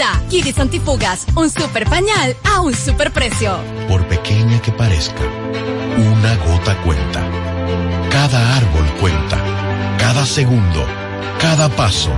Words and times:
ya. 0.00 0.62
Antifugas, 0.62 1.26
un 1.34 1.50
super 1.50 1.84
pañal 1.84 2.34
a 2.44 2.60
un 2.60 2.74
super 2.74 3.12
precio. 3.12 3.58
Por 3.88 4.06
pequeña 4.06 4.60
que 4.62 4.72
parezca, 4.72 5.22
una 5.96 6.36
gota 6.36 6.74
cuenta. 6.82 7.22
Cada 8.10 8.56
árbol 8.56 8.86
cuenta. 9.00 9.38
Cada 9.98 10.24
segundo. 10.24 10.86
Cada 11.38 11.68
paso. 11.68 12.10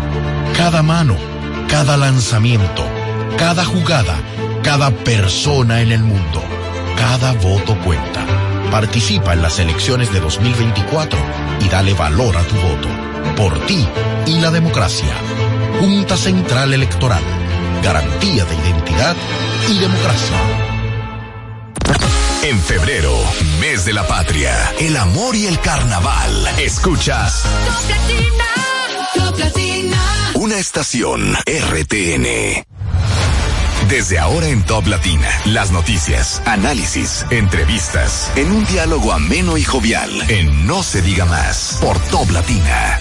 Cada 0.56 0.82
mano. 0.82 1.16
Cada 1.68 1.96
lanzamiento. 1.96 2.84
Cada 3.36 3.64
jugada. 3.64 4.16
Cada 4.62 4.90
persona 4.90 5.80
en 5.80 5.90
el 5.90 6.02
mundo. 6.02 6.42
Cada 6.96 7.32
voto 7.32 7.76
cuenta. 7.84 8.24
Participa 8.70 9.32
en 9.32 9.42
las 9.42 9.58
elecciones 9.58 10.12
de 10.12 10.20
2024 10.20 11.18
y 11.60 11.68
dale 11.68 11.94
valor 11.94 12.36
a 12.36 12.42
tu 12.44 12.54
voto. 12.54 12.88
Por 13.36 13.58
ti 13.66 13.86
y 14.26 14.40
la 14.40 14.50
democracia. 14.50 15.14
Junta 15.80 16.16
Central 16.16 16.72
Electoral. 16.74 17.41
Garantía 17.82 18.44
de 18.44 18.54
identidad 18.54 19.16
y 19.68 19.78
democracia. 19.78 20.36
En 22.44 22.58
febrero, 22.60 23.12
mes 23.60 23.84
de 23.84 23.92
la 23.92 24.06
patria, 24.06 24.52
el 24.80 24.96
amor 24.96 25.36
y 25.36 25.46
el 25.46 25.60
carnaval. 25.60 26.48
Escuchas. 26.58 27.44
Top 29.14 29.38
Latina. 29.38 29.94
Una 30.34 30.58
estación 30.58 31.34
RTN. 31.46 32.64
Desde 33.88 34.18
ahora 34.18 34.48
en 34.48 34.64
Top 34.64 34.86
Latina, 34.86 35.28
las 35.44 35.70
noticias, 35.70 36.42
análisis, 36.46 37.26
entrevistas, 37.30 38.32
en 38.36 38.50
un 38.50 38.64
diálogo 38.66 39.12
ameno 39.12 39.56
y 39.56 39.64
jovial, 39.64 40.10
en 40.28 40.66
No 40.66 40.82
se 40.82 41.02
diga 41.02 41.26
más, 41.26 41.78
por 41.80 41.98
Top 42.06 42.30
Latina. 42.30 43.00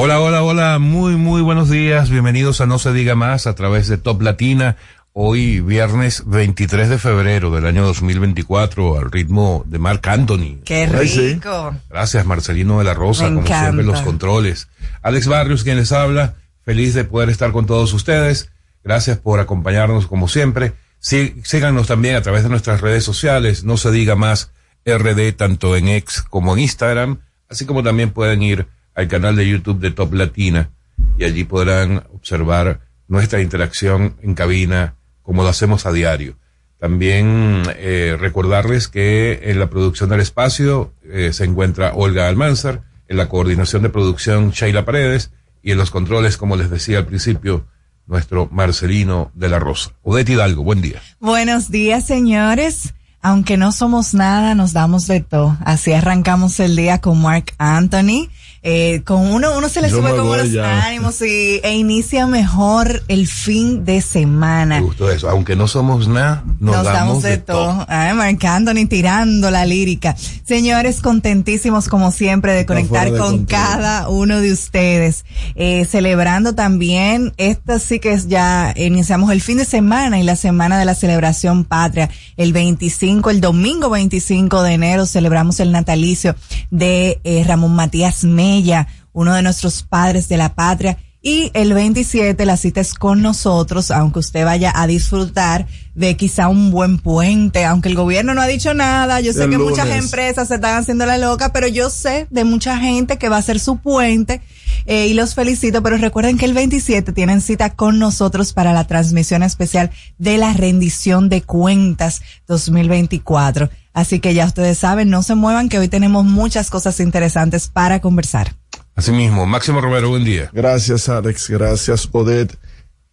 Hola, 0.00 0.20
hola, 0.20 0.44
hola, 0.44 0.78
muy, 0.78 1.16
muy 1.16 1.42
buenos 1.42 1.70
días. 1.70 2.08
Bienvenidos 2.08 2.60
a 2.60 2.66
No 2.66 2.78
se 2.78 2.92
diga 2.92 3.16
más 3.16 3.48
a 3.48 3.56
través 3.56 3.88
de 3.88 3.98
Top 3.98 4.22
Latina. 4.22 4.76
Hoy, 5.12 5.58
viernes 5.58 6.22
23 6.24 6.88
de 6.88 6.98
febrero 6.98 7.50
del 7.50 7.66
año 7.66 7.84
2024, 7.84 8.96
al 8.96 9.10
ritmo 9.10 9.64
de 9.66 9.80
Marc 9.80 10.06
Anthony. 10.06 10.60
Qué 10.64 10.86
rico. 10.86 11.74
Gracias, 11.90 12.24
Marcelino 12.24 12.78
de 12.78 12.84
la 12.84 12.94
Rosa, 12.94 13.24
Me 13.24 13.30
como 13.30 13.40
encanta. 13.40 13.64
siempre, 13.64 13.84
los 13.84 14.00
controles. 14.02 14.68
Alex 15.02 15.26
Barrios, 15.26 15.64
quien 15.64 15.78
les 15.78 15.90
habla, 15.90 16.36
feliz 16.64 16.94
de 16.94 17.02
poder 17.02 17.28
estar 17.28 17.50
con 17.50 17.66
todos 17.66 17.92
ustedes. 17.92 18.52
Gracias 18.84 19.18
por 19.18 19.40
acompañarnos 19.40 20.06
como 20.06 20.28
siempre. 20.28 20.74
Sí, 21.00 21.34
síganos 21.42 21.88
también 21.88 22.14
a 22.14 22.22
través 22.22 22.44
de 22.44 22.50
nuestras 22.50 22.82
redes 22.82 23.02
sociales, 23.02 23.64
no 23.64 23.76
se 23.76 23.90
diga 23.90 24.14
más 24.14 24.52
RD, 24.86 25.32
tanto 25.32 25.74
en 25.74 25.88
X 25.88 26.22
como 26.22 26.52
en 26.52 26.60
Instagram, 26.60 27.18
así 27.48 27.66
como 27.66 27.82
también 27.82 28.10
pueden 28.12 28.44
ir 28.44 28.68
al 28.98 29.06
canal 29.06 29.36
de 29.36 29.48
YouTube 29.48 29.78
de 29.78 29.92
Top 29.92 30.12
Latina 30.12 30.70
y 31.16 31.22
allí 31.22 31.44
podrán 31.44 32.02
observar 32.12 32.80
nuestra 33.06 33.40
interacción 33.40 34.16
en 34.22 34.34
cabina 34.34 34.96
como 35.22 35.44
lo 35.44 35.48
hacemos 35.48 35.86
a 35.86 35.92
diario. 35.92 36.36
También 36.80 37.62
eh, 37.76 38.16
recordarles 38.18 38.88
que 38.88 39.38
en 39.44 39.60
la 39.60 39.70
producción 39.70 40.10
del 40.10 40.18
espacio 40.18 40.94
eh, 41.04 41.32
se 41.32 41.44
encuentra 41.44 41.92
Olga 41.94 42.26
Almanzar, 42.26 42.82
en 43.06 43.16
la 43.18 43.28
coordinación 43.28 43.82
de 43.82 43.88
producción 43.88 44.50
Sheila 44.50 44.84
Paredes 44.84 45.30
y 45.62 45.70
en 45.70 45.78
los 45.78 45.92
controles, 45.92 46.36
como 46.36 46.56
les 46.56 46.68
decía 46.68 46.98
al 46.98 47.06
principio, 47.06 47.66
nuestro 48.06 48.48
Marcelino 48.50 49.30
de 49.34 49.48
la 49.48 49.60
Rosa. 49.60 49.92
Odette 50.02 50.30
Hidalgo, 50.30 50.64
buen 50.64 50.82
día. 50.82 51.00
Buenos 51.20 51.70
días, 51.70 52.04
señores. 52.04 52.94
Aunque 53.20 53.56
no 53.56 53.70
somos 53.70 54.12
nada, 54.14 54.56
nos 54.56 54.72
damos 54.72 55.06
de 55.06 55.20
todo. 55.20 55.56
Así 55.64 55.92
arrancamos 55.92 56.58
el 56.58 56.74
día 56.74 57.00
con 57.00 57.22
Mark 57.22 57.52
Anthony. 57.58 58.28
Eh, 58.62 59.02
con 59.04 59.20
uno, 59.32 59.56
uno 59.56 59.68
se 59.68 59.80
le 59.80 59.90
Yo 59.90 59.98
sube 59.98 60.16
como 60.16 60.36
los 60.36 60.50
ya. 60.50 60.86
ánimos 60.86 61.20
y, 61.22 61.60
e 61.62 61.76
inicia 61.76 62.26
mejor 62.26 63.02
el 63.08 63.26
fin 63.26 63.84
de 63.84 64.00
semana. 64.00 64.76
Me 64.80 64.86
gustó 64.86 65.10
eso. 65.10 65.28
Aunque 65.28 65.56
no 65.56 65.68
somos 65.68 66.08
nada, 66.08 66.44
nos, 66.60 66.84
damos, 66.84 67.22
de, 67.22 67.38
todo. 67.38 67.84
Ay, 67.88 68.14
Marc 68.14 68.44
Anthony 68.44 68.86
tirando 68.88 69.50
la 69.50 69.64
lírica. 69.64 70.16
Señores, 70.44 71.00
contentísimos 71.00 71.88
como 71.88 72.10
siempre 72.10 72.52
de 72.52 72.66
conectar 72.66 73.10
de 73.10 73.18
con 73.18 73.38
control. 73.38 73.46
cada 73.46 74.08
uno 74.08 74.40
de 74.40 74.52
ustedes. 74.52 75.24
Eh, 75.54 75.86
celebrando 75.90 76.54
también, 76.54 77.32
esta 77.36 77.78
sí 77.78 78.00
que 78.00 78.12
es 78.12 78.28
ya, 78.28 78.74
iniciamos 78.76 79.30
el 79.30 79.40
fin 79.40 79.58
de 79.58 79.64
semana 79.64 80.18
y 80.18 80.22
la 80.22 80.36
semana 80.36 80.78
de 80.78 80.84
la 80.84 80.94
celebración 80.94 81.64
patria, 81.64 82.10
el 82.36 82.52
25 82.52 82.78
25, 82.78 83.30
el 83.30 83.40
domingo 83.40 83.90
25 83.90 84.62
de 84.62 84.72
enero 84.72 85.06
celebramos 85.06 85.58
el 85.60 85.72
natalicio 85.72 86.34
de 86.70 87.20
eh, 87.24 87.44
Ramón 87.46 87.74
Matías 87.74 88.24
Mella, 88.48 88.86
uno 89.12 89.34
de 89.34 89.42
nuestros 89.42 89.82
padres 89.82 90.28
de 90.28 90.38
la 90.38 90.54
patria 90.54 90.96
y 91.20 91.50
el 91.52 91.74
27 91.74 92.46
la 92.46 92.56
cita 92.56 92.80
es 92.80 92.94
con 92.94 93.20
nosotros, 93.20 93.90
aunque 93.90 94.20
usted 94.20 94.44
vaya 94.44 94.72
a 94.74 94.86
disfrutar 94.86 95.66
de 95.94 96.16
quizá 96.16 96.48
un 96.48 96.70
buen 96.70 96.98
puente, 96.98 97.64
aunque 97.64 97.88
el 97.88 97.96
gobierno 97.96 98.34
no 98.34 98.40
ha 98.40 98.46
dicho 98.46 98.72
nada. 98.72 99.20
Yo 99.20 99.32
sé 99.32 99.44
El 99.44 99.50
que 99.50 99.58
muchas 99.58 99.90
empresas 99.90 100.48
se 100.48 100.54
están 100.54 100.76
haciendo 100.76 101.04
la 101.06 101.18
loca, 101.18 101.52
pero 101.52 101.66
yo 101.66 101.90
sé 101.90 102.28
de 102.30 102.44
mucha 102.44 102.78
gente 102.78 103.18
que 103.18 103.28
va 103.28 103.36
a 103.36 103.40
hacer 103.40 103.58
su 103.58 103.78
puente 103.78 104.40
eh, 104.86 105.08
y 105.08 105.14
los 105.14 105.34
felicito. 105.34 105.82
Pero 105.82 105.98
recuerden 105.98 106.38
que 106.38 106.44
el 106.44 106.54
27 106.54 107.12
tienen 107.12 107.40
cita 107.40 107.74
con 107.74 107.98
nosotros 107.98 108.52
para 108.52 108.72
la 108.72 108.86
transmisión 108.86 109.42
especial 109.42 109.90
de 110.18 110.38
la 110.38 110.52
rendición 110.52 111.28
de 111.28 111.42
cuentas 111.42 112.22
2024. 112.46 113.68
Así 113.98 114.20
que 114.20 114.32
ya 114.32 114.46
ustedes 114.46 114.78
saben, 114.78 115.10
no 115.10 115.24
se 115.24 115.34
muevan 115.34 115.68
que 115.68 115.80
hoy 115.80 115.88
tenemos 115.88 116.24
muchas 116.24 116.70
cosas 116.70 117.00
interesantes 117.00 117.66
para 117.66 118.00
conversar. 118.00 118.54
Asimismo, 118.94 119.44
Máximo 119.44 119.80
Romero, 119.80 120.08
buen 120.10 120.22
día. 120.22 120.50
Gracias, 120.52 121.08
Alex. 121.08 121.50
Gracias, 121.50 122.08
Odette. 122.12 122.56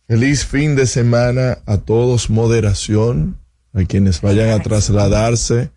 Feliz 0.07 0.45
fin 0.45 0.75
de 0.75 0.85
semana 0.85 1.57
a 1.65 1.77
todos. 1.77 2.29
Moderación. 2.29 3.39
A 3.73 3.83
quienes 3.85 4.21
vayan 4.21 4.51
a 4.51 4.61
trasladarse. 4.61 5.71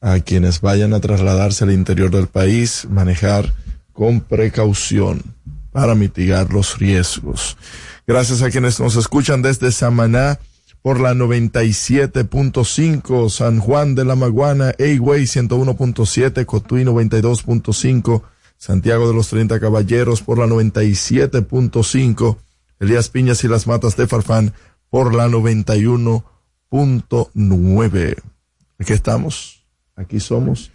A 0.00 0.18
quienes 0.18 0.60
vayan 0.60 0.92
a 0.92 0.98
trasladarse 0.98 1.62
al 1.62 1.70
interior 1.70 2.10
del 2.10 2.26
país. 2.26 2.88
Manejar 2.90 3.54
con 3.92 4.22
precaución 4.22 5.22
para 5.70 5.94
mitigar 5.94 6.52
los 6.52 6.80
riesgos. 6.80 7.56
Gracias 8.08 8.42
a 8.42 8.50
quienes 8.50 8.80
nos 8.80 8.96
escuchan 8.96 9.40
desde 9.40 9.70
Samaná 9.70 10.40
por 10.82 11.00
la 11.00 11.14
97.5, 11.14 13.28
San 13.28 13.60
Juan 13.60 13.94
de 13.94 14.04
la 14.04 14.16
Maguana, 14.16 14.74
Eigüey 14.78 15.24
101.7, 15.24 16.46
Cotuí 16.46 16.84
92.5, 16.84 18.22
Santiago 18.56 19.06
de 19.08 19.14
los 19.14 19.28
30 19.28 19.60
Caballeros 19.60 20.22
por 20.22 20.38
la 20.38 20.46
97.5, 20.46 22.38
Elías 22.80 23.10
Piñas 23.10 23.44
y 23.44 23.48
las 23.48 23.66
Matas 23.66 23.94
de 23.96 24.06
Farfán 24.06 24.54
por 24.88 25.14
la 25.14 25.28
91.9. 25.28 28.16
Aquí 28.78 28.92
estamos, 28.94 29.66
aquí 29.96 30.18
somos, 30.18 30.70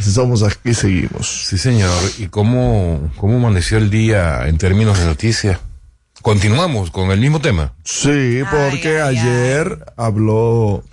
somos, 0.00 0.42
aquí 0.42 0.72
seguimos. 0.72 1.44
Sí, 1.46 1.58
señor. 1.58 1.92
¿Y 2.18 2.28
cómo, 2.28 3.12
cómo 3.18 3.36
amaneció 3.36 3.76
el 3.76 3.90
día 3.90 4.48
en 4.48 4.56
términos 4.56 4.98
de 4.98 5.04
noticias? 5.04 5.60
Continuamos 6.22 6.90
con 6.90 7.10
el 7.10 7.20
mismo 7.20 7.40
tema. 7.40 7.74
Sí, 7.84 8.40
porque 8.50 9.00
ayer 9.00 9.84
habló. 9.96 10.84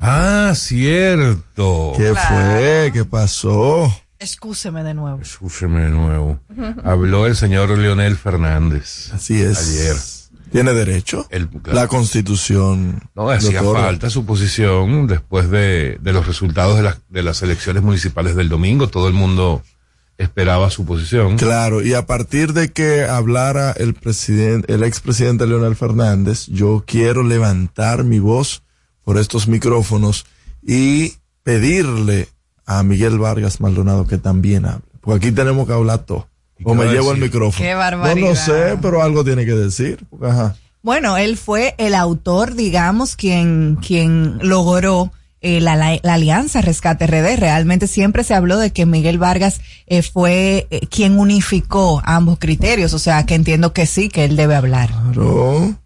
Ah, 0.00 0.52
cierto. 0.54 1.92
¿Qué 1.96 2.14
fue? 2.14 2.90
¿Qué 2.92 3.04
pasó? 3.04 3.92
Excúseme 4.18 4.84
de 4.84 4.94
nuevo. 4.94 5.20
Escúcheme 5.20 5.82
de 5.82 5.90
nuevo. 5.90 6.38
Habló 6.84 7.26
el 7.26 7.34
señor 7.36 7.76
Leonel 7.76 8.16
Fernández. 8.16 9.10
Así 9.12 9.40
es. 9.42 9.58
Ayer. 9.58 9.96
¿Tiene 10.52 10.72
derecho? 10.72 11.26
El- 11.30 11.48
La 11.72 11.88
constitución. 11.88 13.02
No, 13.14 13.28
hacía 13.30 13.62
falta 13.62 14.08
su 14.08 14.24
posición 14.24 15.06
después 15.08 15.50
de, 15.50 15.98
de 16.00 16.12
los 16.12 16.26
resultados 16.26 16.76
de, 16.76 16.82
las 16.84 16.98
de 17.08 17.22
las 17.24 17.42
elecciones 17.42 17.82
municipales 17.82 18.36
del 18.36 18.48
domingo. 18.48 18.88
Todo 18.88 19.08
el 19.08 19.14
mundo 19.14 19.62
esperaba 20.18 20.70
su 20.70 20.84
posición. 20.84 21.36
Claro, 21.36 21.82
y 21.82 21.94
a 21.94 22.06
partir 22.06 22.52
de 22.52 22.70
que 22.72 23.04
hablara 23.04 23.72
el 23.72 23.94
presidente, 23.94 24.72
el 24.72 24.82
expresidente 24.82 25.46
Leonel 25.46 25.76
Fernández, 25.76 26.46
yo 26.46 26.84
quiero 26.86 27.22
levantar 27.22 28.04
mi 28.04 28.18
voz 28.18 28.62
por 29.04 29.18
estos 29.18 29.48
micrófonos 29.48 30.24
y 30.62 31.14
pedirle 31.42 32.28
a 32.66 32.82
Miguel 32.82 33.18
Vargas 33.18 33.60
Maldonado 33.60 34.06
que 34.06 34.18
también 34.18 34.64
hable. 34.66 34.84
Porque 35.00 35.26
aquí 35.26 35.34
tenemos 35.34 35.66
que 35.66 35.74
hablar 35.74 35.98
todo. 36.06 36.28
¿Y 36.58 36.62
O 36.66 36.74
me 36.74 36.86
llevo 36.86 37.12
el 37.12 37.20
micrófono. 37.20 37.62
Qué 37.62 37.72
No, 37.72 37.78
barbaridad. 37.78 38.28
no 38.28 38.34
sé, 38.36 38.78
pero 38.80 39.02
algo 39.02 39.24
tiene 39.24 39.44
que 39.44 39.54
decir. 39.54 40.06
Ajá. 40.22 40.56
Bueno, 40.82 41.16
él 41.16 41.36
fue 41.36 41.74
el 41.78 41.94
autor, 41.94 42.54
digamos, 42.54 43.16
quien, 43.16 43.76
quien 43.86 44.38
logró 44.40 45.12
eh, 45.44 45.60
la, 45.60 45.76
la- 45.76 45.98
la 46.02 46.14
alianza 46.14 46.60
Rescate 46.60 47.06
RD. 47.06 47.36
Realmente 47.38 47.86
siempre 47.86 48.24
se 48.24 48.34
habló 48.34 48.58
de 48.58 48.72
que 48.72 48.86
Miguel 48.86 49.18
Vargas 49.18 49.60
eh, 49.86 50.02
fue 50.02 50.66
eh, 50.70 50.86
quien 50.88 51.18
unificó 51.18 52.02
ambos 52.04 52.38
criterios. 52.40 52.92
O 52.94 52.98
sea, 52.98 53.24
que 53.26 53.34
entiendo 53.36 53.72
que 53.72 53.86
sí, 53.86 54.08
que 54.08 54.24
él 54.24 54.34
debe 54.36 54.56
hablar. 54.56 54.90
Claro. 55.12 55.76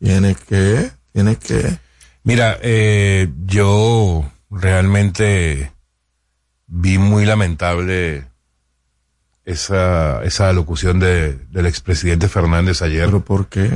Tiene 0.00 0.34
que, 0.34 0.90
tiene 1.12 1.36
que. 1.36 1.78
Mira, 2.24 2.58
eh, 2.62 3.28
yo 3.46 4.30
realmente 4.50 5.70
vi 6.66 6.98
muy 6.98 7.24
lamentable 7.24 8.24
esa, 9.44 10.22
esa 10.24 10.48
alocución 10.48 10.98
de, 10.98 11.34
del 11.50 11.66
expresidente 11.66 12.28
Fernández 12.28 12.82
ayer. 12.82 13.06
Pero 13.06 13.24
¿por 13.24 13.48
qué? 13.48 13.70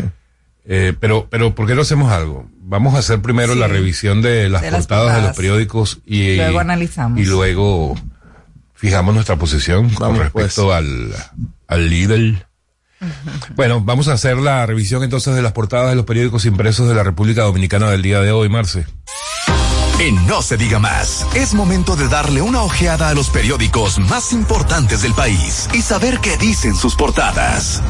Eh, 0.66 0.94
pero, 0.98 1.26
pero, 1.30 1.54
¿por 1.54 1.66
qué 1.66 1.74
no 1.74 1.82
hacemos 1.82 2.12
algo? 2.12 2.46
Vamos 2.62 2.94
a 2.94 2.98
hacer 2.98 3.20
primero 3.20 3.54
Sí. 3.54 3.58
la 3.58 3.66
revisión 3.66 4.22
de 4.22 4.48
las 4.48 4.62
De 4.62 4.70
las 4.70 4.80
portadas 4.86 5.06
de 5.06 5.12
los 5.12 5.16
portadas. 5.20 5.36
periódicos 5.36 5.98
y 6.06 6.36
Luego 6.36 6.60
analizamos. 6.60 7.18
y 7.18 7.24
luego 7.24 7.96
fijamos 8.74 9.14
nuestra 9.14 9.36
posición 9.36 9.88
con 9.90 10.08
Vamos, 10.08 10.18
respecto 10.18 10.66
pues. 10.66 10.76
al, 10.76 11.12
al 11.66 11.90
líder. 11.90 12.46
Bueno, 13.56 13.80
vamos 13.80 14.08
a 14.08 14.12
hacer 14.12 14.36
la 14.36 14.64
revisión 14.66 15.02
entonces 15.02 15.34
de 15.34 15.42
las 15.42 15.52
portadas 15.52 15.88
de 15.90 15.96
los 15.96 16.04
periódicos 16.04 16.44
impresos 16.44 16.86
de 16.88 16.94
la 16.94 17.02
República 17.02 17.42
Dominicana 17.42 17.90
del 17.90 18.02
día 18.02 18.20
de 18.20 18.30
hoy, 18.30 18.48
Marce. 18.50 18.84
En 19.98 20.26
No 20.26 20.40
se 20.42 20.56
diga 20.56 20.78
más, 20.78 21.26
es 21.34 21.52
momento 21.54 21.96
de 21.96 22.08
darle 22.08 22.40
una 22.42 22.62
ojeada 22.62 23.08
a 23.10 23.14
los 23.14 23.28
periódicos 23.30 23.98
más 23.98 24.32
importantes 24.32 25.02
del 25.02 25.12
país 25.14 25.68
y 25.74 25.82
saber 25.82 26.20
qué 26.20 26.36
dicen 26.38 26.74
sus 26.74 26.94
portadas. 26.94 27.82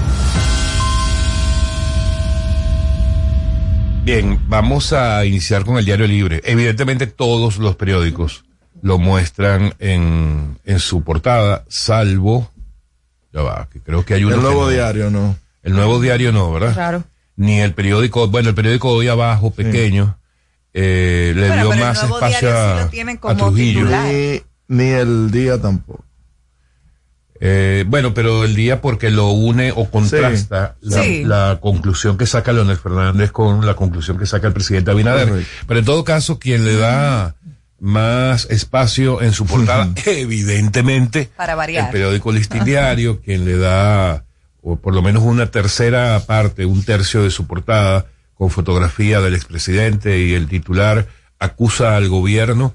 Bien, 4.03 4.41
vamos 4.49 4.93
a 4.93 5.25
iniciar 5.25 5.65
con 5.65 5.77
el 5.79 5.85
Diario 5.85 6.07
Libre. 6.07 6.41
Evidentemente 6.45 7.07
todos 7.07 7.59
los 7.59 7.77
periódicos 7.77 8.45
lo 8.83 8.99
muestran 8.99 9.75
en, 9.79 10.59
en 10.65 10.79
su 10.81 11.03
portada, 11.05 11.65
salvo, 11.69 12.51
ya 13.33 13.43
va, 13.43 13.69
que 13.71 13.81
creo 13.81 14.05
que 14.05 14.15
hay 14.15 14.25
uno 14.25 14.37
El 14.37 14.43
nuevo 14.43 14.63
no. 14.65 14.69
diario, 14.71 15.11
no. 15.11 15.37
El 15.63 15.75
nuevo 15.75 16.01
diario 16.01 16.33
no, 16.33 16.51
¿verdad? 16.53 16.73
Claro. 16.73 17.05
Ni 17.37 17.61
el 17.61 17.75
periódico, 17.75 18.27
bueno, 18.29 18.49
el 18.49 18.55
periódico 18.55 18.89
hoy 18.91 19.09
abajo, 19.09 19.51
pequeño, 19.51 20.17
eh, 20.73 21.33
le 21.37 21.49
Bueno, 21.49 21.55
dio 21.63 21.71
pero 21.71 21.73
el 21.75 21.81
más 21.89 22.03
Nuevo 22.03 22.17
espacio 22.17 22.49
Diario 22.49 22.59
sí 22.75 22.79
a, 22.81 22.85
lo 22.85 22.89
tiene 22.91 23.13
a 23.13 23.17
como 23.21 23.35
Trujillo. 23.37 23.81
titular. 23.81 24.05
Ni, 24.07 24.43
ni 24.69 24.85
el 24.91 25.31
día 25.31 25.61
tampoco. 25.61 26.05
Eh, 27.43 27.85
bueno, 27.87 28.13
pero 28.13 28.45
el 28.45 28.55
día 28.55 28.83
porque 28.83 29.11
lo 29.11 29.31
une 29.31 29.73
o 29.75 29.91
contrasta 29.91 30.77
la, 30.83 31.03
Sí. 31.03 31.25
la 31.25 31.59
conclusión 31.61 32.19
que 32.19 32.27
saca 32.27 32.53
Leonel 32.53 32.77
Fernández 32.77 33.33
con 33.33 33.65
la 33.65 33.75
conclusión 33.75 34.19
que 34.19 34.27
saca 34.27 34.47
el 34.47 34.53
presidente 34.53 34.91
Abinader. 34.91 35.29
Correcto. 35.29 35.51
Pero 35.67 35.81
en 35.81 35.87
todo 35.87 36.05
caso, 36.05 36.39
quien 36.39 36.67
le 36.67 36.77
da 36.77 37.35
más 37.79 38.47
espacio 38.51 39.23
en 39.23 39.33
su 39.33 39.47
portada, 39.47 39.89
evidentemente, 40.05 41.31
Para 41.37 41.55
variar. 41.55 41.87
el 41.87 41.91
periódico 41.93 42.31
Listín 42.33 42.65
Diario, 42.65 43.21
quien 43.23 43.45
le 43.47 43.57
da, 43.57 44.25
o 44.61 44.77
por 44.77 44.95
lo 44.95 45.01
menos 45.01 45.23
una 45.23 45.47
tercera 45.51 46.21
parte, 46.27 46.67
un 46.67 46.83
tercio 46.85 47.23
de 47.23 47.31
su 47.31 47.47
portada, 47.47 48.07
con 48.35 48.51
fotografía 48.51 49.21
del 49.21 49.35
expresidente 49.35 50.19
y 50.21 50.35
el 50.35 50.47
titular, 50.49 51.07
acusa 51.39 51.97
al 51.97 52.09
gobierno 52.09 52.75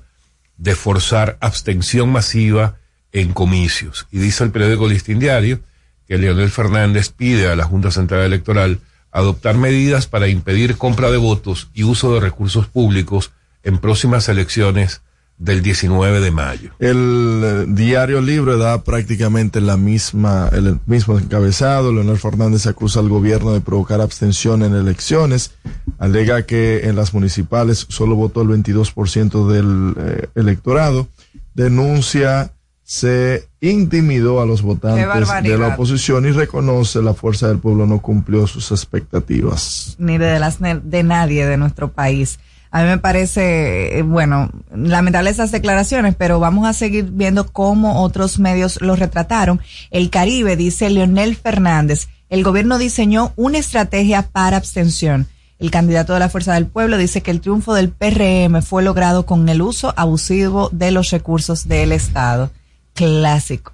de 0.57 0.75
forzar 0.75 1.37
abstención 1.39 2.11
masiva 2.11 2.77
en 3.15 3.31
comicios. 3.31 4.07
Y 4.11 4.19
dice 4.19 4.43
el 4.43 4.51
periódico 4.51 4.89
Listín 4.89 5.19
Diario 5.19 5.61
que 6.05 6.17
Leonel 6.17 6.51
Fernández 6.51 7.09
pide 7.09 7.49
a 7.49 7.55
la 7.55 7.63
Junta 7.63 7.89
Central 7.89 8.21
Electoral 8.21 8.79
adoptar 9.11 9.57
medidas 9.57 10.05
para 10.05 10.27
impedir 10.27 10.75
compra 10.75 11.09
de 11.09 11.17
votos 11.17 11.69
y 11.73 11.83
uso 11.83 12.13
de 12.13 12.19
recursos 12.19 12.67
públicos 12.67 13.31
en 13.63 13.77
próximas 13.77 14.27
elecciones 14.27 15.01
del 15.37 15.61
19 15.61 16.19
de 16.19 16.31
mayo. 16.31 16.71
El 16.79 17.41
eh, 17.43 17.65
diario 17.69 18.19
libre 18.21 18.57
da 18.57 18.83
prácticamente 18.83 19.61
la 19.61 19.77
misma, 19.77 20.49
el 20.51 20.79
mismo 20.85 21.17
encabezado. 21.17 21.93
Leonel 21.93 22.17
Fernández 22.17 22.67
acusa 22.67 22.99
al 22.99 23.09
gobierno 23.09 23.53
de 23.53 23.61
provocar 23.61 24.01
abstención 24.01 24.61
en 24.61 24.75
elecciones. 24.75 25.51
Alega 25.97 26.45
que 26.45 26.87
en 26.89 26.97
las 26.97 27.13
municipales 27.13 27.85
solo 27.89 28.15
votó 28.15 28.41
el 28.41 28.49
22% 28.49 29.47
del 29.47 29.95
eh, 29.97 30.27
electorado. 30.35 31.07
Denuncia 31.53 32.51
se 32.85 33.49
intimidó 33.61 34.41
a 34.41 34.45
los 34.45 34.61
votantes 34.61 35.07
de 35.43 35.57
la 35.57 35.69
oposición 35.69 36.27
y 36.27 36.31
reconoce 36.31 37.01
la 37.01 37.15
fuerza 37.15 37.47
del 37.47 37.57
pueblo 37.57 37.87
no 37.87 37.99
cumplió 37.99 38.45
sus 38.45 38.71
expectativas. 38.71 39.95
ni 39.97 40.19
de 40.19 40.37
las 40.37 40.59
de 40.59 41.03
nadie 41.03 41.47
de 41.47 41.57
nuestro 41.57 41.91
país. 41.91 42.39
A 42.69 42.83
mí 42.83 42.89
me 42.89 42.97
parece, 42.99 43.97
eh, 43.97 44.01
bueno, 44.03 44.51
lamentable 44.75 45.31
esas 45.31 45.51
declaraciones, 45.51 46.13
pero 46.15 46.39
vamos 46.39 46.67
a 46.67 46.73
seguir 46.73 47.05
viendo 47.05 47.51
cómo 47.51 48.03
otros 48.03 48.37
medios 48.37 48.79
lo 48.81 48.95
retrataron. 48.95 49.61
El 49.89 50.09
Caribe, 50.11 50.55
dice 50.55 50.89
Leonel 50.89 51.35
Fernández, 51.37 52.07
el 52.29 52.43
gobierno 52.43 52.77
diseñó 52.77 53.33
una 53.35 53.57
estrategia 53.57 54.23
para 54.23 54.57
abstención. 54.57 55.27
el 55.57 55.71
candidato 55.71 56.13
de 56.13 56.19
la 56.19 56.29
Fuerza 56.29 56.53
del 56.53 56.67
Pueblo, 56.67 56.97
dice 56.97 57.21
que 57.21 57.31
el 57.31 57.39
triunfo 57.39 57.73
del 57.73 57.89
PRM 57.89 58.61
fue 58.61 58.83
logrado 58.83 59.25
con 59.25 59.47
el 59.47 59.61
uso 59.61 59.93
abusivo 59.95 60.69
de 60.71 60.91
los 60.91 61.11
recursos 61.11 61.67
del 61.67 61.93
Estado. 61.93 62.51
Clásico. 62.95 63.73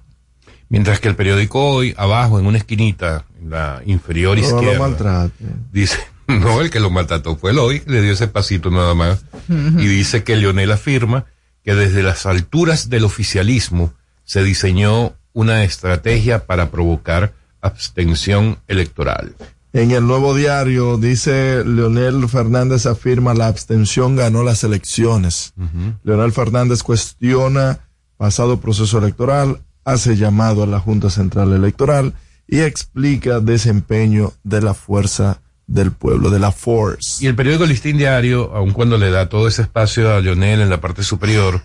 Mientras 0.68 1.00
que 1.00 1.08
el 1.08 1.16
periódico 1.16 1.64
hoy, 1.64 1.94
abajo, 1.96 2.38
en 2.38 2.46
una 2.46 2.58
esquinita, 2.58 3.24
en 3.40 3.50
la 3.50 3.82
inferior 3.86 4.36
No 4.38 4.42
lo 4.42 4.56
izquierda, 4.56 4.78
maltrate. 4.78 5.44
dice, 5.70 5.98
no, 6.26 6.60
el 6.60 6.70
que 6.70 6.80
lo 6.80 6.90
maltrató 6.90 7.36
fue 7.36 7.52
el 7.52 7.58
hoy, 7.58 7.82
le 7.86 8.02
dio 8.02 8.12
ese 8.12 8.28
pasito 8.28 8.70
nada 8.70 8.94
más, 8.94 9.24
y 9.48 9.86
dice 9.86 10.24
que 10.24 10.36
Leonel 10.36 10.72
afirma 10.72 11.26
que 11.64 11.74
desde 11.74 12.02
las 12.02 12.26
alturas 12.26 12.88
del 12.90 13.04
oficialismo 13.04 13.94
se 14.24 14.42
diseñó 14.42 15.14
una 15.32 15.62
estrategia 15.64 16.46
para 16.46 16.70
provocar 16.70 17.32
abstención 17.60 18.58
electoral. 18.66 19.34
En 19.72 19.90
el 19.90 20.06
nuevo 20.06 20.34
diario 20.34 20.98
dice 20.98 21.64
Leonel 21.64 22.28
Fernández 22.28 22.84
afirma 22.84 23.32
la 23.32 23.46
abstención 23.46 24.16
ganó 24.16 24.42
las 24.42 24.64
elecciones. 24.64 25.54
Leonel 26.02 26.32
Fernández 26.32 26.82
cuestiona 26.82 27.80
pasado 28.22 28.60
proceso 28.60 28.98
electoral, 28.98 29.62
hace 29.84 30.14
llamado 30.14 30.62
a 30.62 30.66
la 30.68 30.78
Junta 30.78 31.10
Central 31.10 31.52
Electoral 31.54 32.14
y 32.46 32.60
explica 32.60 33.40
desempeño 33.40 34.32
de 34.44 34.62
la 34.62 34.74
fuerza 34.74 35.40
del 35.66 35.90
pueblo, 35.90 36.30
de 36.30 36.38
la 36.38 36.52
force. 36.52 37.24
Y 37.24 37.26
el 37.26 37.34
periódico 37.34 37.66
Listín 37.66 37.98
Diario, 37.98 38.54
aun 38.54 38.70
cuando 38.70 38.96
le 38.96 39.10
da 39.10 39.28
todo 39.28 39.48
ese 39.48 39.62
espacio 39.62 40.14
a 40.14 40.20
Leonel 40.20 40.60
en 40.60 40.70
la 40.70 40.80
parte 40.80 41.02
superior, 41.02 41.62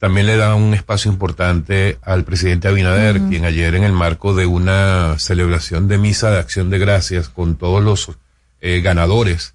también 0.00 0.26
le 0.26 0.36
da 0.36 0.56
un 0.56 0.74
espacio 0.74 1.12
importante 1.12 1.98
al 2.02 2.24
presidente 2.24 2.66
Abinader, 2.66 3.20
quien 3.28 3.44
ayer 3.44 3.76
en 3.76 3.84
el 3.84 3.92
marco 3.92 4.34
de 4.34 4.46
una 4.46 5.16
celebración 5.20 5.86
de 5.86 5.98
misa 5.98 6.32
de 6.32 6.40
acción 6.40 6.70
de 6.70 6.80
gracias 6.80 7.28
con 7.28 7.54
todos 7.54 7.84
los 7.84 8.18
eh, 8.60 8.80
ganadores 8.80 9.54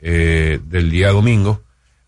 eh, 0.00 0.58
del 0.66 0.90
día 0.90 1.10
domingo, 1.10 1.62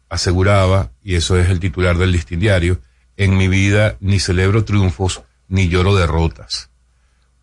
aseguraba, 0.09 0.90
y 1.05 1.14
eso 1.14 1.38
es 1.38 1.50
el 1.50 1.61
titular 1.61 1.97
del 1.99 2.11
Listín 2.11 2.40
Diario, 2.40 2.81
en 3.16 3.37
mi 3.37 3.49
vida 3.49 3.96
ni 4.00 4.18
celebro 4.20 4.64
triunfos 4.64 5.23
ni 5.49 5.68
lloro 5.68 5.94
derrotas. 5.94 6.70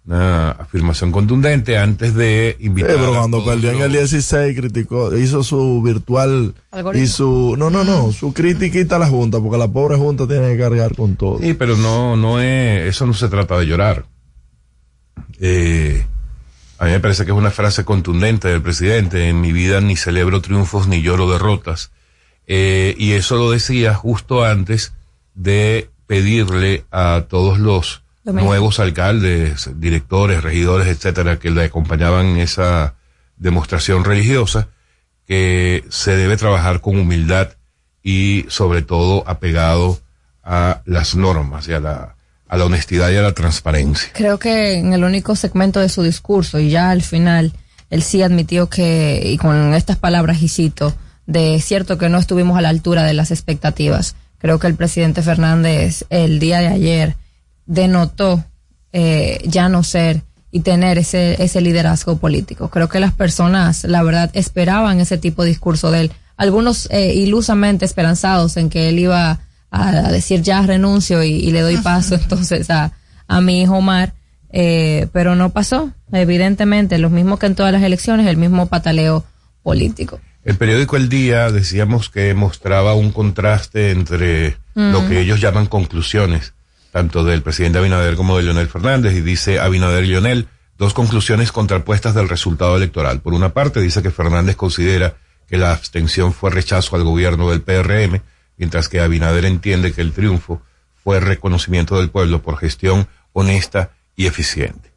Una 0.06 0.52
afirmación 0.52 1.14
contundente 1.14 1.78
antes 1.78 2.14
de 2.14 2.58
invitar 2.60 2.92
Eh, 2.92 2.96
pero 3.00 3.14
a 3.16 3.18
cuando 3.20 3.46
perdió 3.46 3.72
en 3.72 3.78
el 3.82 3.94
los- 3.94 4.12
16 4.12 4.54
criticó, 4.58 5.16
hizo 5.18 5.44
su 5.44 5.82
virtual 5.82 6.54
Algoritmo. 6.72 7.06
y 7.06 7.08
su 7.08 7.56
no 7.58 7.70
no 7.70 7.86
no, 7.86 8.12
su 8.12 8.34
critiquita 8.34 8.98
a 8.98 9.00
la 9.00 9.08
junta 9.08 9.40
porque 9.40 9.58
la 9.58 9.70
pobre 9.70 9.96
junta 9.96 10.28
tiene 10.28 10.52
que 10.52 10.58
cargar 10.60 10.94
con 10.96 11.16
todo. 11.16 11.40
Sí, 11.40 11.54
pero 11.54 11.78
no, 11.78 12.18
no 12.18 12.42
es, 12.42 12.88
eso 12.90 13.06
no 13.06 13.14
se 13.14 13.30
trata 13.30 13.58
de 13.58 13.66
llorar. 13.66 14.06
Eh, 15.40 16.06
a 16.80 16.86
mí 16.86 16.92
me 16.92 17.00
parece 17.00 17.24
que 17.26 17.32
es 17.32 17.38
una 17.38 17.52
frase 17.52 17.86
contundente 17.86 18.50
del 18.50 18.62
presidente. 18.62 19.30
En 19.30 19.40
mi 19.42 19.52
vida 19.54 19.80
ni 19.82 19.96
celebro 19.96 20.42
triunfos 20.42 20.88
ni 20.88 21.02
lloro 21.02 21.32
derrotas. 21.32 21.92
Eh, 22.46 22.94
y 22.98 23.14
eso 23.14 23.38
lo 23.38 23.52
decía 23.52 23.94
justo 23.94 24.44
antes 24.44 24.92
de 25.34 25.90
pedirle 26.08 26.86
a 26.92 27.26
todos 27.28 27.60
los 27.60 28.04
Domingo. 28.24 28.48
nuevos 28.48 28.80
alcaldes, 28.80 29.70
directores, 29.76 30.44
regidores, 30.44 30.88
etcétera, 30.88 31.40
que 31.40 31.52
le 31.52 31.66
acompañaban 31.66 32.28
en 32.28 32.38
esa 32.38 32.96
demostración 33.38 34.04
religiosa, 34.04 34.70
que 35.28 35.84
se 35.90 36.16
debe 36.16 36.38
trabajar 36.38 36.82
con 36.82 36.98
humildad 36.98 37.50
y 38.02 38.46
sobre 38.50 38.82
todo 38.82 39.24
apegado 39.28 40.00
a 40.44 40.82
las 40.86 41.16
normas 41.16 41.68
y 41.68 41.74
a 41.74 41.80
la, 41.80 42.16
a 42.48 42.58
la 42.58 42.66
honestidad 42.66 43.10
y 43.12 43.16
a 43.16 43.22
la 43.22 43.34
transparencia. 43.34 44.12
Creo 44.14 44.38
que 44.38 44.74
en 44.74 44.94
el 44.94 45.04
único 45.04 45.36
segmento 45.36 45.80
de 45.80 45.90
su 45.90 46.04
discurso 46.04 46.60
y 46.60 46.70
ya 46.70 46.92
al 46.92 47.02
final 47.02 47.54
él 47.90 48.04
sí 48.04 48.22
admitió 48.22 48.70
que, 48.70 49.22
y 49.24 49.38
con 49.38 49.74
estas 49.74 49.98
palabras 49.98 50.42
y 50.42 50.50
cito, 50.50 50.94
de 51.26 51.62
cierto 51.62 51.98
que 51.98 52.10
no 52.10 52.18
estuvimos 52.18 52.58
a 52.58 52.62
la 52.62 52.70
altura 52.70 53.04
de 53.04 53.14
las 53.14 53.32
expectativas. 53.32 54.16
Creo 54.44 54.60
que 54.60 54.68
el 54.68 54.76
presidente 54.76 55.22
Fernández 55.22 56.04
el 56.10 56.38
día 56.38 56.60
de 56.60 56.68
ayer 56.68 57.16
denotó 57.66 58.44
eh, 58.92 59.42
ya 59.46 59.70
no 59.70 59.84
ser 59.84 60.22
y 60.52 60.60
tener 60.60 60.98
ese, 60.98 61.42
ese 61.42 61.62
liderazgo 61.62 62.18
político. 62.18 62.70
Creo 62.70 62.90
que 62.90 63.00
las 63.00 63.14
personas, 63.14 63.86
la 63.86 64.04
verdad, 64.04 64.30
esperaban 64.34 65.00
ese 65.00 65.18
tipo 65.18 65.44
de 65.44 65.48
discurso 65.48 65.92
de 65.92 66.02
él. 66.02 66.12
Algunos 66.36 66.90
eh, 66.92 67.14
ilusamente 67.14 67.86
esperanzados 67.86 68.58
en 68.58 68.70
que 68.70 68.90
él 68.90 69.00
iba 69.00 69.40
a, 69.72 70.12
decir 70.12 70.42
ya 70.42 70.62
renuncio 70.62 71.24
y, 71.24 71.36
y 71.36 71.52
le 71.52 71.62
doy 71.62 71.78
paso 71.78 72.16
entonces 72.22 72.70
a, 72.70 72.92
a 73.30 73.40
mi 73.40 73.62
hijo 73.62 73.78
Omar, 73.78 74.14
eh, 74.50 75.08
pero 75.14 75.36
no 75.36 75.52
pasó. 75.52 75.94
Evidentemente, 76.12 76.98
lo 76.98 77.10
mismo 77.10 77.40
que 77.40 77.46
en 77.46 77.56
todas 77.56 77.72
las 77.72 77.82
elecciones, 77.82 78.28
el 78.28 78.36
mismo 78.36 78.68
pataleo 78.68 79.24
político. 79.62 80.20
El 80.46 80.58
periódico 80.58 80.98
El 80.98 81.08
Día 81.08 81.50
decíamos 81.52 82.10
que 82.10 82.34
mostraba 82.34 82.96
un 82.96 83.12
contraste 83.12 83.92
entre 83.92 84.58
lo 84.76 85.08
que 85.08 85.22
ellos 85.22 85.40
llaman 85.40 85.68
conclusiones, 85.68 86.54
tanto 86.92 87.24
del 87.24 87.42
presidente 87.42 87.78
Abinader 87.78 88.16
como 88.16 88.36
de 88.36 88.44
Leonel 88.44 88.68
Fernández, 88.68 89.16
y 89.16 89.22
dice 89.22 89.60
Abinader 89.60 90.04
y 90.04 90.08
Leonel, 90.08 90.48
dos 90.78 90.94
conclusiones 90.94 91.54
contrapuestas 91.54 92.14
del 92.14 92.28
resultado 92.28 92.76
electoral. 92.76 93.22
Por 93.22 93.34
una 93.34 93.54
parte, 93.54 93.80
dice 93.80 94.04
que 94.04 94.12
Fernández 94.12 94.58
considera 94.58 95.16
que 95.48 95.58
la 95.58 95.72
abstención 95.72 96.34
fue 96.34 96.52
rechazo 96.52 96.98
al 96.98 97.04
gobierno 97.04 97.50
del 97.50 97.62
PRM, 97.62 98.22
mientras 98.58 98.90
que 98.90 99.00
Abinader 99.00 99.46
entiende 99.46 99.94
que 99.94 100.02
el 100.02 100.12
triunfo 100.12 100.62
fue 101.04 101.22
reconocimiento 101.22 101.98
del 101.98 102.10
pueblo 102.10 102.42
por 102.42 102.58
gestión 102.58 103.08
honesta 103.32 103.92
y 104.18 104.26
eficiente. 104.26 104.93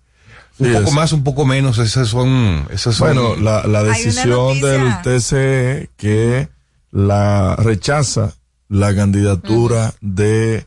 Un 0.58 0.66
Sí, 0.66 0.72
poco 0.72 0.88
es. 0.88 0.94
más, 0.94 1.12
un 1.12 1.22
poco 1.24 1.44
menos, 1.44 1.78
esas 1.78 2.08
son, 2.08 2.66
esas 2.70 2.94
son 2.96 3.08
Bueno, 3.14 3.36
la, 3.36 3.66
la 3.66 3.82
decisión 3.82 4.60
del. 4.60 4.82
TCE 5.02 5.90
que 5.96 6.48
la 6.90 7.56
rechaza 7.56 8.34
la 8.68 8.94
candidatura 8.94 9.94
de 10.00 10.66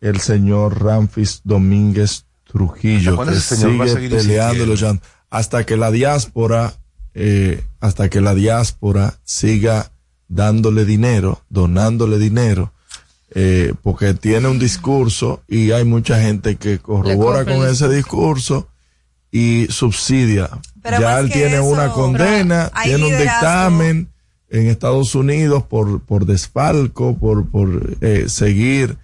el 0.00 0.20
señor 0.20 0.82
Ramfis 0.82 1.42
Domínguez 1.44 2.24
Trujillo, 2.44 3.10
¿Hasta 3.10 3.16
cuándo 3.16 3.32
que 3.34 3.40
señor 3.40 3.80
va 3.80 3.84
a 3.84 3.88
sigue 3.88 4.08
peleando 4.08 4.64
y 4.64 5.00
hasta 5.30 5.66
que 5.66 5.76
la 5.76 5.90
diáspora, 5.90 6.72
eh, 7.14 7.62
hasta 7.80 8.08
que 8.08 8.20
la 8.20 8.34
diáspora 8.34 9.14
siga 9.24 9.92
dándole 10.28 10.84
dinero, 10.86 11.42
donándole 11.50 12.18
dinero, 12.18 12.72
eh, 13.34 13.74
porque 13.82 14.14
tiene 14.14 14.48
un 14.48 14.58
discurso 14.58 15.42
y 15.46 15.72
hay 15.72 15.84
mucha 15.84 16.20
gente 16.20 16.56
que 16.56 16.78
corrobora 16.78 17.44
con 17.44 17.68
ese 17.68 17.88
discurso 17.88 18.68
y 19.30 19.66
subsidia. 19.70 20.48
Pero 20.82 21.00
ya 21.00 21.10
más 21.10 21.20
él 21.20 21.30
tiene 21.30 21.54
eso, 21.54 21.64
una 21.64 21.90
condena, 21.90 22.70
tiene 22.82 23.04
un 23.04 23.10
liderazgo. 23.10 23.22
dictamen 23.22 24.08
en 24.50 24.66
Estados 24.68 25.14
Unidos 25.14 25.62
por, 25.64 26.00
por 26.00 26.24
desfalco, 26.24 27.16
por, 27.16 27.48
por 27.50 27.96
eh, 28.00 28.28
seguir 28.28 28.96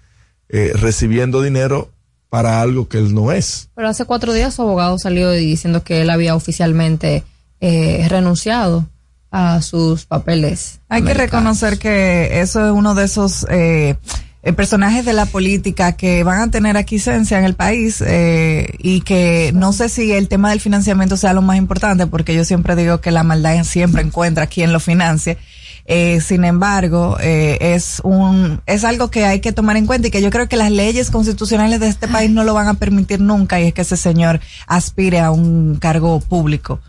eh, 0.49 0.71
recibiendo 0.73 1.41
dinero 1.41 1.89
para 2.29 2.61
algo 2.61 2.87
que 2.87 2.97
él 2.97 3.13
no 3.13 3.31
es. 3.31 3.69
Pero 3.75 3.87
hace 3.87 4.05
cuatro 4.05 4.33
días 4.33 4.55
su 4.55 4.63
abogado 4.63 4.97
salió 4.97 5.31
diciendo 5.31 5.83
que 5.83 6.01
él 6.01 6.09
había 6.09 6.35
oficialmente 6.35 7.23
eh, 7.61 8.05
renunciado 8.09 8.85
a 9.31 9.61
sus 9.61 10.05
papeles. 10.05 10.79
Hay 10.89 11.03
que 11.03 11.13
reconocer 11.13 11.77
que 11.77 12.39
eso 12.41 12.65
es 12.65 12.71
uno 12.71 12.95
de 12.95 13.03
esos 13.03 13.45
eh, 14.45 14.53
personajes 14.53 15.03
de 15.05 15.13
la 15.13 15.25
política 15.25 15.93
que 15.93 16.23
van 16.23 16.39
a 16.39 16.51
tener 16.51 16.77
aquí 16.77 16.97
esencia 16.97 17.39
en 17.39 17.45
el 17.45 17.55
país 17.55 17.99
eh, 18.05 18.75
y 18.77 19.01
que 19.01 19.51
no 19.55 19.73
sé 19.73 19.89
si 19.89 20.11
el 20.11 20.27
tema 20.27 20.51
del 20.51 20.59
financiamiento 20.59 21.17
sea 21.17 21.33
lo 21.33 21.41
más 21.41 21.57
importante 21.57 22.05
porque 22.05 22.35
yo 22.35 22.45
siempre 22.45 22.75
digo 22.75 23.01
que 23.01 23.09
la 23.09 23.23
maldad 23.23 23.63
siempre 23.63 24.03
encuentra 24.03 24.45
quien 24.45 24.71
lo 24.71 24.79
financie. 24.79 25.39
Eh, 25.87 26.21
sin 26.21 26.45
embargo, 26.45 27.17
eh, 27.21 27.57
es 27.59 28.01
un 28.03 28.61
es 28.67 28.83
algo 28.83 29.09
que 29.09 29.25
hay 29.25 29.39
que 29.39 29.51
tomar 29.51 29.77
en 29.77 29.87
cuenta 29.87 30.09
y 30.09 30.11
que 30.11 30.21
yo 30.21 30.29
creo 30.29 30.47
que 30.47 30.57
las 30.57 30.69
leyes 30.69 31.09
constitucionales 31.09 31.79
de 31.79 31.87
este 31.87 32.07
país 32.07 32.29
no 32.29 32.43
lo 32.43 32.53
van 32.53 32.67
a 32.67 32.75
permitir 32.75 33.21
nunca 33.21 33.59
y 33.59 33.69
es 33.69 33.73
que 33.73 33.81
ese 33.81 33.97
señor 33.97 34.39
aspire 34.67 35.21
a 35.21 35.31
un 35.31 35.77
cargo 35.77 36.19
público. 36.19 36.79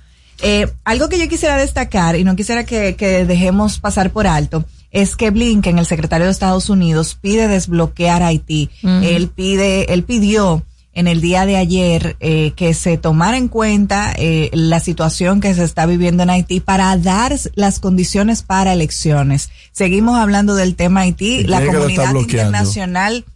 Algo 0.84 1.08
que 1.08 1.18
yo 1.18 1.26
quisiera 1.26 1.56
destacar 1.56 2.16
y 2.16 2.25
no 2.25 2.36
quisiera 2.36 2.64
que, 2.64 2.96
que 2.96 3.25
dejemos 3.25 3.78
pasar 3.78 4.10
por 4.10 4.26
alto 4.26 4.66
es 4.90 5.16
que 5.16 5.31
Blinken, 5.31 5.78
el 5.78 5.87
secretario 5.87 6.26
de 6.26 6.33
Estados 6.33 6.71
Unidos, 6.71 7.19
pide 7.21 7.49
desbloquear 7.49 8.23
Haití. 8.23 8.71
Él 8.83 9.28
pide, 9.28 9.93
él 9.93 10.05
pidió 10.05 10.64
en 10.93 11.09
el 11.09 11.21
día 11.21 11.45
de 11.45 11.57
ayer 11.59 12.16
eh, 12.21 12.52
que 12.57 12.73
se 12.73 12.97
tomara 12.97 13.37
en 13.37 13.49
cuenta 13.49 14.14
eh, 14.16 14.49
la 14.55 14.81
situación 14.81 15.43
que 15.43 15.52
se 15.52 15.62
está 15.62 15.85
viviendo 15.85 16.23
en 16.23 16.31
Haití 16.31 16.61
para 16.61 16.97
dar 16.97 17.37
las 17.55 17.81
condiciones 17.81 18.43
para 18.43 18.73
elecciones. 18.73 19.50
Seguimos 19.73 20.19
hablando 20.19 20.55
del 20.55 20.75
tema 20.75 21.00
Haití, 21.00 21.40
¿Y 21.40 21.45
la 21.45 21.62
comunidad 21.64 22.14
internacional. 22.14 23.26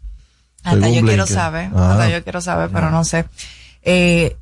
Hasta 0.62 0.80
Según 0.80 1.00
yo 1.00 1.07
quiero 1.07 1.26
saber, 1.26 1.71
Ah. 1.75 1.92
hasta 1.92 2.11
yo 2.11 2.23
quiero 2.23 2.40
saber, 2.40 2.71
pero 2.73 2.90
no 2.90 3.04
sé. 3.04 3.26
Eh, 3.82 4.37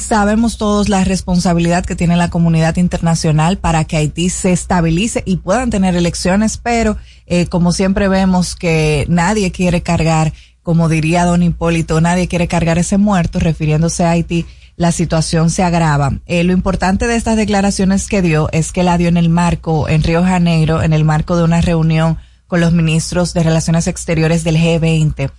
sabemos 0.00 0.58
todos 0.58 0.88
la 0.88 1.04
responsabilidad 1.04 1.84
que 1.84 1.94
tiene 1.94 2.16
la 2.16 2.28
comunidad 2.28 2.76
internacional 2.76 3.56
para 3.58 3.84
que 3.84 3.96
Haití 3.96 4.30
se 4.30 4.52
estabilice 4.52 5.22
y 5.24 5.36
puedan 5.36 5.70
tener 5.70 5.94
elecciones, 5.94 6.58
pero 6.58 6.96
eh, 7.26 7.46
como 7.46 7.72
siempre 7.72 8.08
vemos 8.08 8.56
que 8.56 9.06
nadie 9.08 9.52
quiere 9.52 9.82
cargar, 9.82 10.32
como 10.62 10.88
diría 10.88 11.24
don 11.24 11.42
Hipólito, 11.42 12.00
nadie 12.00 12.26
quiere 12.26 12.48
cargar 12.48 12.78
ese 12.78 12.98
muerto, 12.98 13.38
refiriéndose 13.38 14.04
a 14.04 14.10
Haití. 14.10 14.46
la 14.76 14.92
situación 14.92 15.50
se 15.50 15.62
agrava. 15.62 16.12
Eh, 16.26 16.42
lo 16.42 16.52
importante 16.52 17.06
de 17.06 17.14
estas 17.14 17.36
declaraciones 17.36 18.08
que 18.08 18.22
dio 18.22 18.48
es 18.50 18.72
que 18.72 18.82
la 18.82 18.96
dio 18.96 19.08
en 19.08 19.18
el 19.18 19.28
marco, 19.28 19.88
en 19.88 20.02
Río 20.02 20.22
Janeiro, 20.22 20.82
en 20.82 20.94
el 20.94 21.04
marco 21.04 21.36
de 21.36 21.44
una 21.44 21.60
reunión 21.60 22.18
con 22.46 22.60
los 22.60 22.72
ministros 22.72 23.32
de 23.34 23.44
Relaciones 23.44 23.86
Exteriores 23.86 24.42
del 24.42 24.56
G20. 24.56 25.30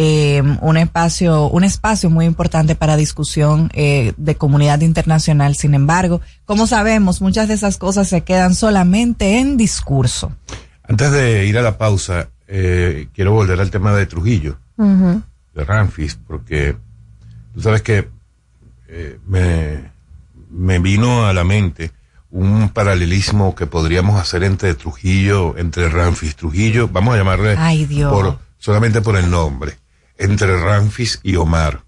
Eh, 0.00 0.44
un 0.60 0.76
espacio, 0.76 1.48
un 1.48 1.64
espacio 1.64 2.08
muy 2.08 2.24
importante 2.24 2.76
para 2.76 2.96
discusión 2.96 3.68
eh, 3.74 4.12
de 4.16 4.36
comunidad 4.36 4.80
internacional. 4.82 5.56
Sin 5.56 5.74
embargo, 5.74 6.20
como 6.44 6.68
sabemos, 6.68 7.20
muchas 7.20 7.48
de 7.48 7.54
esas 7.54 7.78
cosas 7.78 8.08
se 8.08 8.20
quedan 8.20 8.54
solamente 8.54 9.40
en 9.40 9.56
discurso. 9.56 10.30
Antes 10.84 11.10
de 11.10 11.46
ir 11.46 11.58
a 11.58 11.62
la 11.62 11.78
pausa, 11.78 12.28
eh, 12.46 13.08
quiero 13.12 13.32
volver 13.32 13.60
al 13.60 13.72
tema 13.72 13.92
de 13.92 14.06
Trujillo, 14.06 14.60
de 14.76 15.64
Ramfis, 15.64 16.16
porque 16.28 16.76
tú 17.52 17.60
sabes 17.60 17.82
que 17.82 18.08
eh, 18.86 19.18
me, 19.26 19.90
me 20.48 20.78
vino 20.78 21.26
a 21.26 21.32
la 21.32 21.42
mente 21.42 21.90
un 22.30 22.68
paralelismo 22.68 23.56
que 23.56 23.66
podríamos 23.66 24.20
hacer 24.20 24.44
entre 24.44 24.74
Trujillo, 24.74 25.58
entre 25.58 25.88
Ramfis 25.88 26.36
Trujillo, 26.36 26.86
vamos 26.86 27.14
a 27.14 27.18
llamarle 27.18 27.56
Ay, 27.58 27.84
Dios. 27.84 28.12
por 28.12 28.38
solamente 28.58 29.00
por 29.00 29.16
el 29.16 29.28
nombre, 29.28 29.76
entre 30.18 30.60
Ramfis 30.60 31.20
y 31.22 31.36
Omar. 31.36 31.84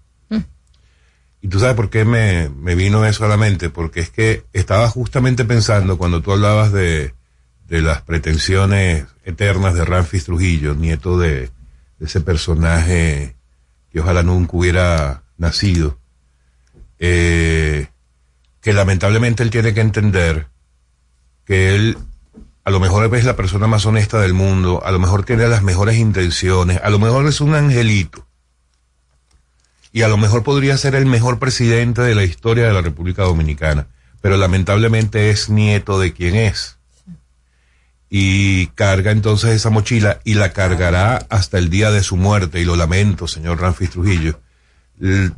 Y 1.43 1.47
tú 1.47 1.59
sabes 1.59 1.75
por 1.75 1.89
qué 1.89 2.05
me, 2.05 2.49
me 2.49 2.75
vino 2.75 3.03
eso 3.03 3.25
a 3.25 3.27
la 3.27 3.35
mente, 3.35 3.71
porque 3.71 3.99
es 3.99 4.11
que 4.11 4.45
estaba 4.53 4.87
justamente 4.89 5.43
pensando 5.43 5.97
cuando 5.97 6.21
tú 6.21 6.31
hablabas 6.31 6.71
de, 6.71 7.15
de 7.67 7.81
las 7.81 8.03
pretensiones 8.03 9.07
eternas 9.25 9.73
de 9.73 9.83
Ramfis 9.83 10.25
Trujillo, 10.25 10.75
nieto 10.75 11.17
de, 11.17 11.49
de 11.97 12.05
ese 12.05 12.21
personaje 12.21 13.35
que 13.91 13.99
ojalá 13.99 14.21
nunca 14.21 14.55
hubiera 14.55 15.23
nacido, 15.37 15.97
eh, 16.99 17.87
que 18.61 18.73
lamentablemente 18.73 19.41
él 19.41 19.49
tiene 19.49 19.73
que 19.73 19.81
entender 19.81 20.47
que 21.43 21.75
él 21.75 21.97
a 22.63 22.69
lo 22.69 22.79
mejor 22.79 23.13
es 23.15 23.25
la 23.25 23.35
persona 23.35 23.67
más 23.67 23.85
honesta 23.85 24.19
del 24.19 24.33
mundo, 24.33 24.81
a 24.85 24.91
lo 24.91 24.99
mejor 24.99 25.25
tiene 25.25 25.47
las 25.47 25.63
mejores 25.63 25.97
intenciones, 25.97 26.79
a 26.83 26.89
lo 26.89 26.99
mejor 26.99 27.25
es 27.27 27.41
un 27.41 27.55
angelito. 27.55 28.27
Y 29.91 30.03
a 30.03 30.07
lo 30.07 30.17
mejor 30.17 30.43
podría 30.43 30.77
ser 30.77 30.95
el 30.95 31.05
mejor 31.05 31.39
presidente 31.39 32.01
de 32.01 32.15
la 32.15 32.23
historia 32.23 32.67
de 32.67 32.73
la 32.73 32.81
República 32.81 33.23
Dominicana, 33.23 33.87
pero 34.21 34.37
lamentablemente 34.37 35.31
es 35.31 35.49
nieto 35.49 35.99
de 35.99 36.13
quien 36.13 36.35
es. 36.35 36.77
Y 38.09 38.67
carga 38.67 39.11
entonces 39.11 39.51
esa 39.51 39.69
mochila 39.69 40.19
y 40.23 40.35
la 40.35 40.53
cargará 40.53 41.25
hasta 41.29 41.57
el 41.57 41.69
día 41.69 41.91
de 41.91 42.03
su 42.03 42.15
muerte, 42.15 42.59
y 42.59 42.65
lo 42.65 42.75
lamento, 42.75 43.27
señor 43.27 43.59
Ramfis 43.59 43.89
Trujillo, 43.89 44.39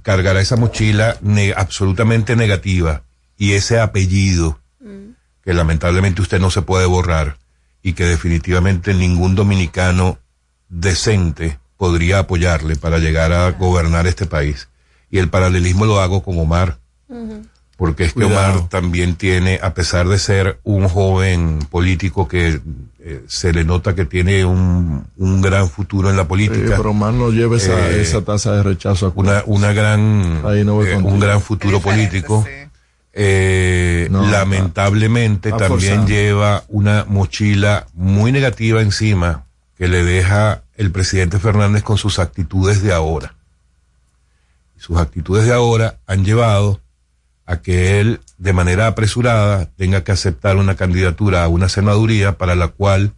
cargará 0.01 0.41
esa 0.41 0.57
mochila 0.57 1.17
absolutamente 1.55 2.35
negativa 2.35 3.03
y 3.37 3.53
ese 3.53 3.79
apellido 3.79 4.59
que 5.43 5.53
lamentablemente 5.53 6.21
usted 6.21 6.39
no 6.39 6.49
se 6.49 6.61
puede 6.61 6.85
borrar 6.85 7.37
y 7.81 7.93
que 7.93 8.05
definitivamente 8.05 8.93
ningún 8.93 9.35
dominicano 9.35 10.17
decente 10.69 11.59
podría 11.77 12.19
apoyarle 12.19 12.75
para 12.75 12.97
llegar 12.99 13.33
a 13.33 13.51
gobernar 13.51 14.07
este 14.07 14.25
país. 14.25 14.69
Y 15.11 15.19
el 15.19 15.29
paralelismo 15.29 15.85
lo 15.85 15.99
hago 15.99 16.23
con 16.23 16.39
Omar, 16.39 16.77
porque 17.77 18.05
es 18.05 18.13
que 18.13 18.23
Cuidado. 18.23 18.57
Omar 18.59 18.69
también 18.69 19.15
tiene, 19.15 19.59
a 19.61 19.73
pesar 19.73 20.07
de 20.07 20.17
ser 20.17 20.59
un 20.63 20.87
joven 20.87 21.59
político 21.69 22.27
que 22.27 22.61
eh, 22.99 23.23
se 23.27 23.51
le 23.51 23.65
nota 23.65 23.93
que 23.95 24.05
tiene 24.05 24.45
un, 24.45 25.05
un 25.17 25.41
gran 25.41 25.69
futuro 25.69 26.09
en 26.09 26.15
la 26.15 26.21
Eh, 26.23 26.25
política, 26.25 26.75
pero 26.77 26.93
más 26.93 27.13
no 27.13 27.29
lleve 27.31 27.57
esa, 27.57 27.77
Eh, 27.91 28.01
esa 28.01 28.21
tasa 28.21 28.53
de 28.53 28.63
rechazo 28.63 29.07
a 29.07 29.11
una, 29.15 29.43
una 29.45 29.73
gran, 29.73 30.41
Ahí 30.45 30.63
no 30.63 30.81
eh, 30.83 30.95
un 30.95 31.19
gran 31.19 31.41
futuro 31.41 31.81
político. 31.81 32.45
Eh, 33.13 34.07
No, 34.09 34.25
lamentablemente 34.25 35.51
también 35.51 35.69
forzando. 35.69 36.07
lleva 36.07 36.63
una 36.67 37.05
mochila 37.07 37.85
muy 37.93 38.31
negativa 38.31 38.81
encima 38.81 39.45
que 39.77 39.87
le 39.87 40.03
deja 40.03 40.63
el 40.75 40.91
presidente 40.91 41.37
Fernández 41.39 41.83
con 41.83 41.97
sus 41.97 42.17
actitudes 42.19 42.81
de 42.81 42.91
ahora. 42.91 43.35
Sus 44.77 44.97
actitudes 44.97 45.45
de 45.45 45.53
ahora 45.53 45.99
han 46.07 46.25
llevado 46.25 46.81
a 47.45 47.57
que 47.57 47.99
él, 47.99 48.19
de 48.37 48.53
manera 48.53 48.87
apresurada, 48.87 49.65
tenga 49.77 50.03
que 50.03 50.11
aceptar 50.11 50.57
una 50.57 50.75
candidatura 50.75 51.43
a 51.43 51.47
una 51.47 51.69
senaduría 51.69 52.37
para 52.37 52.55
la 52.55 52.69
cual 52.69 53.13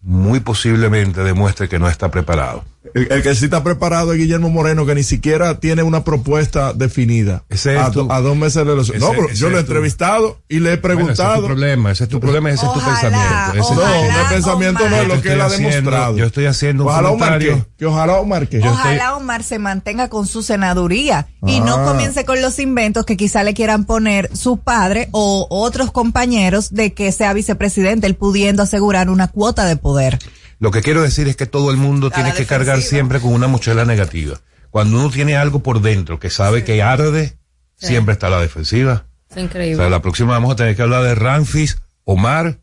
muy 0.00 0.40
posiblemente 0.40 1.22
demuestre 1.24 1.68
que 1.68 1.78
no 1.78 1.88
está 1.88 2.10
preparado. 2.10 2.64
El, 2.94 3.12
el 3.12 3.22
que 3.22 3.34
sí 3.34 3.44
está 3.46 3.62
preparado 3.62 4.12
es 4.12 4.18
Guillermo 4.18 4.48
Moreno, 4.48 4.86
que 4.86 4.94
ni 4.94 5.02
siquiera 5.02 5.60
tiene 5.60 5.82
una 5.82 6.04
propuesta 6.04 6.72
definida. 6.72 7.44
Ese 7.50 7.74
es 7.74 7.80
a, 7.80 7.90
tu- 7.90 8.10
a 8.10 8.20
dos 8.20 8.34
meses 8.36 8.64
de 8.64 8.74
los. 8.74 8.94
No, 8.94 9.10
pero 9.10 9.28
yo 9.30 9.50
lo 9.50 9.58
he 9.58 9.60
entrevistado 9.60 10.38
y 10.48 10.60
le 10.60 10.72
he 10.72 10.76
Bueno, 10.78 11.00
ese 11.00 11.12
es 11.12 11.16
preguntado. 11.18 11.40
tu 11.40 11.46
problema, 11.46 11.90
ese 11.90 12.04
es 12.04 12.08
tu 12.10 12.20
problema, 12.20 12.50
ese 12.50 12.64
es 12.64 12.72
tu 12.72 12.80
pensamiento. 12.80 13.50
ese 13.50 13.58
es 13.60 13.66
tu- 13.68 13.74
no, 13.74 13.80
Ojalá, 13.82 14.22
no 14.22 14.28
pensamiento, 14.30 14.88
no 14.88 14.96
es 14.96 15.08
lo 15.08 15.14
Yo 15.16 15.22
que 15.22 15.32
él 15.32 15.40
ha 15.40 15.46
estoy 15.48 15.64
haciendo- 15.66 15.90
demostrado. 15.90 16.16
yo 16.16 16.24
estoy 16.24 16.46
haciendo 16.46 16.84
un 16.84 16.88
ojalá 16.90 17.10
Omar 17.10 17.38
que 17.38 17.86
ojalá 17.86 18.14
Omar 18.20 18.48
que. 18.48 18.58
Ojalá 18.60 19.16
Omar 19.16 19.42
se 19.42 19.58
mantenga 19.58 20.08
con 20.08 20.26
su 20.26 20.42
senaduría 20.42 21.26
y 21.46 21.60
no 21.60 21.74
Ah. 21.76 21.84
comience 21.84 22.24
con 22.24 22.40
los 22.40 22.58
inventos 22.58 23.04
que 23.04 23.16
quizá 23.16 23.42
le 23.42 23.54
quieran 23.54 23.84
poner 23.84 24.34
su 24.34 24.58
padre 24.58 25.08
o 25.12 25.46
otros 25.50 25.90
compañeros 25.92 26.72
de 26.72 26.94
que 26.94 27.12
sea 27.12 27.32
vicepresidente, 27.34 28.06
él 28.06 28.14
pudiendo 28.14 28.62
asegurar 28.62 29.10
una 29.10 29.28
cuota 29.28 29.66
de 29.66 29.76
poder. 29.76 30.18
Lo 30.60 30.70
que 30.70 30.82
quiero 30.82 31.02
decir 31.02 31.28
es 31.28 31.36
que 31.36 31.46
todo 31.46 31.70
el 31.70 31.76
mundo 31.76 32.10
tiene 32.10 32.32
que 32.34 32.46
cargar 32.46 32.82
siempre 32.82 33.20
con 33.20 33.32
una 33.32 33.46
mochila 33.48 33.84
negativa. 33.84 34.40
Cuando 34.70 34.98
uno 34.98 35.10
tiene 35.10 35.36
algo 35.36 35.62
por 35.62 35.80
dentro 35.80 36.18
que 36.18 36.30
sabe 36.30 36.64
que 36.64 36.82
arde, 36.82 37.38
siempre 37.76 38.12
está 38.12 38.26
a 38.26 38.30
la 38.30 38.40
defensiva. 38.40 39.06
Es 39.30 39.36
O 39.36 39.40
increíble. 39.40 39.76
sea, 39.76 39.88
la 39.90 40.02
próxima 40.02 40.32
vamos 40.32 40.52
a 40.52 40.56
tener 40.56 40.74
que 40.76 40.82
hablar 40.82 41.04
de 41.04 41.14
Ramfis, 41.14 41.78
Omar 42.04 42.58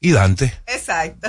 y 0.00 0.12
Dante. 0.12 0.54
Exacto. 0.66 1.28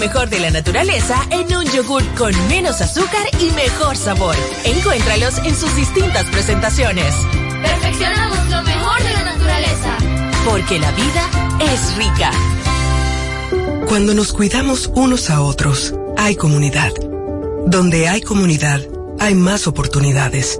Mejor 0.00 0.30
de 0.30 0.40
la 0.40 0.50
naturaleza 0.50 1.14
en 1.30 1.54
un 1.54 1.64
yogur 1.66 2.02
con 2.14 2.32
menos 2.48 2.80
azúcar 2.80 3.28
y 3.38 3.50
mejor 3.50 3.98
sabor. 3.98 4.34
Encuéntralos 4.64 5.38
en 5.44 5.54
sus 5.54 5.76
distintas 5.76 6.24
presentaciones. 6.30 7.14
Perfeccionamos 7.62 8.38
lo 8.48 8.62
mejor 8.62 9.02
de 9.02 9.12
la 9.12 9.22
naturaleza. 9.24 9.98
Porque 10.46 10.78
la 10.78 10.90
vida 10.92 11.30
es 11.60 11.96
rica. 11.96 12.30
Cuando 13.86 14.14
nos 14.14 14.32
cuidamos 14.32 14.90
unos 14.94 15.28
a 15.28 15.42
otros, 15.42 15.94
hay 16.16 16.34
comunidad. 16.34 16.92
Donde 17.66 18.08
hay 18.08 18.22
comunidad, 18.22 18.80
hay 19.18 19.34
más 19.34 19.66
oportunidades. 19.66 20.58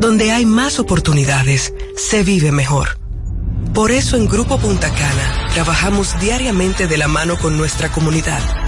Donde 0.00 0.32
hay 0.32 0.46
más 0.46 0.78
oportunidades, 0.78 1.74
se 1.94 2.22
vive 2.22 2.52
mejor. 2.52 2.98
Por 3.74 3.90
eso 3.90 4.16
en 4.16 4.26
Grupo 4.26 4.58
Punta 4.58 4.88
Cana 4.88 5.48
trabajamos 5.54 6.18
diariamente 6.20 6.86
de 6.86 6.96
la 6.96 7.06
mano 7.06 7.38
con 7.38 7.56
nuestra 7.56 7.90
comunidad, 7.90 8.40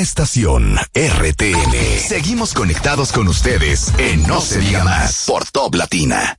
Una 0.00 0.04
estación 0.04 0.76
RTN. 0.94 1.74
Seguimos 1.98 2.54
conectados 2.54 3.12
con 3.12 3.28
ustedes 3.28 3.92
en 3.98 4.22
No 4.26 4.40
se 4.40 4.58
diga 4.58 4.82
más 4.82 5.26
por 5.26 5.44
Top 5.44 5.74
Latina. 5.74 6.38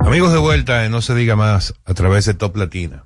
Amigos 0.00 0.32
de 0.32 0.38
vuelta 0.38 0.86
en 0.86 0.92
No 0.92 1.02
se 1.02 1.14
diga 1.14 1.36
más 1.36 1.74
a 1.84 1.92
través 1.92 2.24
de 2.24 2.32
Top 2.32 2.56
Latina. 2.56 3.04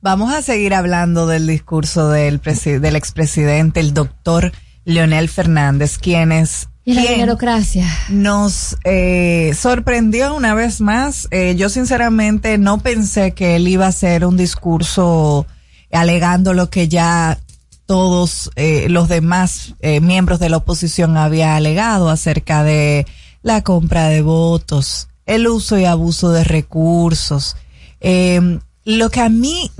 Vamos 0.00 0.32
a 0.32 0.40
seguir 0.40 0.72
hablando 0.72 1.26
del 1.26 1.46
discurso 1.46 2.08
del, 2.08 2.40
del 2.40 2.96
expresidente, 2.96 3.80
el 3.80 3.92
doctor 3.92 4.52
Leonel 4.86 5.28
Fernández, 5.28 5.98
quienes 5.98 6.70
Y 6.86 6.94
la 6.94 7.02
quien 7.02 7.20
burocracia. 7.20 7.86
nos 8.08 8.78
eh, 8.84 9.52
sorprendió 9.58 10.34
una 10.34 10.54
vez 10.54 10.80
más. 10.80 11.26
Eh, 11.32 11.56
yo 11.56 11.68
sinceramente 11.68 12.58
no 12.58 12.78
pensé 12.78 13.32
que 13.32 13.56
él 13.56 13.66
iba 13.66 13.86
a 13.86 13.88
hacer 13.88 14.24
un 14.24 14.36
discurso 14.36 15.46
alegando 15.90 16.54
lo 16.54 16.70
que 16.70 16.86
ya 16.86 17.38
todos 17.86 18.50
eh, 18.56 18.86
los 18.88 19.08
demás 19.08 19.74
eh, 19.80 20.00
miembros 20.00 20.38
de 20.38 20.48
la 20.48 20.58
oposición 20.58 21.16
había 21.16 21.56
alegado 21.56 22.08
acerca 22.08 22.62
de 22.62 23.06
la 23.42 23.62
compra 23.62 24.08
de 24.08 24.22
votos, 24.22 25.08
el 25.24 25.46
uso 25.46 25.78
y 25.78 25.84
abuso 25.84 26.30
de 26.30 26.44
recursos. 26.44 27.56
Eh, 28.00 28.60
lo 28.84 29.10
que 29.10 29.20
a 29.20 29.28
mí 29.28 29.70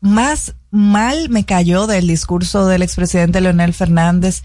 más 0.00 0.54
mal 0.70 1.28
me 1.28 1.44
cayó 1.44 1.86
del 1.86 2.06
discurso 2.06 2.66
del 2.66 2.82
expresidente 2.82 3.40
Leonel 3.40 3.74
Fernández 3.74 4.42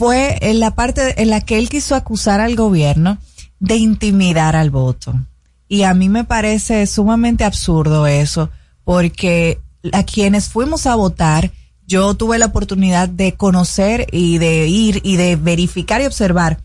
fue 0.00 0.38
en 0.40 0.60
la 0.60 0.74
parte 0.74 1.20
en 1.20 1.28
la 1.28 1.42
que 1.42 1.58
él 1.58 1.68
quiso 1.68 1.94
acusar 1.94 2.40
al 2.40 2.56
gobierno 2.56 3.18
de 3.58 3.76
intimidar 3.76 4.56
al 4.56 4.70
voto. 4.70 5.14
Y 5.68 5.82
a 5.82 5.92
mí 5.92 6.08
me 6.08 6.24
parece 6.24 6.86
sumamente 6.86 7.44
absurdo 7.44 8.06
eso, 8.06 8.48
porque 8.82 9.60
a 9.92 10.04
quienes 10.04 10.48
fuimos 10.48 10.86
a 10.86 10.94
votar, 10.94 11.50
yo 11.86 12.14
tuve 12.14 12.38
la 12.38 12.46
oportunidad 12.46 13.10
de 13.10 13.34
conocer 13.34 14.06
y 14.10 14.38
de 14.38 14.68
ir 14.68 15.02
y 15.04 15.16
de 15.16 15.36
verificar 15.36 16.00
y 16.00 16.06
observar 16.06 16.62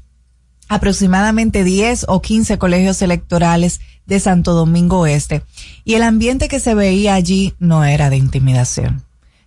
aproximadamente 0.69 1.65
10 1.65 2.05
o 2.07 2.21
15 2.21 2.57
colegios 2.57 3.01
electorales 3.01 3.81
de 4.05 4.21
Santo 4.21 4.53
Domingo 4.53 5.07
Este. 5.07 5.41
Y 5.83 5.95
el 5.95 6.03
ambiente 6.03 6.47
que 6.47 6.61
se 6.61 6.73
veía 6.73 7.15
allí 7.15 7.53
no 7.59 7.83
era 7.83 8.09
de 8.09 8.15
intimidación. 8.15 9.03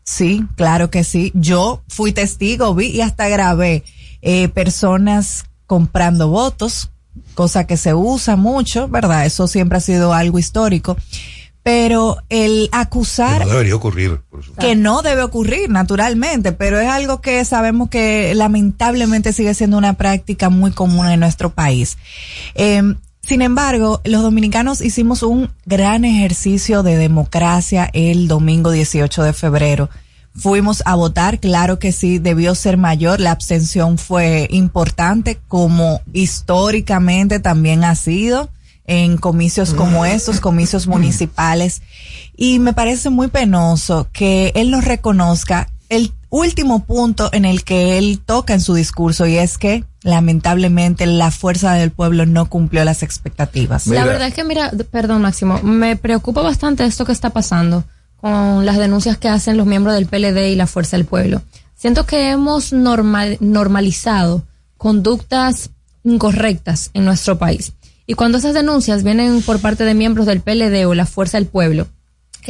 Sí, 0.08 0.42
claro 0.56 0.90
que 0.90 1.04
sí. 1.04 1.32
Yo 1.34 1.82
fui 1.86 2.12
testigo, 2.12 2.74
vi 2.74 2.86
y 2.86 3.02
hasta 3.02 3.28
grabé 3.28 3.84
eh, 4.22 4.48
personas 4.48 5.44
comprando 5.66 6.28
votos, 6.28 6.90
cosa 7.34 7.66
que 7.66 7.76
se 7.76 7.92
usa 7.92 8.34
mucho, 8.36 8.88
¿verdad? 8.88 9.26
Eso 9.26 9.46
siempre 9.46 9.76
ha 9.76 9.82
sido 9.82 10.14
algo 10.14 10.38
histórico. 10.38 10.96
Pero 11.62 12.16
el 12.30 12.70
acusar 12.72 13.44
No 13.44 13.52
debería 13.52 13.76
ocurrir. 13.76 14.22
por 14.30 14.42
supuesto. 14.42 14.66
que 14.66 14.76
no 14.76 15.02
debe 15.02 15.22
ocurrir 15.22 15.68
naturalmente, 15.68 16.52
pero 16.52 16.80
es 16.80 16.88
algo 16.88 17.20
que 17.20 17.44
sabemos 17.44 17.90
que 17.90 18.32
lamentablemente 18.34 19.34
sigue 19.34 19.52
siendo 19.52 19.76
una 19.76 19.92
práctica 19.92 20.48
muy 20.48 20.70
común 20.70 21.06
en 21.10 21.20
nuestro 21.20 21.50
país. 21.50 21.98
Eh, 22.54 22.94
sin 23.28 23.42
embargo, 23.42 24.00
los 24.04 24.22
dominicanos 24.22 24.80
hicimos 24.80 25.22
un 25.22 25.50
gran 25.66 26.06
ejercicio 26.06 26.82
de 26.82 26.96
democracia 26.96 27.90
el 27.92 28.26
domingo 28.26 28.70
18 28.70 29.22
de 29.22 29.34
febrero. 29.34 29.90
Fuimos 30.34 30.82
a 30.86 30.94
votar, 30.94 31.38
claro 31.38 31.78
que 31.78 31.92
sí, 31.92 32.18
debió 32.18 32.54
ser 32.54 32.78
mayor, 32.78 33.20
la 33.20 33.32
abstención 33.32 33.98
fue 33.98 34.48
importante, 34.50 35.38
como 35.46 36.00
históricamente 36.14 37.38
también 37.38 37.84
ha 37.84 37.96
sido 37.96 38.48
en 38.86 39.18
comicios 39.18 39.74
como 39.74 40.06
estos, 40.06 40.40
comicios 40.40 40.86
municipales. 40.86 41.82
Y 42.34 42.60
me 42.60 42.72
parece 42.72 43.10
muy 43.10 43.28
penoso 43.28 44.08
que 44.10 44.52
él 44.54 44.70
nos 44.70 44.86
reconozca 44.86 45.68
el 45.90 46.14
último 46.30 46.84
punto 46.84 47.28
en 47.32 47.44
el 47.44 47.62
que 47.62 47.98
él 47.98 48.20
toca 48.24 48.54
en 48.54 48.62
su 48.62 48.72
discurso 48.72 49.26
y 49.26 49.36
es 49.36 49.58
que 49.58 49.84
lamentablemente 50.08 51.06
la 51.06 51.30
fuerza 51.30 51.74
del 51.74 51.90
pueblo 51.90 52.26
no 52.26 52.48
cumplió 52.48 52.84
las 52.84 53.02
expectativas. 53.02 53.86
La 53.86 54.04
verdad 54.04 54.28
es 54.28 54.34
que, 54.34 54.44
mira, 54.44 54.70
perdón 54.90 55.22
Máximo, 55.22 55.60
me 55.62 55.96
preocupa 55.96 56.42
bastante 56.42 56.84
esto 56.84 57.04
que 57.04 57.12
está 57.12 57.30
pasando 57.30 57.84
con 58.20 58.66
las 58.66 58.78
denuncias 58.78 59.16
que 59.18 59.28
hacen 59.28 59.56
los 59.56 59.66
miembros 59.66 59.94
del 59.94 60.06
PLD 60.06 60.48
y 60.50 60.56
la 60.56 60.66
Fuerza 60.66 60.96
del 60.96 61.06
Pueblo. 61.06 61.42
Siento 61.76 62.06
que 62.06 62.30
hemos 62.30 62.72
normal- 62.72 63.36
normalizado 63.40 64.42
conductas 64.76 65.70
incorrectas 66.04 66.90
en 66.94 67.04
nuestro 67.04 67.38
país. 67.38 67.72
Y 68.06 68.14
cuando 68.14 68.38
esas 68.38 68.54
denuncias 68.54 69.04
vienen 69.04 69.42
por 69.42 69.60
parte 69.60 69.84
de 69.84 69.94
miembros 69.94 70.26
del 70.26 70.40
PLD 70.40 70.86
o 70.86 70.94
la 70.94 71.04
Fuerza 71.06 71.36
del 71.36 71.46
Pueblo, 71.46 71.86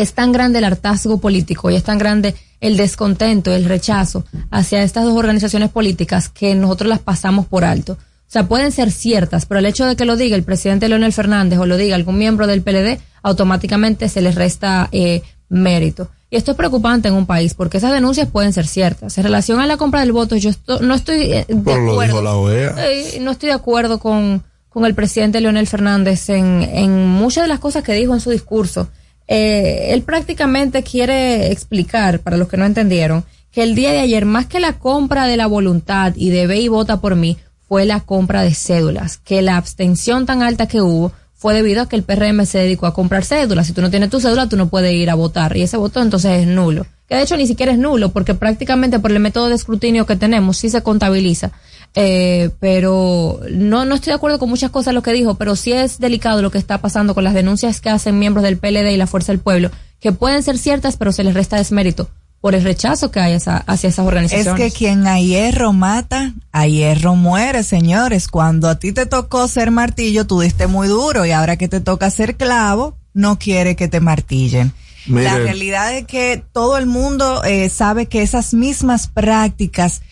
es 0.02 0.12
tan 0.12 0.32
grande 0.32 0.58
el 0.58 0.64
hartazgo 0.64 1.18
político 1.18 1.70
y 1.70 1.76
es 1.76 1.82
tan 1.84 1.98
grande 1.98 2.34
el 2.61 2.76
descontento, 2.76 3.52
el 3.54 3.64
rechazo 3.64 4.24
hacia 4.50 4.82
estas 4.82 5.04
dos 5.04 5.16
organizaciones 5.16 5.70
políticas 5.70 6.28
que 6.28 6.54
nosotros 6.54 6.88
las 6.88 6.98
pasamos 6.98 7.46
por 7.46 7.64
alto. 7.64 7.92
O 7.94 8.30
sea, 8.30 8.46
pueden 8.46 8.72
ser 8.72 8.90
ciertas, 8.90 9.46
pero 9.46 9.61
el 9.61 9.66
hecho 9.66 9.87
de 9.87 9.96
que 9.96 10.04
lo 10.04 10.16
diga 10.16 10.37
el 10.37 10.42
presidente 10.42 10.88
Leonel 10.88 11.12
Fernández 11.14 11.58
o 11.58 11.66
lo 11.66 11.76
diga 11.78 11.94
algún 11.96 12.18
miembro 12.18 12.46
del 12.46 12.61
PLD, 12.62 12.98
automáticamente 13.22 14.08
se 14.08 14.20
les 14.20 14.34
resta 14.34 14.88
eh, 14.92 15.22
mérito. 15.48 16.08
Y 16.30 16.37
esto 16.37 16.50
es 16.50 16.56
preocupante 16.58 17.08
en 17.08 17.14
un 17.14 17.24
país 17.24 17.54
porque 17.54 17.78
esas 17.78 17.92
denuncias 17.92 18.28
pueden 18.28 18.52
ser 18.52 18.66
ciertas. 18.66 19.16
En 19.16 19.24
relación 19.24 19.61
a 19.61 19.66
la 19.66 19.78
compra 19.78 20.00
del 20.00 20.12
voto, 20.12 20.37
yo 20.37 20.50
esto- 20.50 20.80
no 20.80 20.94
estoy 20.94 21.32
eh, 21.32 21.44
de 21.48 21.54
lo 21.54 21.61
acuerdo. 21.92 22.00
dijo 22.02 22.20
la 22.22 22.34
OEA. 22.34 22.74
Eh, 22.87 23.18
no 23.22 23.30
estoy 23.30 23.46
de 23.48 23.54
acuerdo 23.54 23.98
con, 23.98 24.42
con 24.68 24.84
el 24.84 24.94
presidente 24.94 25.40
Leonel 25.40 25.66
Fernández 25.66 26.28
en, 26.28 26.62
en 26.62 27.06
muchas 27.08 27.44
de 27.44 27.48
las 27.48 27.61
cosas 27.61 27.82
que 27.82 27.94
dijo 27.94 28.12
en 28.12 28.20
su 28.20 28.30
discurso. 28.30 28.88
Eh, 29.28 29.92
él 29.92 30.02
prácticamente 30.02 30.82
quiere 30.82 31.52
explicar, 31.52 32.20
para 32.20 32.36
los 32.36 32.48
que 32.48 32.56
no 32.56 32.64
entendieron, 32.64 33.24
que 33.52 33.62
el 33.62 33.74
día 33.74 33.92
de 33.92 34.00
ayer, 34.00 34.24
más 34.24 34.46
que 34.46 34.58
la 34.58 34.78
compra 34.78 35.26
de 35.26 35.36
la 35.36 35.46
voluntad 35.46 36.14
y 36.16 36.30
de 36.30 36.46
ve 36.46 36.60
y 36.60 36.68
vota 36.68 37.00
por 37.00 37.14
mí, 37.14 37.36
fue 37.68 37.84
la 37.84 38.00
compra 38.00 38.42
de 38.42 38.54
cédulas, 38.54 39.18
que 39.18 39.42
la 39.42 39.58
abstención 39.58 40.24
tan 40.24 40.42
alta 40.42 40.66
que 40.66 40.80
hubo 40.80 41.12
fue 41.34 41.54
debido 41.54 41.82
a 41.82 41.88
que 41.88 41.94
el 41.94 42.02
PRM 42.02 42.44
se 42.46 42.58
dedicó 42.58 42.86
a 42.86 42.94
comprar 42.94 43.24
cédulas. 43.24 43.66
Si 43.66 43.72
tú 43.72 43.80
no 43.80 43.90
tienes 43.90 44.10
tu 44.10 44.20
cédula, 44.20 44.48
tú 44.48 44.56
no 44.56 44.68
puedes 44.68 44.92
ir 44.92 45.08
a 45.10 45.14
votar 45.14 45.56
y 45.56 45.62
ese 45.62 45.76
voto 45.76 46.02
entonces 46.02 46.40
es 46.40 46.46
nulo. 46.46 46.86
Que 47.08 47.14
de 47.14 47.22
hecho 47.22 47.36
ni 47.36 47.46
siquiera 47.46 47.70
es 47.70 47.78
nulo 47.78 48.10
porque 48.10 48.34
prácticamente 48.34 48.98
por 48.98 49.12
el 49.12 49.20
método 49.20 49.48
de 49.48 49.54
escrutinio 49.54 50.04
que 50.04 50.16
tenemos 50.16 50.56
sí 50.56 50.68
se 50.68 50.82
contabiliza. 50.82 51.52
Eh, 52.00 52.50
pero 52.61 53.40
no, 53.50 53.84
no 53.84 53.94
estoy 53.94 54.12
de 54.12 54.16
acuerdo 54.16 54.38
con 54.38 54.48
muchas 54.48 54.70
cosas 54.70 54.87
de 54.87 54.92
lo 54.94 55.02
que 55.02 55.12
dijo, 55.12 55.34
pero 55.34 55.56
sí 55.56 55.72
es 55.72 55.98
delicado 55.98 56.42
lo 56.42 56.50
que 56.50 56.58
está 56.58 56.78
pasando 56.80 57.14
con 57.14 57.24
las 57.24 57.34
denuncias 57.34 57.80
que 57.80 57.90
hacen 57.90 58.18
miembros 58.18 58.44
del 58.44 58.56
PLD 58.56 58.92
y 58.92 58.96
la 58.96 59.06
Fuerza 59.06 59.32
del 59.32 59.40
Pueblo, 59.40 59.70
que 60.00 60.12
pueden 60.12 60.42
ser 60.42 60.58
ciertas, 60.58 60.96
pero 60.96 61.12
se 61.12 61.24
les 61.24 61.34
resta 61.34 61.56
desmérito 61.56 62.08
por 62.40 62.54
el 62.54 62.62
rechazo 62.62 63.11
que 63.11 63.18
hay 63.18 63.34
hacia, 63.34 63.56
hacia 63.56 63.88
esas 63.88 64.04
Es 64.04 64.06
organizaciones. 64.08 64.62
que 64.62 64.70
quien 64.70 65.08
a 65.08 65.18
hierro 65.18 65.72
mata, 65.72 66.34
a 66.52 66.66
hierro 66.68 67.16
muere, 67.16 67.64
señores. 67.64 68.28
Cuando 68.28 68.68
a 68.68 68.78
ti 68.78 68.92
te 68.92 69.06
tocó 69.06 69.48
ser 69.48 69.72
martillo, 69.72 70.24
tú 70.24 70.40
diste 70.40 70.68
muy 70.68 70.87
duro 70.87 71.26
y 71.26 71.32
ahora 71.32 71.56
que 71.56 71.66
te 71.66 71.80
toca 71.80 72.08
ser 72.11 72.37
clavo, 72.37 72.96
no 73.12 73.40
quiere 73.40 73.74
que 73.74 73.88
te 73.88 73.98
martillen. 73.98 74.72
Mire. 75.06 75.24
La 75.24 75.38
realidad 75.38 75.96
es 75.96 76.06
que 76.06 76.42
todo 76.52 76.76
el 76.76 76.87
mundo 76.87 77.42
eh, 77.42 77.68
sabe 77.70 78.06
que 78.06 78.22
esas 78.22 78.54
mismas 78.54 79.08
prácticas, 79.08 80.02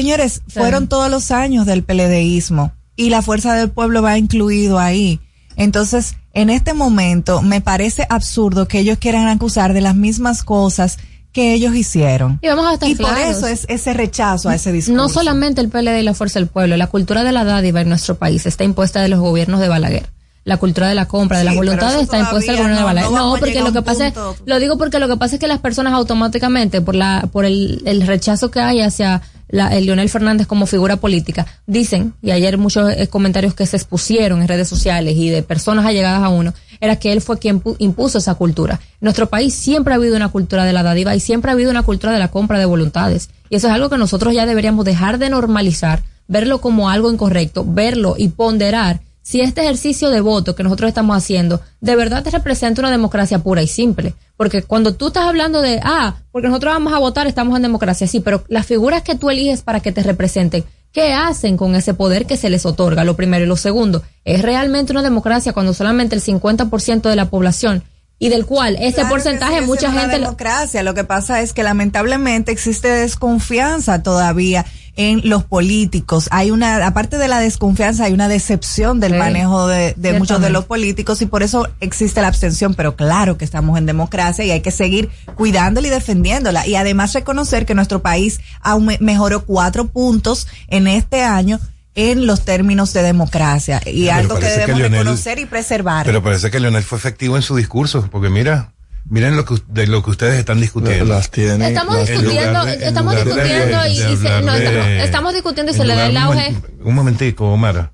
señores, 0.00 0.42
Sí. 0.46 0.58
fueron 0.58 0.88
todos 0.88 1.10
los 1.10 1.30
años 1.30 1.66
del 1.66 1.82
PLDismo 1.82 2.72
y 2.96 3.10
la 3.10 3.22
fuerza 3.22 3.54
del 3.54 3.70
pueblo 3.70 4.02
va 4.02 4.16
incluido 4.18 4.78
ahí. 4.78 5.20
Entonces, 5.56 6.16
en 6.34 6.50
este 6.50 6.74
momento 6.74 7.40
me 7.42 7.60
parece 7.60 8.06
absurdo 8.10 8.68
que 8.68 8.78
ellos 8.80 8.98
quieran 8.98 9.26
acusar 9.28 9.72
de 9.72 9.80
las 9.80 9.96
mismas 9.96 10.42
cosas 10.42 10.98
que 11.32 11.52
ellos 11.54 11.74
hicieron. 11.74 12.38
Y 12.42 12.48
vamos 12.48 12.66
a 12.66 12.74
estar 12.74 12.88
Y 12.88 12.94
por 12.94 13.16
eso 13.18 13.46
es 13.46 13.66
ese 13.68 13.92
rechazo 13.92 14.48
a 14.48 14.54
ese 14.54 14.72
discurso. 14.72 14.96
No 14.96 15.08
solamente 15.08 15.60
el 15.60 15.68
PLD 15.68 16.00
y 16.00 16.02
la 16.02 16.14
Fuerza 16.14 16.38
del 16.38 16.48
Pueblo, 16.48 16.76
la 16.76 16.86
cultura 16.86 17.24
de 17.24 17.32
la 17.32 17.44
dádiva 17.44 17.80
en 17.82 17.88
nuestro 17.90 18.14
país 18.16 18.46
está 18.46 18.64
impuesta 18.64 19.02
de 19.02 19.08
los 19.08 19.20
gobiernos 19.20 19.60
de 19.60 19.68
Balaguer. 19.68 20.06
La 20.44 20.56
cultura 20.58 20.88
de 20.88 20.94
la 20.94 21.06
compra, 21.08 21.38
de 21.38 21.44
las 21.44 21.52
Sí, 21.54 21.58
voluntades 21.58 22.02
está 22.02 22.18
impuesta 22.18 22.52
del 22.52 22.60
todavía 22.60 22.82
gobierno 22.82 22.88
de 22.88 23.02
Balaguer. 23.10 23.10
no 23.18 23.36
porque 23.38 23.60
lo 23.62 23.72
que 23.72 23.82
pasa, 23.82 24.04
punto. 24.12 24.36
lo 24.46 24.58
digo 24.60 24.78
porque 24.78 24.98
lo 24.98 25.08
que 25.08 25.16
pasa 25.16 25.34
es 25.34 25.40
que 25.40 25.48
las 25.48 25.58
personas 25.58 25.92
automáticamente, 25.92 26.80
por 26.80 26.94
la, 26.94 27.28
por 27.32 27.44
el, 27.44 27.82
el 27.84 28.06
rechazo 28.06 28.50
que 28.50 28.60
hay 28.60 28.80
hacia 28.80 29.20
la, 29.48 29.68
el 29.76 29.86
Leonel 29.86 30.08
Fernández 30.08 30.46
como 30.46 30.66
figura 30.66 30.96
política, 30.96 31.46
dicen, 31.66 32.14
y 32.22 32.30
ayer 32.32 32.58
muchos 32.58 32.90
eh, 32.92 33.06
comentarios 33.08 33.54
que 33.54 33.66
se 33.66 33.76
expusieron 33.76 34.42
en 34.42 34.48
redes 34.48 34.68
sociales 34.68 35.14
y 35.16 35.30
de 35.30 35.42
personas 35.42 35.86
allegadas 35.86 36.22
a 36.22 36.28
uno, 36.28 36.52
era 36.80 36.96
que 36.96 37.12
él 37.12 37.20
fue 37.20 37.38
quien 37.38 37.62
pu- 37.62 37.76
impuso 37.78 38.18
esa 38.18 38.34
cultura. 38.34 38.80
Nuestro 39.00 39.28
país 39.28 39.54
siempre 39.54 39.94
ha 39.94 39.96
habido 39.96 40.16
una 40.16 40.28
cultura 40.28 40.64
de 40.64 40.72
la 40.72 40.82
dádiva 40.82 41.14
y 41.14 41.20
siempre 41.20 41.50
ha 41.50 41.54
habido 41.54 41.70
una 41.70 41.82
cultura 41.82 42.12
de 42.12 42.18
la 42.18 42.28
compra 42.30 42.58
de 42.58 42.66
voluntades. 42.66 43.30
Y 43.48 43.56
eso 43.56 43.68
es 43.68 43.72
algo 43.72 43.88
que 43.88 43.96
nosotros 43.98 44.34
ya 44.34 44.44
deberíamos 44.46 44.84
dejar 44.84 45.18
de 45.18 45.30
normalizar, 45.30 46.02
verlo 46.28 46.60
como 46.60 46.90
algo 46.90 47.10
incorrecto, 47.12 47.64
verlo 47.66 48.16
y 48.18 48.28
ponderar 48.28 49.00
si 49.26 49.40
este 49.40 49.62
ejercicio 49.62 50.10
de 50.10 50.20
voto 50.20 50.54
que 50.54 50.62
nosotros 50.62 50.86
estamos 50.86 51.16
haciendo 51.16 51.60
de 51.80 51.96
verdad 51.96 52.22
te 52.22 52.30
representa 52.30 52.80
una 52.80 52.92
democracia 52.92 53.40
pura 53.40 53.60
y 53.60 53.66
simple. 53.66 54.14
Porque 54.36 54.62
cuando 54.62 54.94
tú 54.94 55.08
estás 55.08 55.24
hablando 55.24 55.62
de, 55.62 55.80
ah, 55.82 56.14
porque 56.30 56.46
nosotros 56.46 56.72
vamos 56.72 56.92
a 56.92 57.00
votar, 57.00 57.26
estamos 57.26 57.56
en 57.56 57.62
democracia, 57.62 58.06
sí, 58.06 58.20
pero 58.20 58.44
las 58.46 58.66
figuras 58.66 59.02
que 59.02 59.16
tú 59.16 59.28
eliges 59.28 59.62
para 59.62 59.80
que 59.80 59.90
te 59.90 60.04
representen, 60.04 60.62
¿qué 60.92 61.12
hacen 61.12 61.56
con 61.56 61.74
ese 61.74 61.92
poder 61.92 62.26
que 62.26 62.36
se 62.36 62.50
les 62.50 62.64
otorga? 62.66 63.02
Lo 63.02 63.16
primero 63.16 63.44
y 63.44 63.48
lo 63.48 63.56
segundo, 63.56 64.04
¿es 64.24 64.42
realmente 64.42 64.92
una 64.92 65.02
democracia 65.02 65.52
cuando 65.52 65.74
solamente 65.74 66.14
el 66.14 66.22
50% 66.22 67.08
de 67.10 67.16
la 67.16 67.28
población 67.28 67.82
y 68.20 68.28
del 68.28 68.46
cual 68.46 68.76
ese 68.80 68.94
Claro 68.94 69.10
porcentaje 69.10 69.60
mucha 69.62 69.90
gente 69.92 70.20
democracia. 70.20 70.82
Lo 70.82 70.94
que 70.94 71.04
pasa 71.04 71.42
es 71.42 71.52
que 71.52 71.62
lamentablemente 71.62 72.52
existe 72.52 72.88
desconfianza 72.88 74.02
todavía 74.02 74.64
en 74.96 75.20
los 75.28 75.44
políticos. 75.44 76.28
Hay 76.32 76.50
una, 76.50 76.86
aparte 76.86 77.18
de 77.18 77.28
la 77.28 77.38
desconfianza, 77.40 78.04
hay 78.04 78.12
una 78.12 78.28
decepción 78.28 78.98
del 78.98 79.12
Sí, 79.12 79.18
manejo 79.18 79.66
de, 79.68 79.94
de 79.96 80.18
muchos 80.18 80.40
de 80.40 80.50
los 80.50 80.64
políticos 80.64 81.20
y 81.22 81.26
por 81.26 81.42
eso 81.42 81.68
existe 81.80 82.20
la 82.22 82.28
abstención. 82.28 82.74
Pero 82.74 82.96
claro 82.96 83.36
que 83.38 83.44
estamos 83.44 83.78
en 83.78 83.86
democracia 83.86 84.44
y 84.44 84.50
hay 84.50 84.60
que 84.60 84.70
seguir 84.70 85.10
cuidándola 85.36 85.86
y 85.86 85.90
defendiéndola. 85.90 86.66
Y 86.66 86.76
además 86.76 87.12
reconocer 87.12 87.66
que 87.66 87.74
nuestro 87.74 88.00
país 88.02 88.40
aume- 88.62 88.98
mejoró 89.00 89.44
cuatro 89.44 89.86
puntos 89.88 90.46
en 90.68 90.86
este 90.86 91.22
año 91.22 91.60
en 91.94 92.26
los 92.26 92.44
términos 92.44 92.92
de 92.92 93.02
democracia 93.02 93.80
y 93.86 94.04
Pero 94.06 94.16
algo 94.18 94.34
que 94.34 94.40
que 94.42 94.46
debemos 94.48 94.80
Lionel- 94.80 94.98
reconocer 94.98 95.38
y 95.38 95.46
preservar. 95.46 96.04
Pero 96.06 96.22
parece 96.22 96.50
que 96.50 96.60
Leonel 96.60 96.82
fue 96.82 96.98
efectivo 96.98 97.36
en 97.36 97.42
su 97.42 97.56
discurso, 97.56 98.08
porque 98.12 98.28
mira, 98.28 98.72
miren 99.08 99.36
lo 99.36 99.44
que, 99.44 99.54
de 99.68 99.86
lo 99.86 100.02
que 100.02 100.10
ustedes 100.10 100.38
están 100.38 100.60
discutiendo. 100.60 101.04
Las 101.04 101.30
tienen. 101.30 101.62
Estamos 101.62 101.96
las- 101.96 102.08
discutiendo, 102.08 102.64
de- 102.64 102.86
estamos 102.86 103.14
de- 103.14 103.24
discutiendo 103.24 103.86
y, 103.86 103.96
se- 103.96 104.22
no, 104.22 104.28
hablar 104.36 104.58
de- 104.58 104.64
estamos, 104.66 105.04
estamos 105.04 105.32
discutiendo 105.34 105.72
y 105.72 105.74
se 105.74 105.84
le 105.84 105.94
da 105.94 106.06
el 106.06 106.12
un 106.12 106.16
auge. 106.18 106.52
momen- 106.52 106.62
Un 106.84 106.94
momentico, 106.94 107.52
Omar. 107.52 107.92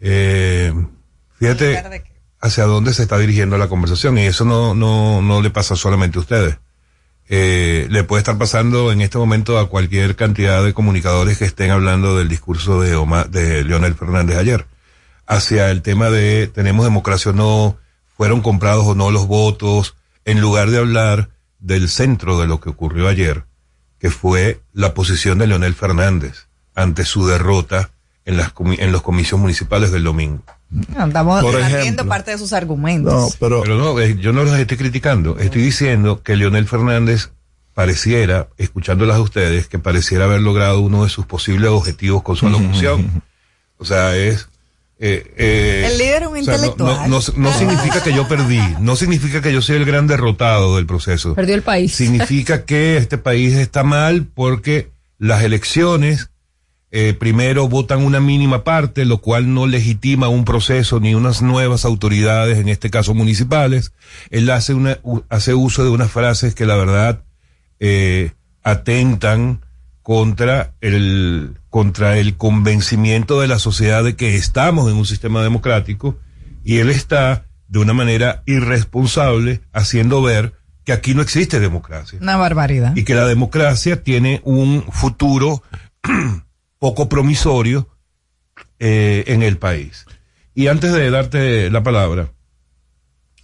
Eh, 0.00 0.72
fíjate 1.38 2.02
hacia 2.40 2.64
dónde 2.64 2.92
se 2.92 3.02
está 3.02 3.18
dirigiendo 3.18 3.56
la 3.56 3.68
conversación 3.68 4.18
y 4.18 4.22
eso 4.22 4.44
no, 4.44 4.74
no, 4.74 5.22
no 5.22 5.40
le 5.42 5.50
pasa 5.50 5.76
solamente 5.76 6.18
a 6.18 6.22
ustedes. 6.22 6.56
Eh, 7.28 7.86
le 7.88 8.02
puede 8.02 8.18
estar 8.20 8.36
pasando 8.36 8.90
en 8.90 9.00
este 9.00 9.16
momento 9.16 9.58
a 9.58 9.68
cualquier 9.68 10.16
cantidad 10.16 10.62
de 10.64 10.74
comunicadores 10.74 11.38
que 11.38 11.44
estén 11.44 11.70
hablando 11.70 12.18
del 12.18 12.28
discurso 12.28 12.80
de 12.80 12.96
Omar, 12.96 13.30
de 13.30 13.62
Leonel 13.64 13.94
Fernández 13.94 14.36
ayer. 14.38 14.66
Hacia 15.26 15.70
el 15.70 15.82
tema 15.82 16.10
de 16.10 16.48
tenemos 16.48 16.84
democracia 16.84 17.30
o 17.30 17.34
no, 17.34 17.76
fueron 18.16 18.40
comprados 18.40 18.84
o 18.86 18.94
no 18.96 19.10
los 19.12 19.28
votos, 19.28 19.94
en 20.24 20.40
lugar 20.40 20.70
de 20.70 20.78
hablar 20.78 21.30
del 21.58 21.88
centro 21.88 22.40
de 22.40 22.46
lo 22.46 22.60
que 22.60 22.70
ocurrió 22.70 23.08
ayer, 23.08 23.44
que 23.98 24.10
fue 24.10 24.60
la 24.72 24.94
posición 24.94 25.38
de 25.38 25.46
Leonel 25.46 25.74
Fernández 25.74 26.46
ante 26.74 27.04
su 27.04 27.26
derrota 27.26 27.90
en, 28.24 28.36
las 28.36 28.54
comi- 28.54 28.78
en 28.80 28.92
los 28.92 29.02
comicios 29.02 29.40
municipales 29.40 29.90
del 29.92 30.04
domingo. 30.04 30.42
Debatiendo 31.58 31.78
ejemplo. 31.80 32.06
parte 32.08 32.30
de 32.30 32.38
sus 32.38 32.52
argumentos. 32.52 33.36
pero, 33.38 33.64
no, 33.64 33.98
eh, 34.00 34.16
yo 34.18 34.32
no 34.32 34.42
los 34.44 34.56
estoy 34.58 34.76
criticando. 34.78 35.38
Estoy 35.38 35.62
diciendo 35.62 36.22
que 36.22 36.34
Leonel 36.36 36.66
Fernández 36.66 37.30
pareciera, 37.74 38.48
escuchándolas 38.58 39.16
a 39.16 39.20
ustedes, 39.20 39.66
que 39.66 39.78
pareciera 39.78 40.24
haber 40.24 40.40
logrado 40.40 40.80
uno 40.80 41.04
de 41.04 41.10
sus 41.10 41.26
posibles 41.26 41.70
objetivos 41.70 42.22
con 42.22 42.36
su 42.36 42.46
alocución. 42.48 43.22
O 43.78 43.84
sea, 43.84 44.16
es... 44.16 44.48
eh, 45.04 45.32
eh, 45.36 45.88
El 45.90 45.98
líder 45.98 46.22
es 46.22 46.28
un 46.28 46.38
o 46.38 46.42
sea, 46.44 46.52
no- 46.56 46.64
intelectual. 46.64 47.10
No, 47.10 47.18
no- 47.20 47.24
no 47.36 47.52
significa 47.58 48.02
que 48.04 48.14
yo 48.14 48.28
perdí, 48.28 48.60
no 48.80 48.94
significa 48.94 49.42
que 49.42 49.52
yo 49.52 49.60
soy 49.60 49.76
el 49.76 49.84
gran 49.84 50.06
derrotado 50.06 50.76
del 50.76 50.86
proceso. 50.86 51.34
Perdió 51.34 51.56
el 51.56 51.62
país. 51.62 51.92
Significa 51.92 52.64
que 52.64 52.96
este 52.98 53.18
país 53.18 53.54
está 53.56 53.82
mal 53.82 54.26
porque 54.32 54.90
las 55.18 55.42
elecciones 55.42 56.28
eh, 56.94 57.14
primero 57.18 57.68
votan 57.68 58.04
una 58.04 58.20
mínima 58.20 58.64
parte, 58.64 59.06
lo 59.06 59.18
cual 59.22 59.54
no 59.54 59.66
legitima 59.66 60.28
un 60.28 60.44
proceso 60.44 61.00
ni 61.00 61.14
unas 61.14 61.40
nuevas 61.40 61.86
autoridades, 61.86 62.58
en 62.58 62.68
este 62.68 62.90
caso 62.90 63.14
municipales. 63.14 63.92
Él 64.30 64.50
hace, 64.50 64.74
una, 64.74 64.98
u- 65.02 65.22
hace 65.30 65.54
uso 65.54 65.84
de 65.84 65.88
unas 65.90 66.10
frases 66.12 66.54
que 66.54 66.66
la 66.66 66.76
verdad 66.76 67.22
eh, 67.80 68.32
atentan 68.62 69.61
contra 70.02 70.74
el, 70.80 71.58
contra 71.70 72.18
el 72.18 72.36
convencimiento 72.36 73.40
de 73.40 73.48
la 73.48 73.58
sociedad 73.58 74.02
de 74.04 74.16
que 74.16 74.36
estamos 74.36 74.90
en 74.90 74.96
un 74.96 75.06
sistema 75.06 75.42
democrático 75.42 76.18
y 76.64 76.78
él 76.78 76.90
está 76.90 77.46
de 77.68 77.78
una 77.78 77.92
manera 77.92 78.42
irresponsable 78.46 79.60
haciendo 79.72 80.20
ver 80.22 80.54
que 80.84 80.92
aquí 80.92 81.14
no 81.14 81.22
existe 81.22 81.60
democracia 81.60 82.18
Una 82.20 82.36
barbaridad. 82.36 82.94
y 82.96 83.04
que 83.04 83.14
la 83.14 83.26
democracia 83.26 84.02
tiene 84.02 84.40
un 84.44 84.84
futuro 84.90 85.62
poco 86.78 87.08
promisorio 87.08 87.88
eh, 88.80 89.24
en 89.28 89.42
el 89.44 89.56
país. 89.58 90.04
Y 90.54 90.66
antes 90.66 90.92
de 90.92 91.08
darte 91.10 91.70
la 91.70 91.82
palabra 91.84 92.32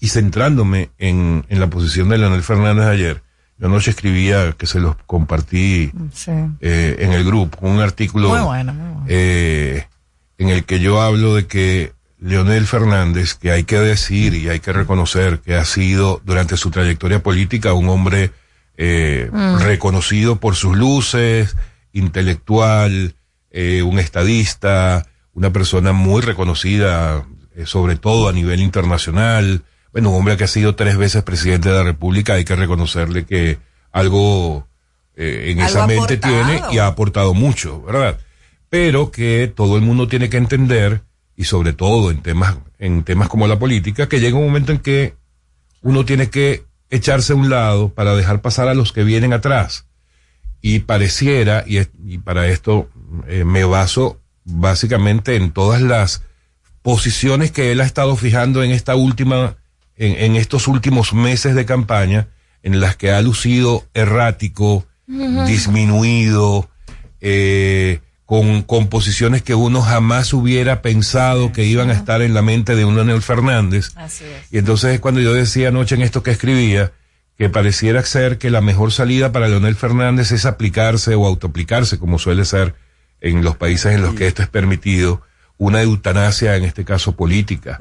y 0.01 0.09
centrándome 0.09 0.91
en, 0.99 1.47
en 1.49 1.61
la 1.61 1.71
posición 1.71 2.09
de 2.09 2.19
Leonel 2.19 2.43
Fernández 2.43 2.87
ayer, 2.87 3.23
yo 3.59 3.67
anoche 3.67 3.91
escribía 3.91 4.53
que 4.53 4.67
se 4.67 4.81
los 4.81 4.97
compartí 5.07 5.91
Sí. 6.13 6.31
eh, 6.61 6.97
en 7.01 7.13
el 7.13 7.25
grupo, 7.25 7.59
un 7.67 7.81
artículo 7.81 8.29
Muy 8.31 8.41
bueno, 8.41 8.73
muy 8.75 8.87
bueno. 8.93 9.05
eh, 9.09 9.87
en 10.39 10.49
el 10.51 10.65
que 10.65 10.79
yo 10.81 11.03
hablo 11.03 11.35
de 11.35 11.47
que 11.47 11.93
Leonel 12.21 12.67
Fernández, 12.67 13.35
que 13.35 13.51
hay 13.53 13.65
que 13.65 13.79
decir 13.79 14.35
y 14.35 14.49
hay 14.49 14.61
que 14.61 14.73
reconocer 14.73 15.41
que 15.41 15.55
ha 15.57 15.65
sido 15.65 16.21
durante 16.25 16.57
su 16.57 16.71
trayectoria 16.71 17.23
política 17.23 17.73
un 17.73 17.89
hombre 17.89 18.31
eh, 18.77 19.29
Mm. 19.33 19.59
reconocido 19.59 20.37
por 20.37 20.55
sus 20.55 20.77
luces, 20.77 21.57
intelectual, 22.13 23.15
eh, 23.51 23.83
un 23.83 23.99
estadista, 23.99 25.07
una 25.33 25.51
persona 25.53 25.93
muy 25.93 26.23
reconocida, 26.23 27.25
eh, 27.57 27.67
sobre 27.67 27.97
todo 27.97 28.29
a 28.29 28.33
nivel 28.33 28.61
internacional. 28.61 29.63
Bueno, 29.93 30.11
un 30.11 30.17
hombre 30.17 30.37
que 30.37 30.45
ha 30.45 30.49
sido 30.49 30.75
tres 30.75 30.97
veces 30.97 31.23
presidente 31.23 31.69
de 31.69 31.75
la 31.75 31.83
República, 31.83 32.35
hay 32.35 32.45
que 32.45 32.57
reconocerle 32.57 33.25
que 33.25 33.59
algo 33.93 34.67
eh, 35.17 35.51
en 35.51 35.61
Algo 35.61 35.71
esa 35.71 35.87
mente 35.87 36.15
aportado. 36.15 36.47
tiene 36.47 36.63
y 36.71 36.79
ha 36.79 36.87
aportado 36.87 37.35
mucho, 37.35 37.83
¿verdad? 37.83 38.19
Pero 38.69 39.11
que 39.11 39.53
todo 39.55 39.77
el 39.77 39.83
mundo 39.83 40.09
tiene 40.09 40.29
que 40.29 40.37
entender, 40.37 41.03
y 41.37 41.45
sobre 41.45 41.73
todo 41.73 42.11
en 42.11 42.23
temas, 42.23 42.57
en 42.79 43.03
temas 43.03 43.29
como 43.29 43.47
la 43.47 43.59
política, 43.59 44.09
que 44.09 44.21
llega 44.21 44.37
un 44.37 44.47
momento 44.47 44.73
en 44.73 44.79
que 44.79 45.15
uno 45.83 46.05
tiene 46.05 46.29
que 46.31 46.65
echarse 46.91 47.33
a 47.33 47.37
un 47.37 47.51
lado 47.51 47.91
para 47.91 48.15
dejar 48.15 48.41
pasar 48.41 48.69
a 48.69 48.75
los 48.75 48.93
que 48.93 49.05
vienen 49.05 49.33
atrás. 49.33 49.87
Y 50.61 50.81
pareciera, 50.81 51.65
y 51.67 52.19
para 52.19 52.49
esto 52.49 52.91
eh, 53.29 53.45
me 53.45 53.65
baso 53.65 54.21
básicamente 54.45 55.37
en 55.37 55.53
todas 55.53 55.81
las 55.83 56.23
posiciones 56.83 57.51
que 57.51 57.71
él 57.71 57.81
ha 57.81 57.85
estado 57.85 58.17
fijando 58.17 58.63
en 58.63 58.71
esta 58.71 58.97
última, 58.97 59.57
en, 59.99 60.17
en 60.25 60.37
estos 60.37 60.69
últimos 60.69 61.13
meses 61.13 61.55
de 61.55 61.67
campaña, 61.67 62.29
en 62.63 62.81
las 62.81 62.97
que 62.97 63.11
ha 63.13 63.21
lucido 63.21 63.85
errático, 63.95 64.87
disminuido, 65.07 66.69
eh, 67.21 68.01
con, 68.27 68.63
con 68.63 68.89
posiciones 68.89 69.43
que 69.43 69.55
uno 69.55 69.81
jamás 69.81 70.35
hubiera 70.35 70.83
pensado 70.83 71.51
que 71.51 71.65
iban 71.65 71.89
a 71.89 71.95
estar 71.95 72.21
en 72.21 72.35
la 72.35 72.43
mente 72.43 72.77
de 72.77 72.85
un 72.85 72.95
Leonel 72.95 73.23
Fernández. 73.23 73.93
Así 73.97 74.25
es. 74.25 74.53
Y 74.53 74.59
entonces 74.59 74.95
es 74.95 75.01
cuando 75.01 75.21
yo 75.21 75.33
decía 75.33 75.69
anoche 75.69 75.95
en 75.95 76.03
esto 76.03 76.23
que 76.23 76.33
escribía, 76.33 76.93
que 77.39 77.49
pareciera 77.49 78.03
ser 78.05 78.37
que 78.37 78.51
la 78.51 78.61
mejor 78.61 78.93
salida 78.93 79.33
para 79.33 79.49
Leonel 79.49 79.77
Fernández 79.77 80.33
es 80.33 80.45
aplicarse 80.45 81.15
o 81.15 81.27
autoaplicarse, 81.27 81.99
como 81.99 82.19
suele 82.19 82.45
ser 82.45 82.75
en 83.21 83.43
los 83.43 83.57
países 83.57 83.95
en 83.95 84.03
los 84.03 84.15
que 84.15 84.27
esto 84.27 84.43
es 84.43 84.49
permitido, 84.49 85.23
una 85.59 85.83
eutanasia, 85.83 86.57
en 86.57 86.65
este 86.65 86.85
caso 86.85 87.17
política. 87.17 87.79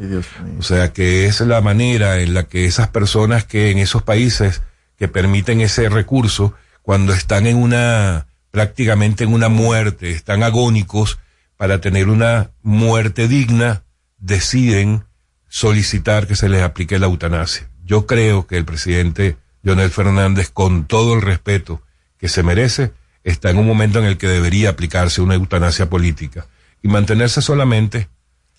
O 0.60 0.64
sea, 0.64 0.92
que 0.92 1.28
es 1.28 1.40
la 1.42 1.62
manera 1.62 2.20
en 2.20 2.34
la 2.34 2.44
que 2.44 2.66
esas 2.66 2.90
personas 2.90 3.46
que 3.46 3.70
en 3.70 3.78
esos 3.78 4.02
países 4.02 4.64
que 4.98 5.08
permiten 5.08 5.62
ese 5.62 5.88
recurso, 5.88 6.56
cuando 6.82 7.14
están 7.14 7.46
en 7.46 7.56
una, 7.56 8.26
prácticamente 8.50 9.24
en 9.24 9.34
una 9.34 9.48
muerte, 9.48 10.10
están 10.10 10.42
agónicos 10.42 11.20
para 11.56 11.80
tener 11.80 12.10
una 12.10 12.50
muerte 12.64 13.28
digna, 13.28 13.84
deciden 14.18 15.04
solicitar 15.48 16.26
que 16.26 16.36
se 16.36 16.50
les 16.50 16.64
aplique 16.64 16.98
la 16.98 17.06
eutanasia. 17.06 17.70
Yo 17.86 18.08
creo 18.08 18.48
que 18.48 18.58
el 18.58 18.66
presidente 18.66 19.38
Leonel 19.62 19.92
Fernández, 19.92 20.50
con 20.50 20.86
todo 20.86 21.14
el 21.14 21.22
respeto 21.22 21.84
que 22.18 22.28
se 22.28 22.42
merece, 22.42 22.92
está 23.24 23.52
en 23.52 23.60
un 23.60 23.68
momento 23.68 24.00
en 24.00 24.06
el 24.06 24.18
que 24.18 24.28
debería 24.28 24.70
aplicarse 24.70 25.22
una 25.22 25.36
eutanasia 25.36 25.90
política 25.90 26.48
y 26.88 26.90
mantenerse 26.90 27.42
solamente 27.42 28.08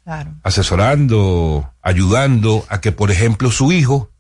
Claro. 0.05 0.35
asesorando, 0.43 1.73
ayudando 1.83 2.65
a 2.69 2.81
que, 2.81 2.93
por 2.93 3.11
ejemplo, 3.11 3.51
su 3.51 3.73
hijo, 3.73 4.11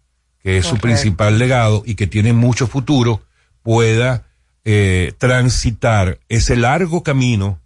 que 0.42 0.58
es 0.58 0.66
su 0.66 0.76
principal 0.78 1.38
legado 1.38 1.82
y 1.86 1.94
que 1.94 2.06
tiene 2.06 2.32
mucho 2.32 2.66
futuro, 2.66 3.22
pueda 3.62 4.24
eh, 4.64 5.12
transitar 5.18 6.18
ese 6.28 6.56
largo 6.56 7.02
camino 7.02 7.58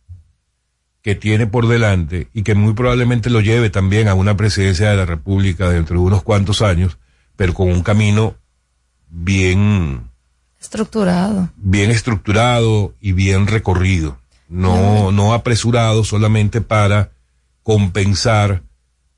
que 1.02 1.14
tiene 1.16 1.46
por 1.48 1.66
delante 1.66 2.28
y 2.32 2.42
que 2.44 2.54
muy 2.54 2.74
probablemente 2.74 3.28
lo 3.28 3.40
lleve 3.40 3.70
también 3.70 4.06
a 4.08 4.14
una 4.14 4.36
presidencia 4.36 4.90
de 4.90 4.96
la 4.96 5.06
República 5.06 5.68
dentro 5.68 5.96
de 5.98 6.04
unos 6.06 6.22
cuantos 6.22 6.62
años, 6.62 6.98
pero 7.36 7.54
con 7.54 7.68
un 7.70 7.82
camino 7.82 8.36
bien, 9.08 10.08
Estructurado. 10.60 11.50
bien 11.56 11.90
estructurado 11.90 12.94
y 13.00 13.12
bien 13.12 13.48
recorrido, 13.48 14.18
no, 14.52 15.10
no 15.12 15.32
apresurado 15.32 16.04
solamente 16.04 16.60
para 16.60 17.10
compensar 17.62 18.62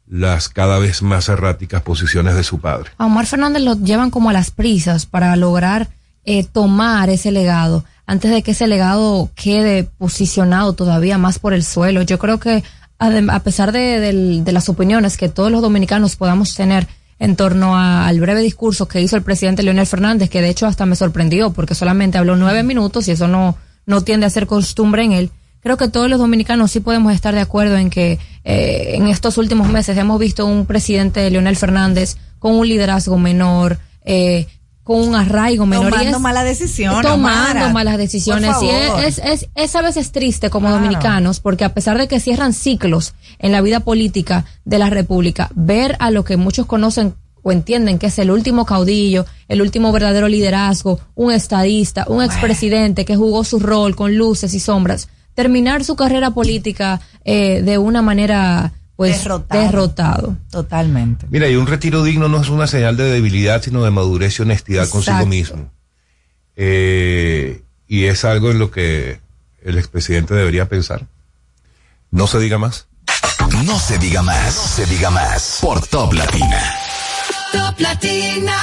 las 0.06 0.48
cada 0.48 0.78
vez 0.78 1.02
más 1.02 1.28
erráticas 1.28 1.82
posiciones 1.82 2.34
de 2.34 2.44
su 2.44 2.60
padre. 2.60 2.90
A 2.98 3.06
Omar 3.06 3.26
Fernández 3.26 3.62
lo 3.62 3.74
llevan 3.74 4.10
como 4.10 4.30
a 4.30 4.32
las 4.32 4.50
prisas 4.50 5.06
para 5.06 5.34
lograr 5.36 5.88
eh, 6.24 6.44
tomar 6.44 7.10
ese 7.10 7.32
legado 7.32 7.84
antes 8.06 8.30
de 8.30 8.42
que 8.42 8.50
ese 8.52 8.66
legado 8.66 9.30
quede 9.34 9.84
posicionado 9.84 10.74
todavía 10.74 11.16
más 11.18 11.38
por 11.38 11.54
el 11.54 11.64
suelo. 11.64 12.02
Yo 12.02 12.18
creo 12.18 12.38
que 12.38 12.62
a 12.98 13.40
pesar 13.40 13.72
de 13.72 14.42
las 14.52 14.68
opiniones 14.68 15.16
que 15.16 15.28
todos 15.28 15.50
los 15.50 15.62
dominicanos 15.62 16.16
podamos 16.16 16.54
tener 16.54 16.86
en 17.18 17.34
torno 17.36 17.76
a- 17.76 18.06
al 18.06 18.20
breve 18.20 18.40
discurso 18.40 18.88
que 18.88 19.00
hizo 19.00 19.16
el 19.16 19.22
presidente 19.22 19.62
Leonel 19.62 19.86
Fernández, 19.86 20.28
que 20.30 20.42
de 20.42 20.50
hecho 20.50 20.66
hasta 20.66 20.84
me 20.86 20.96
sorprendió 20.96 21.50
porque 21.52 21.74
solamente 21.74 22.18
habló 22.18 22.36
nueve 22.36 22.62
minutos 22.62 23.08
y 23.08 23.12
eso 23.12 23.26
no, 23.26 23.56
no 23.86 24.00
tiende 24.02 24.26
a 24.26 24.30
ser 24.30 24.46
costumbre 24.46 25.02
en 25.04 25.12
él. 25.12 25.30
Creo 25.60 25.76
que 25.76 25.88
todos 25.88 26.10
los 26.10 26.18
dominicanos 26.18 26.70
sí 26.72 26.80
podemos 26.80 27.12
estar 27.14 27.34
de 27.34 27.40
acuerdo 27.40 27.76
en 27.76 27.88
que 27.88 28.18
eh, 28.44 28.92
en 28.94 29.08
estos 29.08 29.38
últimos 29.38 29.68
meses 29.68 29.96
hemos 29.96 30.18
visto 30.20 30.44
un 30.44 30.66
presidente 30.66 31.30
Leonel 31.30 31.56
Fernández 31.56 32.16
con 32.38 32.54
un 32.54 32.68
liderazgo 32.68 33.16
menor, 33.16 33.78
eh, 34.04 34.46
con 34.82 35.00
un 35.00 35.14
arraigo 35.14 35.64
menor. 35.64 35.90
Tomando 35.90 36.20
malas 36.20 36.44
decisiones, 36.44 37.00
Tomando 37.10 37.70
malas 37.70 37.96
decisiones. 37.96 38.54
Y 38.60 38.68
es, 38.68 39.18
es, 39.18 39.18
es, 39.24 39.48
es 39.54 39.76
a 39.76 39.80
veces 39.80 40.12
triste 40.12 40.50
como 40.50 40.66
Claro. 40.68 40.82
dominicanos, 40.82 41.40
porque 41.40 41.64
a 41.64 41.72
pesar 41.72 41.96
de 41.96 42.06
que 42.06 42.20
cierran 42.20 42.52
ciclos 42.52 43.14
en 43.38 43.50
la 43.50 43.62
vida 43.62 43.80
política 43.80 44.44
de 44.66 44.78
la 44.78 44.90
República, 44.90 45.48
ver 45.54 45.96
a 46.00 46.10
lo 46.10 46.24
que 46.24 46.36
muchos 46.36 46.66
conocen 46.66 47.14
o 47.44 47.52
entienden 47.52 47.98
que 48.00 48.06
es 48.06 48.18
el 48.18 48.32
último 48.32 48.66
caudillo, 48.66 49.26
el 49.46 49.62
último 49.62 49.92
verdadero 49.92 50.26
liderazgo, 50.26 50.98
un 51.14 51.30
estadista, 51.30 52.06
un 52.08 52.24
expresidente 52.24 53.04
que 53.04 53.14
jugó 53.14 53.44
su 53.44 53.60
rol 53.60 53.94
con 53.94 54.16
luces 54.16 54.54
y 54.54 54.60
sombras, 54.60 55.08
terminar 55.34 55.84
su 55.84 55.94
carrera 55.94 56.32
política 56.32 57.00
eh, 57.24 57.62
de 57.62 57.78
una 57.78 58.02
manera 58.02 58.72
pues 58.96 59.22
Derrotado. 59.22 59.60
derrotado. 59.60 60.36
Totalmente. 60.50 61.26
Mira, 61.28 61.48
y 61.48 61.56
un 61.56 61.66
retiro 61.66 62.02
digno 62.02 62.28
no 62.28 62.40
es 62.40 62.48
una 62.48 62.66
señal 62.66 62.96
de 62.96 63.04
debilidad, 63.04 63.62
sino 63.62 63.84
de 63.84 63.90
madurez 63.90 64.38
y 64.38 64.42
honestidad 64.42 64.88
consigo 64.88 65.26
mismo. 65.26 65.70
Eh, 66.56 67.62
y 67.88 68.04
es 68.04 68.24
algo 68.24 68.52
en 68.52 68.58
lo 68.58 68.70
que 68.70 69.20
el 69.62 69.78
expresidente 69.78 70.34
debería 70.34 70.68
pensar. 70.68 71.06
No 72.10 72.26
se 72.26 72.38
diga 72.38 72.58
más. 72.58 72.86
No 73.66 73.78
se 73.78 73.98
diga 73.98 74.22
más, 74.22 74.56
no 74.56 74.84
se 74.84 74.86
diga 74.86 75.10
más. 75.10 75.58
Por 75.60 75.84
Top 75.86 76.12
Latina. 76.12 76.62
Top 77.54 77.78
Latina. 77.78 78.58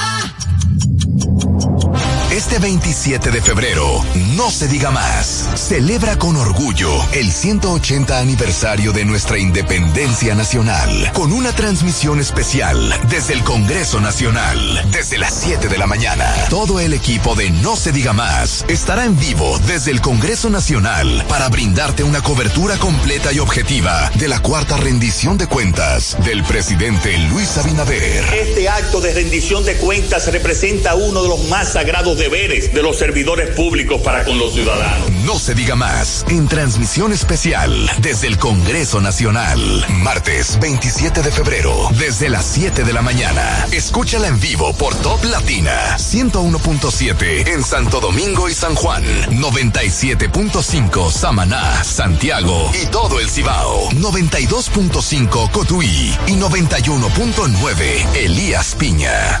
Este 2.32 2.58
27 2.58 3.30
de 3.30 3.42
febrero, 3.42 4.02
no 4.34 4.50
se 4.50 4.66
diga 4.66 4.90
más, 4.90 5.50
celebra 5.54 6.16
con 6.16 6.34
orgullo 6.36 6.88
el 7.12 7.30
180 7.30 8.18
aniversario 8.18 8.92
de 8.92 9.04
nuestra 9.04 9.38
independencia 9.38 10.34
nacional, 10.34 11.12
con 11.12 11.30
una 11.30 11.52
transmisión 11.52 12.20
especial 12.20 12.98
desde 13.10 13.34
el 13.34 13.44
Congreso 13.44 14.00
Nacional, 14.00 14.82
desde 14.90 15.18
las 15.18 15.34
7 15.34 15.68
de 15.68 15.76
la 15.76 15.86
mañana. 15.86 16.24
Todo 16.48 16.80
el 16.80 16.94
equipo 16.94 17.34
de 17.34 17.50
No 17.50 17.76
se 17.76 17.92
diga 17.92 18.14
más 18.14 18.64
estará 18.66 19.04
en 19.04 19.18
vivo 19.18 19.58
desde 19.66 19.90
el 19.90 20.00
Congreso 20.00 20.48
Nacional 20.48 21.26
para 21.28 21.50
brindarte 21.50 22.02
una 22.02 22.22
cobertura 22.22 22.78
completa 22.78 23.30
y 23.34 23.40
objetiva 23.40 24.10
de 24.14 24.28
la 24.28 24.40
cuarta 24.40 24.78
rendición 24.78 25.36
de 25.36 25.48
cuentas 25.48 26.16
del 26.24 26.42
presidente 26.44 27.14
Luis 27.28 27.58
Abinader. 27.58 28.24
Este 28.32 28.70
acto 28.70 29.02
de 29.02 29.12
rendición 29.12 29.66
de 29.66 29.76
cuentas 29.76 30.32
representa 30.32 30.94
uno 30.94 31.22
de 31.22 31.28
los 31.28 31.48
más 31.50 31.74
sagrados 31.74 32.21
deberes 32.22 32.72
de 32.72 32.82
los 32.84 32.98
servidores 32.98 33.50
públicos 33.56 34.00
para 34.00 34.24
con 34.24 34.38
los 34.38 34.54
ciudadanos. 34.54 35.10
No 35.24 35.40
se 35.40 35.56
diga 35.56 35.74
más, 35.74 36.24
en 36.28 36.46
transmisión 36.46 37.12
especial 37.12 37.90
desde 37.98 38.28
el 38.28 38.38
Congreso 38.38 39.00
Nacional, 39.00 39.58
martes 39.88 40.56
27 40.60 41.20
de 41.20 41.32
febrero, 41.32 41.74
desde 41.98 42.28
las 42.28 42.46
7 42.46 42.84
de 42.84 42.92
la 42.92 43.02
mañana. 43.02 43.66
Escúchala 43.72 44.28
en 44.28 44.38
vivo 44.38 44.72
por 44.74 44.94
Top 45.02 45.24
Latina, 45.24 45.96
101.7 45.98 47.48
en 47.48 47.64
Santo 47.64 47.98
Domingo 47.98 48.48
y 48.48 48.54
San 48.54 48.76
Juan, 48.76 49.02
97.5 49.32 51.10
Samaná, 51.10 51.82
Santiago 51.82 52.70
y 52.80 52.86
todo 52.86 53.18
el 53.18 53.28
Cibao, 53.28 53.90
92.5 53.90 55.50
Cotuí 55.50 56.16
y 56.28 56.32
91.9 56.34 58.14
Elías 58.14 58.76
Piña. 58.78 59.40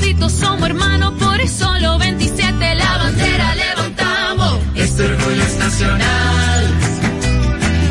toditos 0.00 0.32
somos 0.32 0.68
hermanos, 0.68 1.12
por 1.18 1.40
eso 1.40 1.78
los 1.78 1.98
27 1.98 2.74
la 2.74 2.98
bandera 2.98 3.54
levantamos. 3.54 4.58
Este 4.74 5.04
orgullo 5.04 5.42
es 5.42 5.58
nacional. 5.58 6.64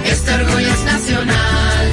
Este 0.05 0.33
orgullo 0.33 0.73
es 0.73 0.83
nacional. 0.83 1.87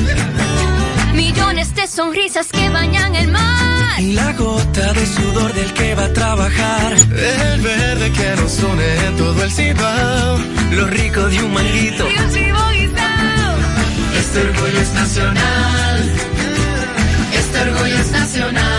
Millones 1.15 1.75
de 1.75 1.87
sonrisas 1.87 2.47
que 2.49 2.69
bañan 2.71 3.15
el 3.15 3.29
mar. 3.29 4.01
Y 4.01 4.13
la 4.13 4.33
gota 4.33 4.93
de 4.93 5.07
sudor 5.07 5.53
del 5.53 5.73
que 5.75 5.95
va 5.95 6.05
a 6.05 6.13
trabajar. 6.13 6.93
El 6.95 7.61
verde 7.61 8.13
que 8.13 8.37
nos 8.41 8.59
une 8.63 9.07
en 9.07 9.17
todo 9.17 9.43
el 9.45 9.53
cibao. 9.53 10.39
Lo 10.73 10.87
rico 10.87 11.29
de 11.29 11.43
un 11.43 11.53
manguito. 11.53 12.05
Y 12.09 12.17
un. 12.19 12.57
Este 14.19 14.41
orgullo 14.41 14.81
es 14.81 14.93
nacional. 14.93 16.13
Este 17.33 17.61
orgullo 17.61 17.99
es 17.99 18.11
nacional. 18.11 18.76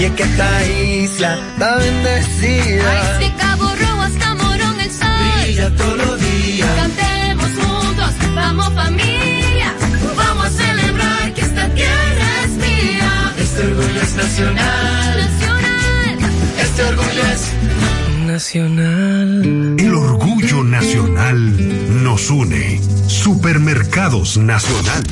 Y 0.00 0.04
es 0.04 0.12
que 0.12 0.22
esta 0.22 0.66
isla 0.66 1.38
está 1.52 1.76
bendecida. 1.76 3.18
De 3.18 3.34
Cabo 3.34 3.64
Rojo 3.64 4.00
hasta 4.00 4.34
Morón 4.34 4.80
el 4.80 4.90
sol. 4.90 5.08
Brilla 5.44 5.76
todos 5.76 5.98
los 5.98 6.20
días. 6.22 6.68
Cantemos 6.74 7.50
juntos, 7.62 8.10
vamos 8.34 8.72
familia. 8.72 9.74
Vamos 10.16 10.46
a 10.46 10.50
celebrar 10.50 11.34
que 11.34 11.42
esta 11.42 11.68
tierra 11.74 12.44
es 12.44 12.50
mía. 12.52 13.34
Este 13.40 13.62
orgullo 13.62 14.00
es 14.00 14.14
nacional. 14.14 15.18
Nacional. 15.18 16.18
Este 16.62 16.82
orgullo 16.82 17.22
es 17.34 18.26
nacional. 18.26 19.76
El 19.78 19.94
orgullo 19.94 20.64
nacional 20.64 22.02
nos 22.02 22.30
une. 22.30 22.80
Supermercados 23.06 24.38
Nacional. 24.38 25.04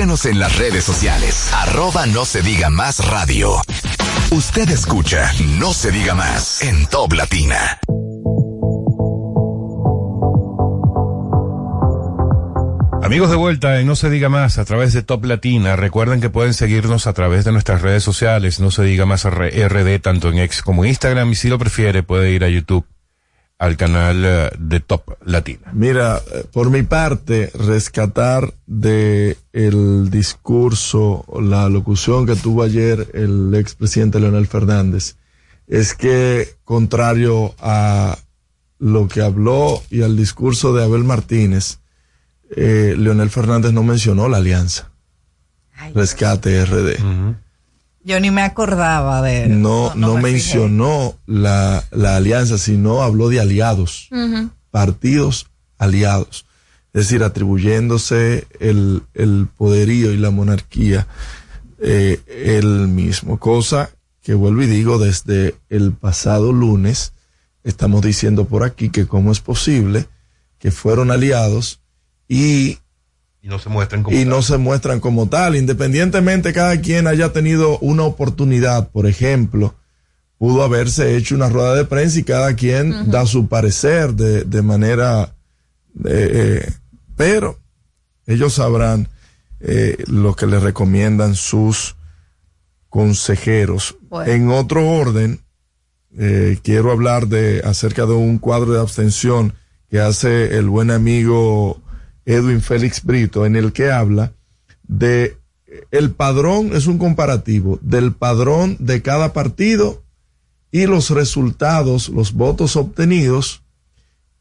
Síguenos 0.00 0.24
en 0.24 0.38
las 0.38 0.56
redes 0.56 0.82
sociales, 0.82 1.52
arroba 1.52 2.06
no 2.06 2.24
se 2.24 2.40
diga 2.40 2.70
más 2.70 3.06
radio. 3.10 3.60
Usted 4.30 4.70
escucha 4.70 5.30
No 5.58 5.74
se 5.74 5.90
diga 5.90 6.14
más 6.14 6.62
en 6.62 6.86
Top 6.86 7.12
Latina. 7.12 7.78
Amigos 13.02 13.28
de 13.28 13.36
vuelta 13.36 13.78
en 13.78 13.86
No 13.86 13.94
se 13.94 14.08
diga 14.08 14.30
más 14.30 14.56
a 14.56 14.64
través 14.64 14.94
de 14.94 15.02
Top 15.02 15.22
Latina. 15.26 15.76
Recuerden 15.76 16.22
que 16.22 16.30
pueden 16.30 16.54
seguirnos 16.54 17.06
a 17.06 17.12
través 17.12 17.44
de 17.44 17.52
nuestras 17.52 17.82
redes 17.82 18.02
sociales. 18.02 18.58
No 18.58 18.70
se 18.70 18.84
diga 18.84 19.04
más 19.04 19.26
RD 19.26 20.00
tanto 20.00 20.30
en 20.30 20.38
X 20.38 20.62
como 20.62 20.86
Instagram 20.86 21.32
y 21.32 21.34
si 21.34 21.50
lo 21.50 21.58
prefiere 21.58 22.02
puede 22.02 22.30
ir 22.30 22.42
a 22.44 22.48
YouTube 22.48 22.86
al 23.60 23.76
canal 23.76 24.24
eh, 24.24 24.50
de 24.58 24.80
Top 24.80 25.18
Latina. 25.22 25.70
Mira, 25.74 26.20
por 26.50 26.70
mi 26.70 26.82
parte, 26.82 27.50
rescatar 27.54 28.54
de 28.66 29.36
el 29.52 30.08
discurso, 30.10 31.26
la 31.42 31.68
locución 31.68 32.24
que 32.24 32.36
tuvo 32.36 32.62
ayer 32.62 33.10
el 33.12 33.54
expresidente 33.54 34.18
Leonel 34.18 34.46
Fernández, 34.46 35.16
es 35.66 35.94
que 35.94 36.48
contrario 36.64 37.54
a 37.60 38.16
lo 38.78 39.08
que 39.08 39.20
habló 39.20 39.82
y 39.90 40.02
al 40.02 40.16
discurso 40.16 40.72
de 40.72 40.82
Abel 40.82 41.04
Martínez, 41.04 41.80
eh, 42.56 42.94
Leonel 42.96 43.28
Fernández 43.28 43.72
no 43.72 43.82
mencionó 43.82 44.26
la 44.30 44.38
alianza. 44.38 44.90
Rescate 45.94 46.64
RD. 46.64 47.36
Yo 48.02 48.18
ni 48.18 48.30
me 48.30 48.42
acordaba 48.42 49.20
de 49.22 49.46
No, 49.46 49.94
no, 49.94 50.16
mencionó 50.16 51.16
la, 51.26 51.84
la 51.90 52.16
alianza, 52.16 52.56
sino 52.56 53.02
habló 53.02 53.28
de 53.28 53.40
aliados, 53.40 54.08
partidos 54.70 55.46
aliados. 55.78 56.46
Es 56.92 57.04
decir, 57.04 57.22
atribuyéndose 57.22 58.46
el, 58.58 59.02
el 59.14 59.46
poderío 59.56 60.12
y 60.12 60.16
la 60.16 60.30
monarquía 60.30 61.06
eh, 61.78 62.20
él 62.26 62.88
mismo. 62.88 63.38
Cosa 63.38 63.90
que 64.22 64.34
vuelvo 64.34 64.62
y 64.62 64.66
digo, 64.66 64.98
desde 64.98 65.54
el 65.68 65.92
pasado 65.92 66.52
lunes 66.52 67.12
estamos 67.64 68.02
diciendo 68.02 68.46
por 68.46 68.64
aquí 68.64 68.90
que 68.90 69.06
cómo 69.06 69.32
es 69.32 69.40
posible 69.40 70.06
que 70.58 70.70
fueron 70.70 71.10
aliados 71.10 71.80
y 72.28 72.78
Y 73.42 73.48
no 73.48 73.58
se 73.58 73.68
muestran 73.68 74.02
como 74.02 74.16
y 74.16 74.24
no 74.24 74.36
tal. 74.36 74.44
se 74.44 74.58
muestran 74.58 75.00
como 75.00 75.28
tal, 75.28 75.56
independientemente 75.56 76.52
cada 76.52 76.80
quien 76.80 77.06
haya 77.06 77.32
tenido 77.32 77.78
una 77.78 78.02
oportunidad, 78.04 78.90
por 78.90 79.06
ejemplo, 79.06 79.74
pudo 80.38 80.62
haberse 80.62 81.16
hecho 81.16 81.34
una 81.34 81.48
rueda 81.48 81.74
de 81.74 81.84
prensa 81.84 82.18
y 82.18 82.22
cada 82.22 82.54
quien 82.54 83.10
da 83.10 83.26
su 83.26 83.48
parecer 83.48 84.14
de, 84.14 84.44
de 84.44 84.62
manera, 84.62 85.34
eh, 86.04 86.30
eh, 86.64 86.72
pero 87.16 87.58
ellos 88.26 88.54
sabrán 88.54 89.08
eh, 89.60 90.02
lo 90.06 90.34
que 90.34 90.46
le 90.46 90.58
recomiendan 90.58 91.34
sus 91.34 91.96
consejeros. 92.88 93.96
Bueno. 94.08 94.32
En 94.32 94.50
otro 94.50 94.88
orden, 94.88 95.40
eh, 96.18 96.58
quiero 96.62 96.90
hablar 96.90 97.28
de 97.28 97.60
acerca 97.64 98.06
de 98.06 98.12
un 98.12 98.38
cuadro 98.38 98.72
de 98.72 98.80
abstención 98.80 99.54
que 99.88 100.00
hace 100.00 100.56
el 100.56 100.68
buen 100.68 100.90
amigo 100.90 101.82
Edwin 102.30 102.60
Félix 102.60 103.02
Brito, 103.02 103.46
en 103.46 103.56
el 103.56 103.72
que 103.72 103.90
habla 103.90 104.34
de 104.86 105.38
el 105.90 106.10
padrón, 106.10 106.70
es 106.74 106.86
un 106.86 106.98
comparativo 106.98 107.78
del 107.82 108.12
padrón 108.12 108.76
de 108.78 109.00
cada 109.02 109.32
partido 109.32 110.04
y 110.72 110.86
los 110.86 111.10
resultados, 111.10 112.08
los 112.08 112.32
votos 112.32 112.76
obtenidos 112.76 113.62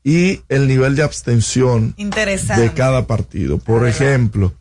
y 0.04 0.42
el 0.50 0.68
nivel 0.68 0.96
de 0.96 1.02
abstención 1.04 1.96
de 1.98 2.72
cada 2.76 3.08
partido. 3.08 3.58
Por 3.58 3.88
ejemplo, 3.88 4.54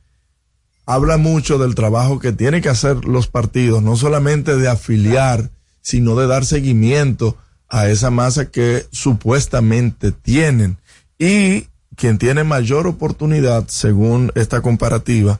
habla 0.85 1.17
mucho 1.17 1.57
del 1.57 1.75
trabajo 1.75 2.19
que 2.19 2.31
tienen 2.31 2.61
que 2.61 2.69
hacer 2.69 3.03
los 3.03 3.27
partidos, 3.27 3.83
no 3.83 3.97
solamente 3.97 4.55
de 4.55 4.69
afiliar, 4.69 5.49
sino 5.81 6.15
de 6.15 6.27
dar 6.27 6.45
seguimiento 6.45 7.37
a 7.67 7.89
esa 7.89 8.09
masa 8.09 8.51
que 8.51 8.87
supuestamente 8.91 10.13
tienen. 10.13 10.77
Y 11.19 11.67
quien 11.95 12.17
tiene 12.17 12.43
mayor 12.43 12.87
oportunidad, 12.87 13.67
según 13.67 14.31
esta 14.35 14.61
comparativa, 14.61 15.39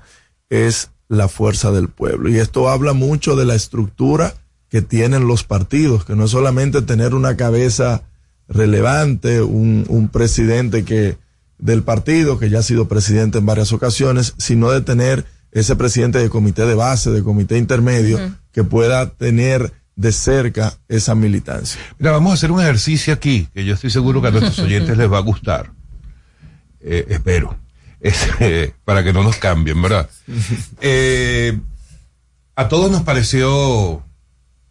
es 0.50 0.90
la 1.08 1.28
fuerza 1.28 1.72
del 1.72 1.90
pueblo. 1.90 2.30
Y 2.30 2.38
esto 2.38 2.70
habla 2.70 2.94
mucho 2.94 3.36
de 3.36 3.46
la 3.46 3.56
estructura 3.56 4.36
que 4.70 4.82
tienen 4.82 5.28
los 5.28 5.44
partidos, 5.44 6.06
que 6.06 6.16
no 6.16 6.26
es 6.26 6.32
solamente 6.32 6.82
tener 6.82 7.14
una 7.14 7.38
cabeza 7.38 8.04
relevante, 8.48 9.42
un, 9.42 9.86
un 9.88 10.10
presidente 10.10 10.84
que 10.84 11.18
del 11.58 11.84
partido, 11.84 12.40
que 12.40 12.50
ya 12.50 12.60
ha 12.60 12.64
sido 12.64 12.88
presidente 12.88 13.38
en 13.38 13.46
varias 13.46 13.72
ocasiones, 13.72 14.34
sino 14.38 14.72
de 14.72 14.82
tener 14.82 15.26
ese 15.52 15.76
presidente 15.76 16.18
de 16.18 16.30
comité 16.30 16.66
de 16.66 16.76
base, 16.76 17.12
de 17.12 17.24
comité 17.24 17.58
intermedio, 17.58 18.20
que 18.52 18.64
pueda 18.64 19.12
tener 19.12 19.72
de 19.96 20.12
cerca 20.12 20.74
esa 20.88 21.14
militancia. 21.14 21.80
Mira, 22.00 22.12
vamos 22.12 22.32
a 22.32 22.34
hacer 22.34 22.52
un 22.52 22.60
ejercicio 22.60 23.14
aquí, 23.14 23.48
que 23.54 23.64
yo 23.64 23.76
estoy 23.76 23.92
seguro 23.92 24.22
que 24.22 24.30
a 24.30 24.32
nuestros 24.32 24.60
oyentes 24.66 24.98
les 24.98 25.12
va 25.12 25.20
a 25.20 25.22
gustar. 25.22 25.72
Eh, 26.84 27.06
espero. 27.10 27.58
Es, 28.00 28.30
eh, 28.40 28.74
para 28.84 29.04
que 29.04 29.14
no 29.14 29.24
nos 29.24 29.38
cambien, 29.38 29.82
¿verdad? 29.82 30.10
Eh, 30.82 31.58
a 32.56 32.68
todos 32.68 32.92
nos 32.92 33.04
pareció, 33.04 34.04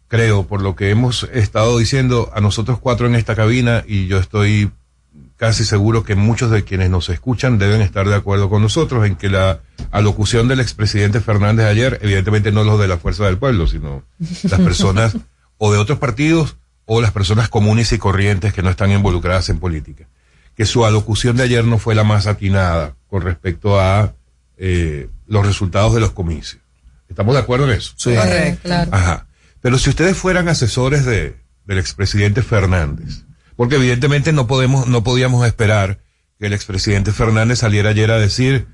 creo, 0.07 0.45
por 0.45 0.61
lo 0.61 0.75
que 0.75 0.91
hemos 0.91 1.23
estado 1.33 1.77
diciendo, 1.77 2.31
a 2.33 2.41
nosotros 2.41 2.79
cuatro 2.79 3.07
en 3.07 3.15
esta 3.15 3.35
cabina, 3.35 3.83
y 3.87 4.07
yo 4.07 4.19
estoy 4.19 4.71
casi 5.35 5.65
seguro 5.65 6.03
que 6.03 6.15
muchos 6.15 6.51
de 6.51 6.63
quienes 6.63 6.89
nos 6.89 7.09
escuchan 7.09 7.57
deben 7.57 7.81
estar 7.81 8.07
de 8.07 8.15
acuerdo 8.15 8.49
con 8.49 8.61
nosotros 8.61 9.05
en 9.05 9.15
que 9.15 9.29
la 9.29 9.59
alocución 9.91 10.47
del 10.47 10.59
expresidente 10.59 11.19
Fernández 11.19 11.65
ayer, 11.65 11.99
evidentemente 12.01 12.51
no 12.51 12.63
los 12.63 12.79
de 12.79 12.87
la 12.87 12.97
Fuerza 12.97 13.25
del 13.25 13.37
Pueblo, 13.37 13.67
sino 13.67 14.03
las 14.43 14.61
personas 14.61 15.17
o 15.57 15.73
de 15.73 15.79
otros 15.79 15.99
partidos 15.99 16.55
o 16.85 17.01
las 17.01 17.11
personas 17.11 17.49
comunes 17.49 17.91
y 17.91 17.97
corrientes 17.97 18.53
que 18.53 18.61
no 18.61 18.69
están 18.69 18.91
involucradas 18.91 19.49
en 19.49 19.59
política, 19.59 20.07
que 20.55 20.65
su 20.65 20.85
alocución 20.85 21.37
de 21.37 21.43
ayer 21.43 21.65
no 21.65 21.79
fue 21.79 21.95
la 21.95 22.03
más 22.03 22.27
atinada 22.27 22.95
con 23.07 23.21
respecto 23.21 23.79
a 23.79 24.13
eh, 24.57 25.09
los 25.27 25.45
resultados 25.45 25.93
de 25.93 25.99
los 25.99 26.11
comicios. 26.11 26.61
¿Estamos 27.09 27.35
de 27.35 27.41
acuerdo 27.41 27.65
en 27.65 27.77
eso? 27.77 27.93
Sí. 27.97 28.13
Correcto, 28.15 28.61
claro. 28.63 28.91
Ajá. 28.93 29.27
Pero 29.61 29.77
si 29.77 29.89
ustedes 29.89 30.17
fueran 30.17 30.47
asesores 30.49 31.05
de, 31.05 31.37
del 31.65 31.77
expresidente 31.77 32.41
Fernández, 32.41 33.23
porque 33.55 33.75
evidentemente 33.75 34.33
no 34.33 34.47
podemos, 34.47 34.87
no 34.87 35.03
podíamos 35.03 35.45
esperar 35.45 35.99
que 36.39 36.47
el 36.47 36.53
expresidente 36.53 37.11
Fernández 37.11 37.59
saliera 37.59 37.91
ayer 37.91 38.11
a 38.11 38.19
decir, 38.19 38.67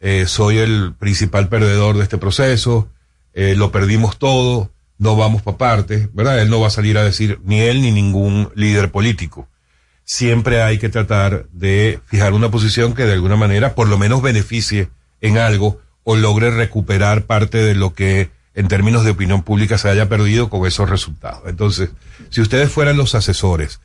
eh, 0.00 0.24
soy 0.26 0.58
el 0.58 0.94
principal 0.98 1.48
perdedor 1.48 1.96
de 1.96 2.04
este 2.04 2.16
proceso, 2.16 2.88
eh, 3.34 3.54
lo 3.54 3.70
perdimos 3.70 4.18
todo, 4.18 4.72
no 4.98 5.16
vamos 5.16 5.42
para 5.42 5.58
parte, 5.58 6.08
¿verdad? 6.12 6.40
Él 6.40 6.50
no 6.50 6.60
va 6.60 6.68
a 6.68 6.70
salir 6.70 6.96
a 6.96 7.04
decir 7.04 7.40
ni 7.44 7.60
él 7.60 7.82
ni 7.82 7.92
ningún 7.92 8.50
líder 8.54 8.90
político. 8.90 9.48
Siempre 10.12 10.60
hay 10.60 10.78
que 10.78 10.88
tratar 10.88 11.46
de 11.52 12.00
fijar 12.06 12.32
una 12.32 12.50
posición 12.50 12.94
que 12.94 13.04
de 13.04 13.12
alguna 13.12 13.36
manera 13.36 13.76
por 13.76 13.86
lo 13.86 13.96
menos 13.96 14.20
beneficie 14.22 14.88
en 15.20 15.38
algo 15.38 15.78
o 16.02 16.16
logre 16.16 16.50
recuperar 16.50 17.26
parte 17.26 17.58
de 17.58 17.76
lo 17.76 17.94
que 17.94 18.28
en 18.54 18.66
términos 18.66 19.04
de 19.04 19.12
opinión 19.12 19.44
pública 19.44 19.78
se 19.78 19.88
haya 19.88 20.08
perdido 20.08 20.50
con 20.50 20.66
esos 20.66 20.90
resultados. 20.90 21.42
Entonces, 21.46 21.90
si 22.28 22.40
ustedes 22.40 22.72
fueran 22.72 22.96
los 22.96 23.14
asesores, 23.14 23.78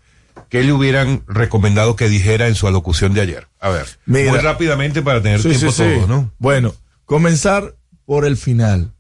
¿qué 0.50 0.64
le 0.64 0.74
hubieran 0.74 1.22
recomendado 1.28 1.96
que 1.96 2.10
dijera 2.10 2.48
en 2.48 2.56
su 2.56 2.66
alocución 2.68 3.14
de 3.14 3.22
ayer? 3.22 3.48
A 3.60 3.70
ver, 3.70 3.86
Mira. 4.08 4.32
muy 4.32 4.40
rápidamente 4.40 5.04
para 5.04 5.22
tener 5.22 5.40
Sí, 5.44 5.50
tiempo 5.50 5.72
sí, 5.72 5.84
sí. 5.84 5.94
todos, 5.94 6.10
¿no? 6.10 6.32
Bueno, 6.40 6.74
comenzar 7.06 7.76
por 8.08 8.26
el 8.26 8.36
final. 8.36 8.94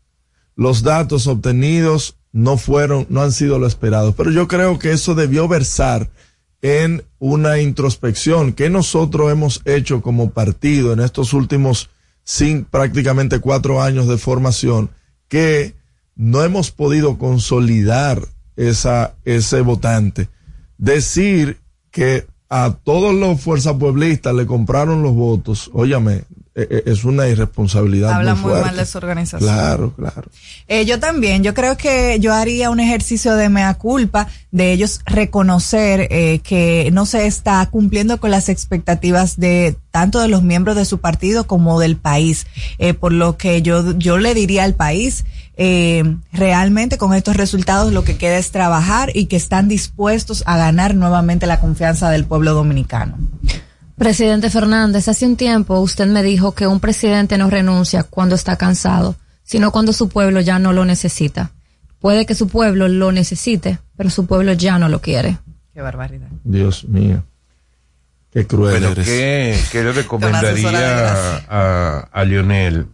Los 0.55 0.83
datos 0.83 1.25
obtenidos 1.25 2.17
no 2.31 2.57
fueron, 2.59 3.07
no 3.09 3.23
han 3.23 3.31
sido 3.31 3.57
lo 3.57 3.65
esperado, 3.65 4.13
pero 4.13 4.29
yo 4.29 4.47
creo 4.47 4.77
que 4.77 4.91
eso 4.91 5.15
debió 5.15 5.47
versar 5.47 6.11
en 6.65 7.03
una 7.19 7.59
introspección 7.59 8.51
que 8.51 8.71
nosotros 8.71 9.31
hemos 9.31 9.61
hecho 9.65 10.01
como 10.01 10.31
partido 10.31 10.93
en 10.93 10.99
estos 10.99 11.31
últimos 11.31 11.91
prácticamente 12.71 13.39
cuatro 13.39 13.83
años 13.83 14.07
de 14.07 14.17
formación, 14.17 14.89
que 15.27 15.75
no 16.15 16.43
hemos 16.43 16.71
podido 16.71 17.19
consolidar 17.19 18.19
esa, 18.55 19.13
ese 19.25 19.61
votante. 19.61 20.27
Decir 20.79 21.59
que 21.91 22.25
a 22.49 22.75
todos 22.83 23.13
los 23.13 23.39
fuerzas 23.39 23.75
pueblistas 23.75 24.33
le 24.33 24.47
compraron 24.47 25.03
los 25.03 25.13
votos, 25.13 25.69
óyame, 25.71 26.23
es 26.55 27.03
una 27.03 27.27
irresponsabilidad. 27.27 28.13
Habla 28.13 28.35
muy 28.35 28.53
muy 28.53 28.61
mal 28.61 28.77
de 28.77 28.85
su 28.85 28.97
organización. 28.97 29.49
Claro, 29.49 29.93
claro. 29.93 30.29
Eh, 30.67 30.85
yo 30.85 30.99
también, 30.99 31.43
yo 31.43 31.53
creo 31.53 31.75
que 31.75 32.17
yo 32.19 32.33
haría 32.33 32.69
un 32.69 32.79
ejercicio 32.79 33.35
de 33.35 33.49
mea 33.49 33.73
culpa, 33.73 34.27
de 34.51 34.71
ellos 34.71 35.01
reconocer 35.05 36.07
eh, 36.09 36.39
que 36.39 36.89
no 36.93 37.05
se 37.05 37.27
está 37.27 37.65
cumpliendo 37.69 38.19
con 38.19 38.31
las 38.31 38.47
expectativas 38.47 39.37
de 39.37 39.75
tanto 39.91 40.19
de 40.19 40.27
los 40.27 40.43
miembros 40.43 40.75
de 40.75 40.85
su 40.85 40.99
partido 40.99 41.45
como 41.45 41.79
del 41.79 41.97
país. 41.97 42.47
Eh, 42.77 42.93
por 42.93 43.11
lo 43.11 43.37
que 43.37 43.61
yo, 43.61 43.97
yo 43.97 44.17
le 44.17 44.33
diría 44.33 44.63
al 44.63 44.75
país, 44.75 45.25
eh, 45.57 46.03
realmente 46.33 46.97
con 46.97 47.13
estos 47.13 47.37
resultados 47.37 47.93
lo 47.93 48.03
que 48.03 48.17
queda 48.17 48.37
es 48.37 48.51
trabajar 48.51 49.11
y 49.13 49.27
que 49.27 49.37
están 49.37 49.67
dispuestos 49.67 50.43
a 50.45 50.57
ganar 50.57 50.95
nuevamente 50.95 51.47
la 51.47 51.59
confianza 51.59 52.09
del 52.09 52.25
pueblo 52.25 52.53
dominicano. 52.53 53.17
Presidente 53.97 54.49
Fernández, 54.49 55.07
hace 55.07 55.25
un 55.25 55.37
tiempo 55.37 55.79
usted 55.79 56.05
me 56.07 56.21
dijo 56.21 56.53
que 56.53 56.67
un 56.67 56.79
presidente 56.79 57.37
no 57.37 57.49
renuncia 57.49 58.03
cuando 58.03 58.35
está 58.35 58.57
cansado, 58.57 59.15
sino 59.43 59.71
cuando 59.71 59.93
su 59.93 60.09
pueblo 60.09 60.41
ya 60.41 60.59
no 60.59 60.73
lo 60.73 60.83
necesita. 60.83 61.51
Puede 61.99 62.25
que 62.25 62.35
su 62.35 62.47
pueblo 62.49 62.87
lo 62.87 63.11
necesite, 63.11 63.79
pero 63.95 64.09
su 64.09 64.25
pueblo 64.25 64.53
ya 64.53 64.77
no 64.77 64.89
lo 64.89 65.01
quiere. 65.01 65.37
Qué 65.73 65.81
barbaridad. 65.81 66.27
Dios 66.43 66.83
mío. 66.85 67.23
Qué 68.31 68.45
cruel 68.45 68.73
Bueno, 68.73 68.89
eres. 68.89 69.07
¿qué, 69.07 69.57
qué 69.71 69.83
le 69.83 69.93
recomendaría 69.93 71.37
a 71.47 72.23
Lionel? 72.25 72.87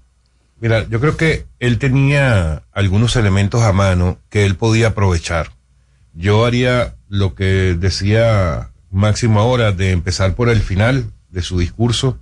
Mira, 0.60 0.88
yo 0.88 1.00
creo 1.00 1.18
que 1.18 1.48
él 1.60 1.80
tenía 1.80 2.62
algunos 2.72 3.16
elementos 3.16 3.64
a 3.64 3.74
mano 3.74 4.20
que 4.30 4.46
él 4.46 4.56
podía 4.56 4.90
aprovechar. 4.90 5.50
Yo 6.14 6.46
haría 6.46 6.94
lo 7.10 7.34
que 7.34 7.76
decía 7.80 8.71
Máximo 8.92 9.40
ahora, 9.40 9.72
de 9.72 9.92
empezar 9.92 10.36
por 10.36 10.50
el 10.50 10.62
final 10.62 11.12
de 11.30 11.42
su 11.42 11.58
discurso, 11.58 12.20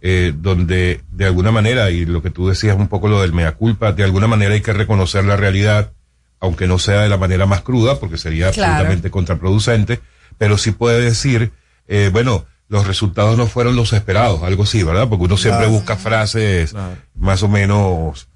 eh, 0.00 0.32
donde 0.36 1.02
de 1.12 1.24
alguna 1.26 1.50
manera, 1.52 1.90
y 1.90 2.04
lo 2.06 2.22
que 2.22 2.30
tú 2.30 2.48
decías 2.48 2.76
un 2.76 2.88
poco 2.88 3.08
lo 3.08 3.20
del 3.20 3.32
mea 3.32 3.52
culpa, 3.52 3.92
de 3.92 4.04
alguna 4.04 4.26
manera 4.26 4.54
hay 4.54 4.60
que 4.62 4.72
reconocer 4.72 5.24
la 5.24 5.36
realidad, 5.36 5.92
aunque 6.40 6.66
no 6.66 6.78
sea 6.78 7.02
de 7.02 7.08
la 7.08 7.16
manera 7.18 7.46
más 7.46 7.60
cruda, 7.62 7.98
porque 8.00 8.16
sería 8.18 8.50
Claro. 8.50 8.72
absolutamente 8.72 9.10
contraproducente, 9.10 10.00
pero 10.38 10.58
sí 10.58 10.70
puede 10.70 11.00
decir, 11.02 11.52
eh, 11.88 12.10
bueno, 12.12 12.46
los 12.68 12.86
resultados 12.86 13.36
no 13.38 13.46
fueron 13.46 13.76
los 13.76 13.92
esperados, 13.92 14.42
algo 14.42 14.64
así, 14.64 14.82
¿verdad? 14.82 15.08
Porque 15.08 15.24
uno 15.24 15.36
siempre 15.36 15.64
Claro. 15.66 15.72
busca 15.72 15.96
frases 15.96 16.70
Claro. 16.72 16.96
más 17.14 17.42
o 17.42 17.48
menos 17.48 18.28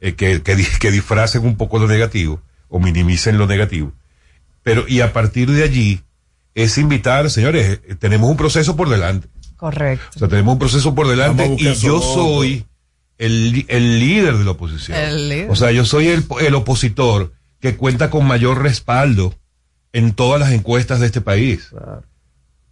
eh, 0.00 0.14
que, 0.14 0.42
que, 0.42 0.56
que 0.80 0.90
disfracen 0.90 1.44
un 1.44 1.56
poco 1.56 1.78
lo 1.78 1.86
negativo 1.88 2.40
o 2.68 2.78
minimicen 2.78 3.38
lo 3.38 3.46
negativo. 3.46 3.92
Pero, 4.62 4.84
y 4.88 5.00
a 5.00 5.12
partir 5.12 5.50
de 5.50 5.62
allí, 5.64 6.00
es 6.54 6.78
invitar, 6.78 7.30
señores, 7.30 7.80
eh, 7.86 7.94
tenemos 7.98 8.30
un 8.30 8.36
proceso 8.36 8.76
por 8.76 8.88
delante. 8.88 9.28
Correcto. 9.56 10.06
O 10.14 10.18
sea, 10.18 10.28
tenemos 10.28 10.52
un 10.52 10.58
proceso 10.58 10.94
por 10.94 11.08
delante 11.08 11.56
y 11.58 11.74
yo 11.74 12.00
soy 12.00 12.66
el, 13.18 13.64
el 13.68 14.00
líder 14.00 14.36
de 14.36 14.44
la 14.44 14.50
oposición. 14.52 14.98
El 14.98 15.28
líder. 15.28 15.50
O 15.50 15.56
sea, 15.56 15.70
yo 15.72 15.84
soy 15.84 16.08
el, 16.08 16.24
el 16.40 16.54
opositor 16.54 17.32
que 17.60 17.76
cuenta 17.76 18.10
con 18.10 18.26
mayor 18.26 18.62
respaldo 18.62 19.34
en 19.92 20.12
todas 20.12 20.40
las 20.40 20.52
encuestas 20.52 21.00
de 21.00 21.06
este 21.06 21.20
país. 21.20 21.70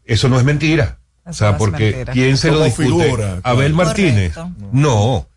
Eso 0.05 0.29
no 0.29 0.39
es 0.39 0.45
mentira. 0.45 0.99
o 1.25 1.33
sea, 1.33 1.57
porque 1.57 1.93
mentira. 1.93 2.13
¿quién 2.13 2.37
se 2.37 2.51
lo 2.51 2.65
discute? 2.65 2.89
figura, 2.89 3.41
Abel 3.45 3.73
claro. 3.73 3.87
Martínez. 3.87 4.35
Correcto. 4.35 4.69
No. 4.73 5.29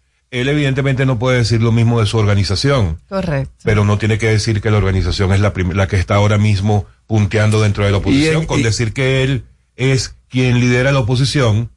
Él 0.42 0.50
evidentemente 0.50 1.06
no 1.06 1.18
puede 1.20 1.38
decir 1.38 1.62
lo 1.62 1.72
mismo 1.72 2.00
de 2.00 2.06
su 2.06 2.18
organización, 2.18 2.98
Correcto. 3.10 3.54
pero 3.64 3.86
no 3.86 3.98
tiene 3.98 4.18
que 4.18 4.28
decir 4.28 4.62
que 4.62 4.72
la 4.72 4.78
organización 4.78 5.32
es 5.34 5.40
la, 5.40 5.54
la 5.74 5.88
que 5.88 5.96
está 5.98 6.16
ahora 6.16 6.38
mismo 6.38 6.86
punteando 7.08 7.62
dentro 7.62 7.86
de 7.86 7.92
la 7.92 7.98
oposición, 7.98 8.46
con 8.46 8.60
y- 8.60 8.64
decir 8.64 8.92
que 8.94 9.24
él 9.24 9.44
es 9.76 10.16
quien 10.30 10.60
lidera 10.60 10.92
la 10.92 11.00
oposición, 11.00 11.70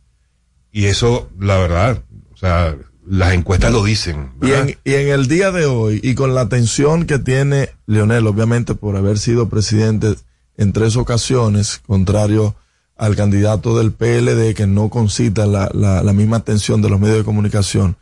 y 0.72 0.86
eso, 0.86 1.28
la 1.38 1.56
verdad, 1.58 2.02
o 2.32 2.36
sea, 2.36 2.74
las 3.06 3.32
encuestas 3.32 3.72
lo 3.72 3.82
dicen. 3.84 4.32
Y 4.42 4.50
en, 4.52 4.76
y 4.84 4.94
en 4.94 5.08
el 5.08 5.28
día 5.28 5.50
de 5.50 5.64
hoy, 5.66 6.00
y 6.02 6.14
con 6.14 6.34
la 6.34 6.42
atención 6.42 7.06
que 7.06 7.18
tiene 7.18 7.70
Leonel, 7.86 8.26
obviamente 8.26 8.74
por 8.74 8.96
haber 8.96 9.18
sido 9.18 9.48
presidente 9.48 10.14
en 10.56 10.72
tres 10.72 10.96
ocasiones, 10.96 11.80
contrario 11.86 12.54
al 12.96 13.14
candidato 13.14 13.78
del 13.78 13.92
PLD 13.92 14.54
que 14.54 14.66
no 14.66 14.88
concita 14.88 15.46
la, 15.46 15.70
la, 15.72 16.02
la 16.02 16.12
misma 16.12 16.38
atención 16.38 16.82
de 16.82 16.90
los 16.90 16.98
medios 17.00 17.18
de 17.18 17.24
comunicación. 17.24 17.96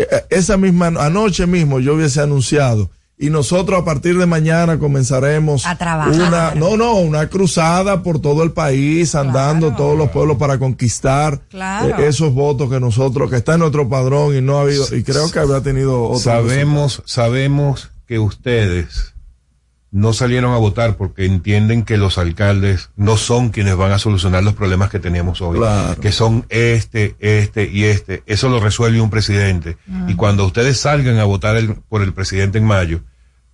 Eh, 0.00 0.06
eh, 0.10 0.24
esa 0.30 0.56
misma, 0.56 0.86
anoche 0.86 1.46
mismo 1.46 1.80
yo 1.80 1.94
hubiese 1.94 2.20
anunciado, 2.20 2.88
y 3.20 3.30
nosotros 3.30 3.80
a 3.80 3.84
partir 3.84 4.16
de 4.16 4.26
mañana 4.26 4.78
comenzaremos 4.78 5.66
A 5.66 5.76
trabajar. 5.76 6.14
una, 6.14 6.54
no, 6.54 6.76
no, 6.76 6.94
una 6.94 7.28
cruzada 7.28 8.04
por 8.04 8.20
todo 8.20 8.44
el 8.44 8.52
país, 8.52 9.16
andando 9.16 9.68
Claro. 9.70 9.82
todos 9.82 9.98
los 9.98 10.10
pueblos 10.10 10.36
para 10.36 10.58
conquistar 10.58 11.40
Claro. 11.50 11.98
eh, 11.98 12.06
esos 12.06 12.32
votos 12.32 12.70
que 12.70 12.78
nosotros, 12.78 13.28
que 13.28 13.36
está 13.36 13.54
en 13.54 13.60
nuestro 13.60 13.88
padrón 13.88 14.36
y 14.36 14.40
no 14.40 14.58
ha 14.58 14.62
habido, 14.62 14.86
y 14.94 15.02
creo 15.02 15.28
que 15.32 15.38
habría 15.40 15.60
tenido 15.62 16.04
otro 16.04 16.18
sabemos, 16.20 17.02
sabemos 17.06 17.90
que 18.06 18.20
ustedes 18.20 19.14
no 19.90 20.12
salieron 20.12 20.52
a 20.52 20.58
votar 20.58 20.96
porque 20.96 21.24
entienden 21.24 21.82
que 21.82 21.96
los 21.96 22.18
alcaldes 22.18 22.90
no 22.96 23.16
son 23.16 23.48
quienes 23.48 23.74
van 23.76 23.92
a 23.92 23.98
solucionar 23.98 24.42
los 24.44 24.54
problemas 24.54 24.90
que 24.90 24.98
tenemos 24.98 25.40
hoy. 25.40 25.58
Claro. 25.58 25.98
Que 26.00 26.12
son 26.12 26.44
este, 26.50 27.16
este 27.20 27.64
y 27.72 27.84
este. 27.84 28.22
Eso 28.26 28.48
lo 28.50 28.60
resuelve 28.60 29.00
un 29.00 29.08
presidente. 29.10 29.78
Y 30.06 30.14
cuando 30.14 30.44
ustedes 30.44 30.78
salgan 30.78 31.18
a 31.18 31.24
votar 31.24 31.56
el- 31.56 31.74
por 31.76 32.02
el 32.02 32.12
presidente 32.12 32.58
en 32.58 32.64
mayo, 32.64 33.00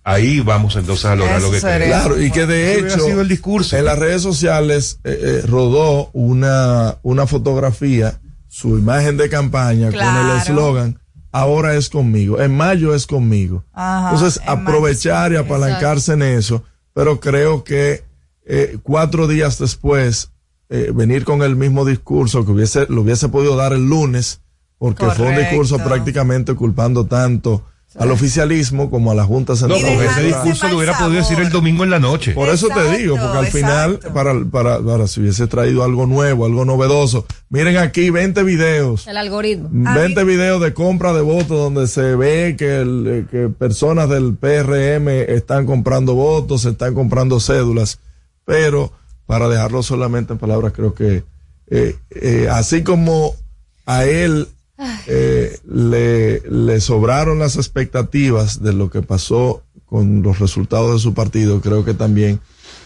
ahí 0.03 0.41
vamos 0.41 0.75
entonces 0.75 1.05
a 1.05 1.15
lograr 1.15 1.37
Eso 1.37 1.47
lo 1.47 1.51
que 1.53 1.61
queremos. 1.61 1.87
Claro, 2.01 2.21
y 2.21 2.29
que 2.31 2.45
de 2.45 2.79
hecho, 2.79 2.99
sido 2.99 3.21
el 3.21 3.27
discurso. 3.29 3.77
en 3.77 3.85
las 3.85 3.97
redes 3.97 4.21
sociales 4.21 4.99
eh, 5.05 5.17
eh, 5.21 5.41
rodó 5.47 6.09
una, 6.11 6.97
una 7.01 7.25
fotografía, 7.27 8.19
su 8.49 8.77
imagen 8.77 9.15
de 9.17 9.29
campaña 9.29 9.89
con 9.89 9.99
el 10.01 10.37
eslogan, 10.37 10.99
ahora 11.35 11.75
es 11.75 11.89
conmigo, 11.89 12.39
en 12.39 12.55
mayo 12.55 12.95
es 12.95 13.05
conmigo. 13.05 13.65
Ajá, 13.73 14.11
Entonces, 14.13 14.39
en 14.39 14.45
mayo 14.45 14.61
aprovechar 14.61 15.33
y 15.33 15.35
apalancarse 15.35 16.13
en 16.13 16.21
eso, 16.21 16.63
pero 16.93 17.19
creo 17.19 17.65
que 17.65 18.05
eh, 18.45 18.77
cuatro 18.83 19.27
días 19.27 19.59
después, 19.59 20.31
eh, 20.69 20.91
venir 20.95 21.25
con 21.25 21.41
el 21.43 21.57
mismo 21.57 21.83
discurso 21.83 22.45
que 22.45 22.51
hubiese, 22.53 22.85
lo 22.87 23.01
hubiese 23.01 23.27
podido 23.27 23.57
dar 23.57 23.73
el 23.73 23.85
lunes, 23.85 24.41
porque 24.77 25.05
fue 25.07 25.27
un 25.27 25.35
discurso 25.35 25.77
prácticamente 25.77 26.55
culpando 26.55 27.05
tanto 27.05 27.63
al 27.97 28.11
oficialismo 28.11 28.89
como 28.89 29.11
a 29.11 29.15
la 29.15 29.23
Junta 29.23 29.53
No, 29.53 29.57
Central. 29.57 29.81
Con 29.81 30.03
ese 30.05 30.23
discurso 30.23 30.67
lo 30.67 30.77
hubiera 30.77 30.97
podido 30.97 31.19
decir 31.19 31.35
sabor. 31.35 31.45
el 31.45 31.51
domingo 31.51 31.83
en 31.83 31.89
la 31.89 31.99
noche. 31.99 32.33
Por 32.33 32.49
eso 32.49 32.67
te 32.67 32.97
digo, 32.97 33.15
porque 33.15 33.37
al 33.37 33.47
final, 33.47 33.99
para, 34.13 34.33
para, 34.51 34.81
para 34.81 35.07
si 35.07 35.21
hubiese 35.21 35.47
traído 35.47 35.83
algo 35.83 36.05
nuevo, 36.05 36.45
algo 36.45 36.65
novedoso, 36.65 37.25
miren 37.49 37.77
aquí 37.77 38.09
20 38.09 38.43
videos, 38.43 39.07
El 39.07 39.17
algoritmo. 39.17 39.69
20 39.71 40.23
videos 40.25 40.61
de 40.61 40.73
compra 40.73 41.13
de 41.13 41.21
votos 41.21 41.57
donde 41.57 41.87
se 41.87 42.15
ve 42.15 42.55
que, 42.57 42.81
el, 42.81 43.07
eh, 43.07 43.25
que 43.31 43.49
personas 43.49 44.09
del 44.09 44.35
PRM 44.35 45.07
están 45.33 45.65
comprando 45.65 46.15
votos, 46.15 46.63
se 46.63 46.69
están 46.69 46.93
comprando 46.93 47.39
cédulas, 47.39 47.99
pero 48.43 48.91
para 49.25 49.47
dejarlo 49.47 49.81
solamente 49.83 50.33
en 50.33 50.39
palabras, 50.39 50.73
creo 50.73 50.93
que 50.93 51.23
eh, 51.67 51.95
eh, 52.11 52.47
así 52.51 52.83
como 52.83 53.35
a 53.85 54.05
él 54.05 54.47
eh, 55.07 55.57
le, 55.67 56.41
le 56.49 56.81
sobraron 56.81 57.39
las 57.39 57.55
expectativas 57.55 58.61
de 58.61 58.73
lo 58.73 58.89
que 58.89 59.01
pasó 59.01 59.63
con 59.85 60.21
los 60.21 60.39
resultados 60.39 60.93
de 60.93 60.99
su 60.99 61.13
partido, 61.13 61.61
creo 61.61 61.85
que 61.85 61.93
también 61.93 62.39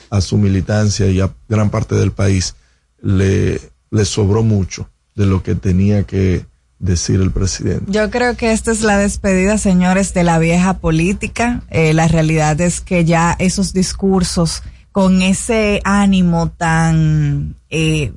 a 0.09 0.21
su 0.21 0.37
militancia 0.37 1.07
y 1.07 1.19
a 1.19 1.31
gran 1.47 1.69
parte 1.69 1.95
del 1.95 2.11
país 2.11 2.55
le, 3.01 3.59
le 3.91 4.05
sobró 4.05 4.43
mucho 4.43 4.89
de 5.15 5.25
lo 5.25 5.43
que 5.43 5.55
tenía 5.55 6.03
que 6.03 6.45
decir 6.79 7.19
el 7.19 7.31
presidente. 7.31 7.85
Yo 7.87 8.09
creo 8.09 8.35
que 8.37 8.51
esta 8.51 8.71
es 8.71 8.81
la 8.81 8.97
despedida, 8.97 9.57
señores, 9.57 10.13
de 10.13 10.23
la 10.23 10.39
vieja 10.39 10.75
política. 10.79 11.61
Eh, 11.69 11.93
la 11.93 12.07
realidad 12.07 12.59
es 12.61 12.79
que 12.81 13.05
ya 13.05 13.35
esos 13.37 13.73
discursos 13.73 14.63
con 14.91 15.21
ese 15.21 15.81
ánimo 15.83 16.49
tan... 16.49 17.55
Eh, 17.69 18.13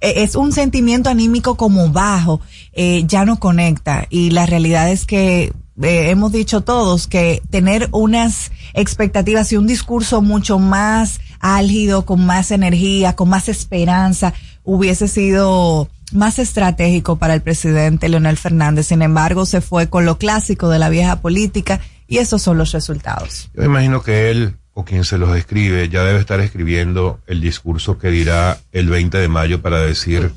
eh, 0.00 0.14
es 0.16 0.34
un 0.34 0.52
sentimiento 0.52 1.10
anímico 1.10 1.56
como 1.56 1.88
bajo, 1.90 2.40
eh, 2.72 3.04
ya 3.06 3.24
no 3.24 3.38
conecta. 3.38 4.06
Y 4.10 4.30
la 4.30 4.46
realidad 4.46 4.90
es 4.90 5.06
que 5.06 5.52
eh, 5.80 6.10
hemos 6.10 6.32
dicho 6.32 6.62
todos 6.62 7.06
que 7.06 7.42
tener 7.50 7.88
unas 7.92 8.50
expectativas 8.74 9.52
y 9.52 9.56
un 9.56 9.66
discurso 9.66 10.22
mucho 10.22 10.58
más 10.58 11.20
álgido, 11.40 12.04
con 12.04 12.24
más 12.24 12.50
energía, 12.50 13.16
con 13.16 13.28
más 13.28 13.48
esperanza, 13.48 14.34
hubiese 14.64 15.08
sido 15.08 15.88
más 16.12 16.38
estratégico 16.38 17.16
para 17.16 17.34
el 17.34 17.40
presidente 17.40 18.08
Leonel 18.08 18.36
Fernández. 18.36 18.86
Sin 18.88 19.02
embargo, 19.02 19.46
se 19.46 19.60
fue 19.60 19.88
con 19.88 20.04
lo 20.04 20.18
clásico 20.18 20.68
de 20.68 20.78
la 20.78 20.88
vieja 20.88 21.20
política 21.20 21.80
y 22.06 22.18
esos 22.18 22.42
son 22.42 22.58
los 22.58 22.72
resultados. 22.72 23.50
Yo 23.54 23.64
imagino 23.64 24.02
que 24.02 24.30
él 24.30 24.56
o 24.74 24.84
quien 24.84 25.04
se 25.04 25.18
los 25.18 25.36
escribe 25.36 25.88
ya 25.88 26.02
debe 26.02 26.18
estar 26.18 26.40
escribiendo 26.40 27.20
el 27.26 27.40
discurso 27.40 27.98
que 27.98 28.08
dirá 28.08 28.58
el 28.72 28.88
20 28.88 29.18
de 29.18 29.28
mayo 29.28 29.60
para 29.62 29.80
decir 29.80 30.32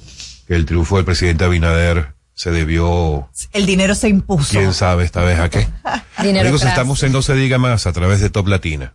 que 0.47 0.55
el 0.55 0.65
triunfo 0.65 0.97
del 0.97 1.05
presidente 1.05 1.45
Abinader 1.45 2.13
se 2.33 2.51
debió, 2.51 3.29
El 3.53 3.65
dinero 3.65 3.95
se 3.95 4.09
impuso. 4.09 4.51
quién 4.51 4.73
sabe 4.73 5.05
esta 5.05 5.21
vez 5.23 5.39
a 5.39 5.49
qué. 5.49 5.67
Dinero 6.21 6.41
Amigos, 6.49 6.63
estamos 6.63 7.01
en 7.03 7.13
No 7.13 7.21
se 7.21 7.33
diga 7.33 7.57
más 7.57 7.87
a 7.87 7.93
través 7.93 8.19
de 8.19 8.29
Top 8.29 8.47
Latina. 8.47 8.93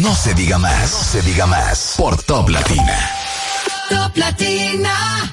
No 0.00 0.14
se 0.14 0.34
diga 0.34 0.58
más, 0.58 0.92
no 0.92 0.98
se 1.04 1.22
diga 1.22 1.46
más 1.46 1.94
por 1.96 2.20
Top 2.22 2.48
Latina. 2.48 3.10
Top 3.88 4.16
Latina. 4.16 5.32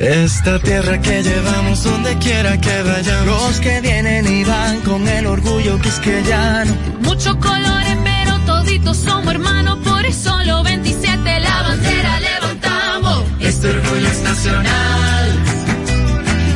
Esta 0.00 0.58
tierra 0.58 0.98
que 0.98 1.22
llevamos 1.22 1.84
donde 1.84 2.16
quiera 2.16 2.58
que 2.58 2.82
vayamos. 2.82 3.26
Los 3.26 3.60
que 3.60 3.82
vienen 3.82 4.26
y 4.26 4.44
van 4.44 4.80
con 4.80 5.06
el 5.06 5.26
orgullo 5.26 5.78
que 5.78 5.90
es 5.90 6.00
que 6.00 6.22
ya 6.22 6.64
no. 6.64 6.74
Muchos 7.02 7.36
colores, 7.36 7.98
pero 8.02 8.38
toditos 8.46 8.96
somos 8.96 9.26
hermanos, 9.34 9.78
por 9.84 10.06
eso 10.06 10.42
los 10.44 10.64
27 10.64 11.40
la 11.40 11.62
bandera 11.64 12.18
levantamos. 12.18 13.24
Este 13.40 13.68
orgullo 13.68 14.08
es 14.08 14.22
nacional. 14.22 15.28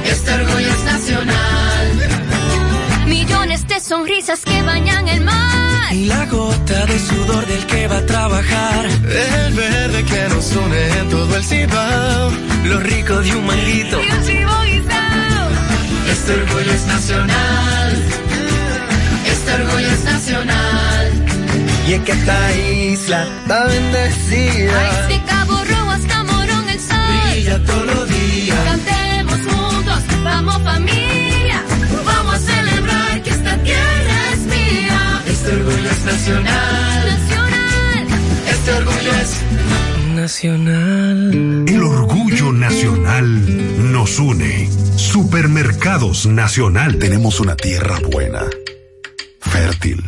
Este 0.07 0.33
orgullo 0.33 0.69
es 0.69 0.85
nacional. 0.85 1.54
Sonrisas 3.87 4.41
que 4.41 4.63
bañan 4.63 5.07
el 5.09 5.21
mar. 5.21 5.93
Y 5.93 6.07
la 6.07 6.25
gota 6.25 6.87
de 6.87 6.99
sudor 6.99 7.45
del 7.45 7.67
que 7.67 7.87
va 7.87 7.99
a 7.99 8.07
trabajar. 8.07 8.87
El 8.87 9.53
verde 9.53 10.03
que 10.05 10.29
nos 10.31 10.57
une 10.57 10.89
en 11.01 11.09
todo 11.11 11.37
el 11.37 11.45
cibao. 11.45 12.31
Lo 12.65 12.81
rico 12.81 13.21
de 13.21 13.37
un 13.37 13.47
manguito. 13.47 14.01
Y 14.03 14.11
un 14.11 14.25
chivo 14.25 14.53
guisado. 14.63 15.51
Este 16.11 16.33
orgullo 16.33 16.73
es 16.73 16.87
nacional. 16.87 17.93
Este 19.27 19.53
orgullo 19.53 19.91
es 19.91 20.05
nacional. 20.05 21.13
Y 21.87 21.93
es 21.93 22.01
que 22.05 22.13
esta 22.13 22.53
isla 22.57 23.27
está 23.43 23.65
bendecida. 23.67 25.14
Nacional. 40.25 41.67
El 41.69 41.83
orgullo 41.83 42.51
nacional 42.51 43.93
nos 43.93 44.19
une. 44.19 44.71
Supermercados 44.97 46.25
Nacional. 46.25 46.99
Tenemos 46.99 47.41
una 47.41 47.57
tierra 47.57 47.99
buena, 48.11 48.41
fértil, 49.41 50.03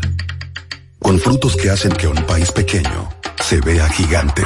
con 1.00 1.20
frutos 1.20 1.54
que 1.54 1.68
hacen 1.68 1.92
que 1.92 2.08
un 2.08 2.16
país 2.24 2.50
pequeño 2.50 3.10
se 3.44 3.60
vea 3.60 3.86
gigante. 3.90 4.42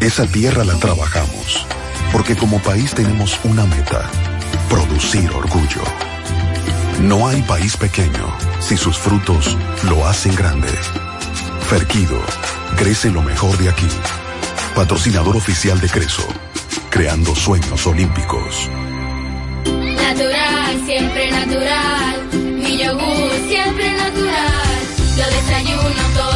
Esa 0.00 0.24
tierra 0.26 0.62
la 0.62 0.78
trabajamos, 0.78 1.66
porque 2.12 2.36
como 2.36 2.60
país 2.60 2.94
tenemos 2.94 3.40
una 3.42 3.66
meta, 3.66 4.08
producir 4.70 5.28
orgullo. 5.32 5.82
No 7.00 7.26
hay 7.26 7.42
país 7.42 7.76
pequeño 7.76 8.26
si 8.60 8.76
sus 8.76 8.96
frutos 8.96 9.58
lo 9.88 10.06
hacen 10.06 10.36
grande. 10.36 10.68
Ferquido, 11.72 12.20
crece 12.76 13.08
lo 13.08 13.22
mejor 13.22 13.56
de 13.56 13.70
aquí. 13.70 13.88
Patrocinador 14.74 15.38
oficial 15.38 15.80
de 15.80 15.88
Creso, 15.88 16.28
creando 16.90 17.34
sueños 17.34 17.86
olímpicos. 17.86 18.68
Natural, 19.64 20.82
siempre 20.84 21.30
natural. 21.30 22.28
Mi 22.34 22.76
yogur 22.76 23.32
siempre 23.48 23.90
natural. 23.90 24.80
Lo 25.16 25.24
desayuno 25.34 26.02
todas 26.14 26.31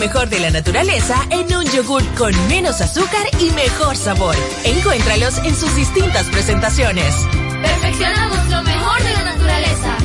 mejor 0.00 0.30
de 0.30 0.40
la 0.40 0.50
naturaleza 0.50 1.14
en 1.28 1.54
un 1.54 1.64
yogur 1.66 2.02
con 2.14 2.32
menos 2.48 2.80
azúcar 2.80 3.26
y 3.38 3.50
mejor 3.50 3.94
sabor. 3.96 4.34
Encuéntralos 4.64 5.36
en 5.44 5.54
sus 5.54 5.76
distintas 5.76 6.26
presentaciones. 6.28 7.14
Perfeccionamos 7.60 8.48
lo 8.48 8.62
mejor 8.62 9.02
de 9.02 9.12
la 9.12 9.24
naturaleza. 9.24 9.96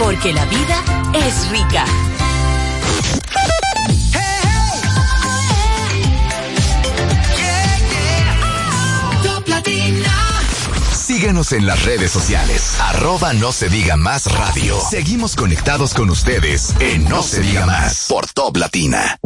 Porque 0.00 0.32
la 0.32 0.44
vida 0.46 0.82
es 1.14 1.48
rica. 1.50 1.84
Síguenos 10.92 11.52
en 11.52 11.66
las 11.66 11.84
redes 11.84 12.10
sociales. 12.10 12.76
Arroba 12.80 13.32
no 13.34 13.52
se 13.52 13.68
diga 13.68 13.96
más 13.96 14.26
radio. 14.32 14.80
Seguimos 14.90 15.36
conectados 15.36 15.94
con 15.94 16.10
ustedes 16.10 16.74
en 16.80 17.04
No 17.04 17.22
se 17.22 17.40
diga 17.40 17.64
más 17.66 18.06
por 18.08 18.26
Top 18.26 18.56
Latina. 18.56 19.16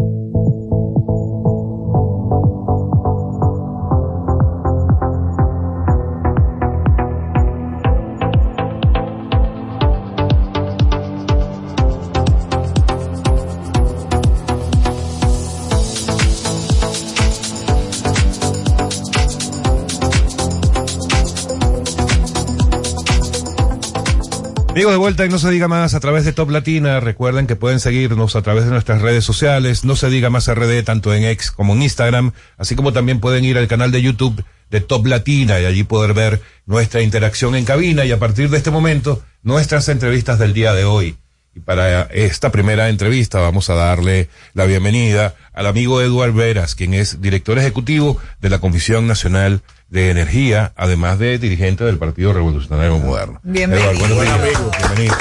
Amigos, 24.79 24.95
de 24.95 24.99
vuelta 24.99 25.27
y 25.27 25.29
no 25.29 25.41
se 25.41 25.51
diga 25.51 25.67
más 25.67 25.95
a 25.95 25.99
través 25.99 26.25
de 26.25 26.33
Top 26.33 26.51
Latina. 26.51 27.01
Recuerden 27.01 27.49
que 27.49 27.57
pueden 27.57 27.81
seguirnos 27.81 28.37
a 28.37 28.43
través 28.43 28.65
de 28.65 28.71
nuestras 28.71 29.03
redes 29.03 29.25
sociales. 29.25 29.85
No 29.85 29.97
se 29.97 30.09
diga 30.09 30.31
más 30.31 30.47
RD 30.47 30.85
tanto 30.85 31.13
en 31.13 31.25
X 31.25 31.51
como 31.51 31.75
en 31.75 31.83
Instagram. 31.83 32.31
Así 32.59 32.77
como 32.77 32.93
también 32.93 33.19
pueden 33.19 33.45
ir 33.45 33.59
al 33.59 33.67
canal 33.67 33.91
de 33.91 34.03
YouTube 34.03 34.45
de 34.71 34.81
Top 34.81 35.05
Latina 35.05 35.59
y 35.59 35.65
allí 35.65 35.83
poder 35.83 36.15
ver 36.15 36.43
nuestra 36.65 37.03
interacción 37.03 37.57
en 37.57 37.65
cabina 37.65 38.05
y 38.05 38.13
a 38.13 38.21
partir 38.21 38.51
de 38.51 38.57
este 38.57 38.71
momento 38.71 39.21
nuestras 39.43 39.89
entrevistas 39.89 40.39
del 40.39 40.55
día 40.55 40.73
de 40.75 40.85
hoy. 40.85 41.17
Y 41.57 41.59
para 41.59 42.03
esta 42.03 42.53
primera 42.53 42.89
entrevista 42.89 43.41
vamos 43.41 43.71
a 43.71 43.75
darle 43.75 44.29
la 44.55 44.65
bienvenida 44.65 45.35
al 45.55 45.67
amigo 45.67 46.01
Eduard 46.01 46.35
Veras, 46.35 46.77
quien 46.77 46.95
es 46.95 47.21
director 47.21 47.59
ejecutivo 47.59 48.17
de 48.41 48.49
la 48.49 48.61
Comisión 48.61 49.09
Nacional 49.09 49.55
de 49.55 49.63
Energía, 49.91 50.73
además 50.77 51.19
de 51.19 51.39
dirigente 51.39 51.85
del 51.85 51.99
Partido 51.99 52.33
Revolucionario 52.33 52.99
Moderno. 52.99 53.41
Bienvenido. 53.43 53.93
Buenos 53.99 54.21
días. 54.21 54.41
Bienvenido. 54.79 55.17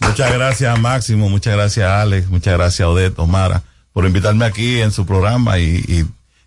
Muchas 0.00 0.32
gracias 0.32 0.78
Máximo, 0.80 1.28
muchas 1.28 1.54
gracias 1.54 1.88
Alex, 1.88 2.28
muchas 2.28 2.54
gracias 2.54 2.86
Odette, 2.86 3.18
Omara, 3.18 3.62
por 3.92 4.04
invitarme 4.04 4.44
aquí 4.44 4.80
en 4.80 4.90
su 4.90 5.06
programa 5.06 5.58
y, 5.58 5.76
y 5.88 6.04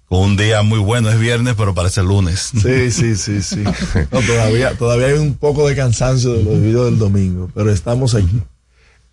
con 0.07 0.19
un 0.19 0.37
día 0.37 0.61
muy 0.61 0.77
bueno, 0.77 1.09
es 1.09 1.19
viernes, 1.19 1.55
pero 1.57 1.73
parece 1.73 2.03
lunes. 2.03 2.51
Sí, 2.61 2.91
sí, 2.91 3.15
sí, 3.15 3.41
sí. 3.41 3.63
No, 4.11 4.21
todavía, 4.21 4.77
todavía 4.77 5.07
hay 5.07 5.13
un 5.13 5.33
poco 5.35 5.67
de 5.67 5.75
cansancio 5.75 6.33
de 6.33 6.43
los 6.43 6.61
videos 6.61 6.85
del 6.85 6.99
domingo, 6.99 7.49
pero 7.55 7.71
estamos 7.71 8.13
aquí. 8.13 8.39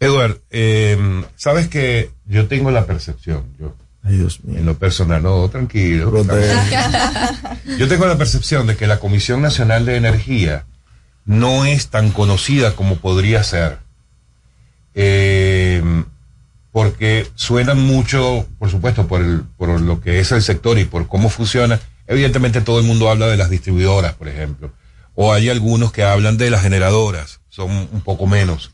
Edward, 0.00 0.40
eh, 0.50 0.98
sabes 1.36 1.68
que 1.68 2.10
yo 2.26 2.46
tengo 2.46 2.70
la 2.70 2.84
percepción, 2.84 3.44
yo, 3.58 3.74
Ay, 4.04 4.16
Dios 4.16 4.42
mío. 4.44 4.58
en 4.58 4.66
lo 4.66 4.76
personal, 4.78 5.22
no, 5.22 5.48
tranquilo. 5.48 6.12
Yo 7.78 7.88
tengo 7.88 8.06
la 8.06 8.18
percepción 8.18 8.66
de 8.66 8.76
que 8.76 8.86
la 8.86 8.98
Comisión 8.98 9.40
Nacional 9.42 9.86
de 9.86 9.96
Energía 9.96 10.64
no 11.24 11.64
es 11.64 11.88
tan 11.88 12.10
conocida 12.10 12.74
como 12.74 12.96
podría 12.96 13.42
ser. 13.44 13.78
Eh, 14.94 15.82
porque 16.72 17.28
suenan 17.34 17.80
mucho, 17.80 18.46
por 18.58 18.70
supuesto, 18.70 19.06
por, 19.06 19.20
el, 19.20 19.42
por 19.56 19.80
lo 19.80 20.00
que 20.00 20.18
es 20.18 20.32
el 20.32 20.42
sector 20.42 20.78
y 20.78 20.84
por 20.84 21.06
cómo 21.06 21.28
funciona. 21.28 21.78
Evidentemente 22.06 22.62
todo 22.62 22.80
el 22.80 22.86
mundo 22.86 23.10
habla 23.10 23.26
de 23.26 23.36
las 23.36 23.50
distribuidoras, 23.50 24.14
por 24.14 24.28
ejemplo. 24.28 24.72
O 25.14 25.32
hay 25.32 25.50
algunos 25.50 25.92
que 25.92 26.02
hablan 26.02 26.38
de 26.38 26.50
las 26.50 26.62
generadoras, 26.62 27.40
son 27.50 27.70
un 27.70 28.00
poco 28.00 28.26
menos. 28.26 28.72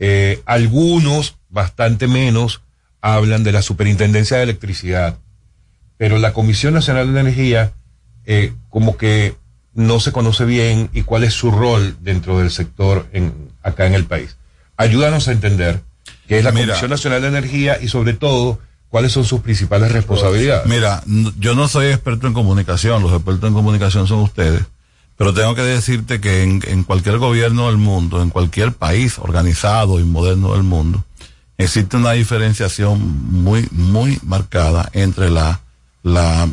Eh, 0.00 0.42
algunos, 0.44 1.36
bastante 1.48 2.08
menos, 2.08 2.62
hablan 3.00 3.44
de 3.44 3.52
la 3.52 3.62
Superintendencia 3.62 4.36
de 4.36 4.44
Electricidad. 4.44 5.18
Pero 5.96 6.18
la 6.18 6.32
Comisión 6.32 6.74
Nacional 6.74 7.12
de 7.12 7.20
Energía, 7.20 7.72
eh, 8.26 8.52
como 8.68 8.96
que 8.96 9.34
no 9.74 10.00
se 10.00 10.12
conoce 10.12 10.44
bien 10.44 10.90
y 10.92 11.02
cuál 11.02 11.24
es 11.24 11.34
su 11.34 11.50
rol 11.50 11.96
dentro 12.00 12.38
del 12.38 12.50
sector 12.50 13.06
en, 13.12 13.32
acá 13.62 13.86
en 13.86 13.94
el 13.94 14.04
país. 14.04 14.36
Ayúdanos 14.76 15.28
a 15.28 15.32
entender 15.32 15.80
qué 16.26 16.38
es 16.38 16.44
la 16.44 16.52
Mira. 16.52 16.66
Comisión 16.68 16.90
Nacional 16.90 17.22
de 17.22 17.28
Energía 17.28 17.78
y 17.80 17.88
sobre 17.88 18.14
todo 18.14 18.58
cuáles 18.88 19.12
son 19.12 19.24
sus 19.24 19.40
principales 19.40 19.92
responsabilidades. 19.92 20.66
Mira, 20.66 21.02
yo 21.38 21.54
no 21.54 21.68
soy 21.68 21.86
experto 21.88 22.26
en 22.26 22.32
comunicación, 22.32 23.02
los 23.02 23.12
expertos 23.12 23.48
en 23.48 23.54
comunicación 23.54 24.06
son 24.06 24.20
ustedes, 24.20 24.62
pero 25.16 25.34
tengo 25.34 25.54
que 25.54 25.62
decirte 25.62 26.20
que 26.20 26.42
en, 26.42 26.62
en 26.66 26.82
cualquier 26.82 27.18
gobierno 27.18 27.66
del 27.68 27.76
mundo, 27.76 28.22
en 28.22 28.30
cualquier 28.30 28.72
país 28.72 29.18
organizado 29.18 30.00
y 30.00 30.04
moderno 30.04 30.54
del 30.54 30.62
mundo, 30.62 31.04
existe 31.58 31.96
una 31.96 32.12
diferenciación 32.12 33.32
muy, 33.32 33.68
muy 33.70 34.18
marcada 34.22 34.88
entre 34.92 35.30
la, 35.30 35.60
la, 36.02 36.48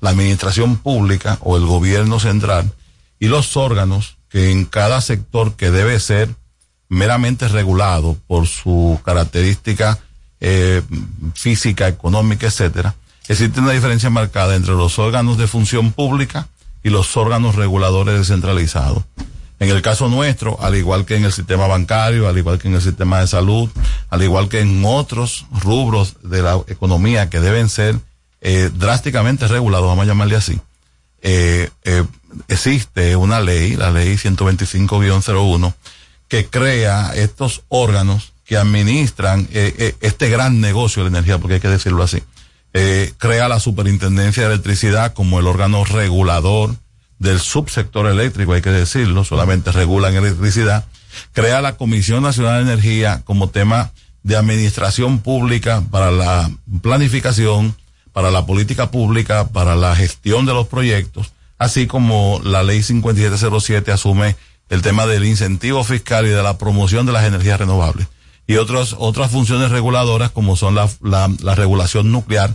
administración 0.00 0.76
pública 0.76 1.38
o 1.40 1.56
el 1.56 1.66
gobierno 1.66 2.20
central 2.20 2.70
y 3.18 3.26
los 3.26 3.56
órganos 3.56 4.16
que 4.28 4.52
en 4.52 4.64
cada 4.64 5.00
sector 5.00 5.54
que 5.54 5.70
debe 5.70 5.98
ser 5.98 6.34
meramente 6.88 7.48
regulado 7.48 8.16
por 8.26 8.46
su 8.46 9.00
característica 9.04 9.98
eh, 10.40 10.82
física, 11.34 11.88
económica, 11.88 12.46
etcétera, 12.46 12.94
existe 13.26 13.60
una 13.60 13.72
diferencia 13.72 14.08
marcada 14.08 14.54
entre 14.54 14.74
los 14.74 14.98
órganos 14.98 15.36
de 15.36 15.48
función 15.48 15.90
pública 15.90 16.48
y 16.84 16.90
los 16.90 17.16
órganos 17.16 17.56
reguladores 17.56 18.18
descentralizados. 18.18 19.02
En 19.60 19.70
el 19.70 19.82
caso 19.82 20.08
nuestro, 20.08 20.56
al 20.60 20.76
igual 20.76 21.04
que 21.04 21.16
en 21.16 21.24
el 21.24 21.32
sistema 21.32 21.66
bancario, 21.66 22.28
al 22.28 22.38
igual 22.38 22.58
que 22.58 22.68
en 22.68 22.74
el 22.74 22.82
sistema 22.82 23.20
de 23.20 23.26
salud, 23.26 23.68
al 24.08 24.22
igual 24.22 24.48
que 24.48 24.60
en 24.60 24.84
otros 24.84 25.46
rubros 25.50 26.16
de 26.22 26.42
la 26.42 26.60
economía 26.68 27.28
que 27.28 27.40
deben 27.40 27.68
ser 27.68 27.98
eh, 28.40 28.70
drásticamente 28.72 29.48
regulados, 29.48 29.88
vamos 29.88 30.04
a 30.04 30.06
llamarle 30.06 30.36
así, 30.36 30.60
eh, 31.22 31.70
eh, 31.84 32.04
existe 32.46 33.16
una 33.16 33.40
ley, 33.40 33.74
la 33.74 33.90
ley 33.90 34.16
125-01, 34.16 35.74
que 36.28 36.46
crea 36.46 37.12
estos 37.14 37.62
órganos 37.68 38.32
que 38.44 38.56
administran 38.56 39.46
eh, 39.52 39.74
eh, 39.78 39.94
este 40.00 40.30
gran 40.30 40.60
negocio 40.60 41.04
de 41.04 41.10
la 41.10 41.18
energía, 41.18 41.38
porque 41.38 41.54
hay 41.54 41.60
que 41.60 41.68
decirlo 41.68 42.02
así. 42.02 42.22
Eh, 42.72 43.12
crea 43.18 43.48
la 43.48 43.60
Superintendencia 43.60 44.42
de 44.42 44.54
Electricidad 44.54 45.12
como 45.12 45.38
el 45.40 45.46
órgano 45.46 45.84
regulador 45.84 46.74
del 47.18 47.40
subsector 47.40 48.06
eléctrico, 48.06 48.52
hay 48.52 48.62
que 48.62 48.70
decirlo, 48.70 49.24
solamente 49.24 49.72
regulan 49.72 50.14
electricidad. 50.14 50.84
Crea 51.32 51.60
la 51.60 51.76
Comisión 51.76 52.22
Nacional 52.22 52.64
de 52.64 52.72
Energía 52.72 53.22
como 53.24 53.50
tema 53.50 53.90
de 54.22 54.36
administración 54.36 55.18
pública 55.20 55.82
para 55.90 56.10
la 56.10 56.50
planificación, 56.82 57.74
para 58.12 58.30
la 58.30 58.46
política 58.46 58.90
pública, 58.90 59.48
para 59.48 59.74
la 59.74 59.94
gestión 59.96 60.46
de 60.46 60.54
los 60.54 60.68
proyectos, 60.68 61.32
así 61.58 61.86
como 61.86 62.40
la 62.44 62.62
ley 62.62 62.82
5707 62.82 63.90
asume 63.92 64.36
el 64.68 64.82
tema 64.82 65.06
del 65.06 65.24
incentivo 65.24 65.82
fiscal 65.82 66.26
y 66.26 66.30
de 66.30 66.42
la 66.42 66.58
promoción 66.58 67.06
de 67.06 67.12
las 67.12 67.24
energías 67.24 67.58
renovables. 67.58 68.06
Y 68.46 68.56
otras, 68.56 68.94
otras 68.98 69.30
funciones 69.30 69.70
reguladoras 69.70 70.30
como 70.30 70.56
son 70.56 70.74
la, 70.74 70.88
la, 71.02 71.30
la 71.42 71.54
regulación 71.54 72.12
nuclear, 72.12 72.54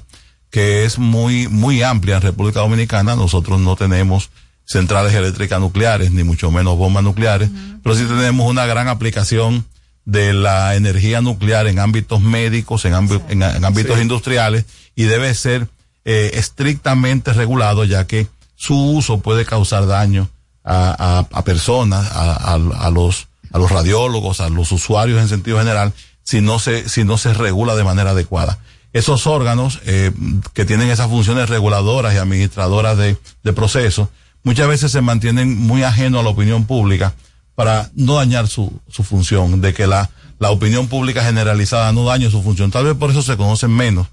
que 0.50 0.86
es 0.86 1.00
muy, 1.00 1.48
muy 1.48 1.82
amplia 1.82 2.16
en 2.16 2.22
República 2.22 2.60
Dominicana. 2.62 3.16
Nosotros 3.16 3.60
no 3.60 3.76
tenemos 3.76 4.30
centrales 4.66 5.14
eléctricas 5.14 5.60
nucleares, 5.60 6.12
ni 6.12 6.24
mucho 6.24 6.52
menos 6.52 6.78
bombas 6.78 7.04
nucleares, 7.04 7.50
pero 7.84 7.96
sí 7.96 8.04
tenemos 8.06 8.50
una 8.50 8.66
gran 8.66 8.88
aplicación 8.88 9.66
de 10.06 10.34
la 10.34 10.76
energía 10.76 11.22
nuclear 11.22 11.68
en 11.68 11.80
ámbitos 11.80 12.22
médicos, 12.22 12.86
en, 12.86 12.94
ámbi- 12.94 13.22
en, 13.30 13.44
en 13.44 13.64
ámbitos 13.66 13.96
Sí. 13.98 14.02
industriales, 14.02 14.66
y 14.96 15.04
debe 15.04 15.34
ser 15.34 15.68
eh, 16.06 16.32
estrictamente 16.36 17.34
regulado, 17.34 17.84
ya 17.86 18.06
que 18.08 18.28
su 18.56 18.76
uso 18.76 19.20
puede 19.20 19.46
causar 19.46 19.86
daño 19.88 20.30
a, 20.64 20.96
a, 21.32 21.38
a 21.38 21.44
personas, 21.44 22.10
a, 22.12 22.34
a, 22.34 22.54
a 22.56 22.90
los 22.90 23.28
a 23.52 23.60
los 23.60 23.70
radiólogos, 23.70 24.40
a 24.42 24.50
los 24.50 24.72
usuarios 24.72 25.22
en 25.22 25.30
sentido 25.30 25.60
general, 25.60 25.94
si 26.24 26.42
no 26.42 26.58
se 26.58 26.90
si 26.90 27.04
no 27.04 27.18
se 27.20 27.34
regula 27.34 27.76
de 27.76 27.84
manera 27.84 28.12
adecuada. 28.12 28.58
Esos 28.94 29.28
órganos 29.28 29.80
eh, 29.86 30.12
que 30.54 30.66
tienen 30.66 30.90
esas 30.90 31.08
funciones 31.10 31.50
reguladoras 31.50 32.14
y 32.14 32.18
administradoras 32.18 32.98
de, 32.98 33.16
de 33.44 33.54
procesos, 33.54 34.10
muchas 34.44 34.68
veces 34.68 34.92
se 34.92 35.02
mantienen 35.02 35.58
muy 35.58 35.84
ajenos 35.84 36.22
a 36.22 36.24
la 36.24 36.30
opinión 36.30 36.66
pública 36.66 37.14
para 37.56 37.90
no 37.96 38.16
dañar 38.16 38.48
su, 38.48 38.80
su 38.88 39.04
función, 39.04 39.62
de 39.62 39.74
que 39.74 39.88
la, 39.88 40.10
la 40.40 40.50
opinión 40.52 40.88
pública 40.88 41.24
generalizada 41.24 41.92
no 41.94 42.04
dañe 42.06 42.30
su 42.32 42.42
función. 42.42 42.72
Tal 42.72 42.86
vez 42.86 42.96
por 42.96 43.12
eso 43.12 43.22
se 43.22 43.38
conocen 43.38 43.72
menos, 43.72 44.08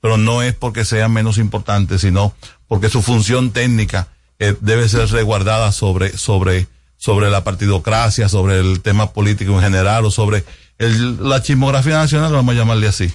pero 0.00 0.16
no 0.16 0.42
es 0.42 0.54
porque 0.54 0.84
sean 0.84 1.12
menos 1.12 1.38
importantes, 1.38 2.00
sino 2.00 2.34
porque 2.66 2.88
su 2.90 3.00
función 3.02 3.50
técnica 3.52 4.08
eh, 4.38 4.56
debe 4.60 4.88
ser 4.88 5.08
resguardada 5.08 5.70
sobre, 5.70 6.16
sobre, 6.16 6.66
sobre 6.96 7.30
la 7.30 7.44
partidocracia, 7.44 8.28
sobre 8.28 8.58
el 8.58 8.80
tema 8.80 9.12
político 9.12 9.52
en 9.54 9.60
general 9.60 10.04
o 10.04 10.10
sobre 10.10 10.44
el- 10.78 11.28
la 11.28 11.42
chismografía 11.42 11.94
nacional, 11.98 12.32
vamos 12.32 12.54
a 12.54 12.58
llamarle 12.58 12.88
así. 12.88 13.12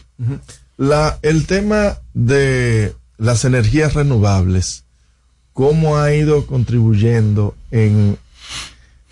La, 0.77 1.17
el 1.21 1.47
tema 1.47 1.97
de 2.13 2.95
las 3.17 3.43
energías 3.43 3.93
renovables, 3.93 4.84
¿cómo 5.55 5.97
ha 5.97 6.13
ido 6.13 6.45
contribuyendo 6.45 7.55
en, 7.71 8.17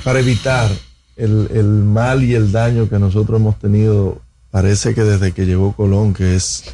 para 0.03 0.19
evitar 0.19 0.69
el, 1.15 1.47
el 1.53 1.63
mal 1.65 2.21
y 2.21 2.35
el 2.35 2.51
daño 2.51 2.89
que 2.89 2.99
nosotros 2.99 3.39
hemos 3.39 3.57
tenido, 3.59 4.21
parece 4.51 4.93
que 4.93 5.03
desde 5.03 5.31
que 5.31 5.45
llegó 5.45 5.71
Colón, 5.71 6.13
que 6.13 6.35
es 6.35 6.65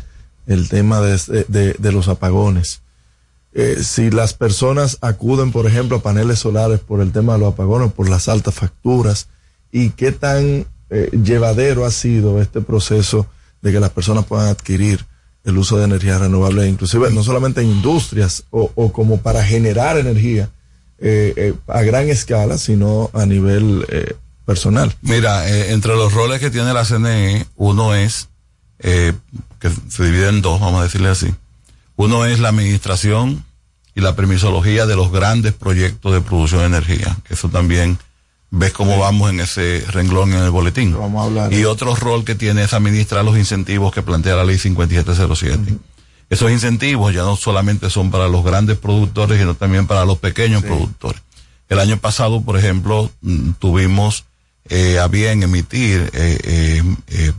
el 0.48 0.68
tema 0.70 1.02
de, 1.02 1.76
de- 1.78 1.92
los 1.92 2.08
apagones? 2.08 2.82
Eh, 3.54 3.78
si 3.84 4.10
las 4.10 4.34
personas 4.34 4.98
acuden, 5.02 5.52
por 5.52 5.68
ejemplo, 5.68 5.98
a 5.98 6.02
paneles 6.02 6.40
solares 6.40 6.80
por 6.80 7.00
el 7.02 7.12
tema 7.12 7.34
de 7.34 7.40
los 7.40 7.54
apagones, 7.54 7.92
por 7.92 8.10
las 8.10 8.28
altas 8.28 8.56
facturas, 8.56 9.28
y 9.72 9.92
qué 9.92 10.12
tan 10.12 10.66
eh, 10.90 11.10
llevadero 11.24 11.86
ha 11.86 11.92
sido 11.92 12.42
este 12.42 12.62
proceso 12.62 13.28
de 13.62 13.72
que 13.72 13.80
las 13.80 13.92
personas 13.92 14.26
puedan 14.26 14.48
adquirir 14.48 15.06
el 15.44 15.58
uso 15.58 15.78
de 15.78 15.86
energías 15.86 16.20
renovables, 16.20 16.68
inclusive 16.68 17.12
no 17.12 17.24
solamente 17.24 17.62
en 17.62 17.68
industrias 17.68 18.44
o, 18.52 18.72
o 18.76 18.92
como 18.92 19.22
para 19.22 19.44
generar 19.44 19.98
energía 19.98 20.50
eh, 21.00 21.34
eh, 21.38 21.54
a 21.68 21.82
gran 21.82 22.10
escala, 22.10 22.58
sino 22.58 23.10
a 23.14 23.26
nivel 23.26 23.86
eh, 23.90 24.16
personal. 24.46 24.94
Mira, 25.02 25.48
eh, 25.50 25.72
entre 25.72 25.96
los 25.96 26.12
roles 26.14 26.40
que 26.40 26.50
tiene 26.50 26.74
la 26.74 26.84
CNE, 26.84 27.46
uno 27.56 27.96
es, 27.96 28.28
eh, 28.80 29.14
que 29.60 29.70
se 29.90 30.06
divide 30.06 30.30
en 30.30 30.42
dos, 30.42 30.60
vamos 30.60 30.82
a 30.82 30.84
decirle 30.84 31.10
así. 31.10 31.34
Uno 31.96 32.26
es 32.26 32.40
la 32.40 32.50
administración 32.50 33.46
y 33.96 34.02
la 34.02 34.16
permisología 34.16 34.86
de 34.86 34.96
los 34.96 35.12
grandes 35.12 35.54
proyectos 35.54 36.14
de 36.14 36.22
producción 36.22 36.62
de 36.62 36.68
energía. 36.68 37.18
que 37.28 37.34
Eso 37.34 37.50
también 37.50 37.98
ves 38.52 38.74
cómo 38.74 38.98
vamos 38.98 39.30
en 39.30 39.40
ese 39.40 39.84
renglón 39.90 40.34
en 40.34 40.44
el 40.44 40.52
boletín. 40.52 40.98
Vamos 40.98 41.22
a 41.22 41.26
hablar. 41.26 41.54
Y 41.54 41.66
otro 41.66 41.96
rol 41.96 42.24
que 42.26 42.36
tiene 42.36 42.64
es 42.64 42.74
administrar 42.74 43.24
los 43.24 43.38
incentivos 43.38 43.94
que 43.94 44.02
plantea 44.02 44.36
la 44.36 44.44
ley 44.44 44.58
5707. 44.58 45.78
Esos 46.30 46.52
incentivos 46.52 47.14
ya 47.14 47.24
no 47.24 47.36
solamente 47.36 47.90
son 47.90 48.12
para 48.12 48.28
los 48.28 48.44
grandes 48.44 48.78
productores, 48.78 49.40
sino 49.40 49.56
también 49.56 49.88
para 49.88 50.06
los 50.06 50.20
pequeños 50.20 50.64
productores. 50.64 51.22
El 51.70 51.80
año 51.80 51.98
pasado, 51.98 52.42
por 52.42 52.58
ejemplo, 52.58 53.12
mm, 53.22 53.52
tuvimos 53.60 54.26
eh, 54.70 55.00
a 55.00 55.08
bien 55.08 55.42
emitir 55.42 56.10
eh, 56.14 56.40
eh, 56.44 56.84
eh, 57.08 57.34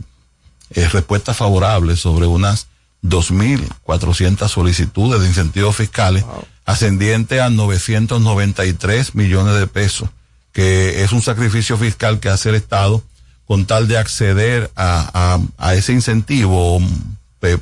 eh, 0.73 0.87
respuestas 0.87 1.37
favorables 1.37 1.99
sobre 1.99 2.27
unas 2.27 2.67
2.400 3.03 4.47
solicitudes 4.47 5.21
de 5.21 5.27
incentivos 5.27 5.75
fiscales, 5.75 6.23
ascendiente 6.65 7.41
a 7.41 7.49
993 7.49 9.15
millones 9.15 9.55
de 9.55 9.67
pesos, 9.67 10.09
que 10.51 11.03
es 11.03 11.11
un 11.11 11.21
sacrificio 11.21 11.77
fiscal 11.77 12.19
que 12.19 12.29
hace 12.29 12.49
el 12.49 12.55
Estado 12.55 13.03
con 13.45 13.65
tal 13.65 13.87
de 13.87 13.97
acceder 13.97 14.71
a, 14.75 15.09
a, 15.13 15.39
a 15.57 15.73
ese 15.75 15.93
incentivo, 15.93 16.79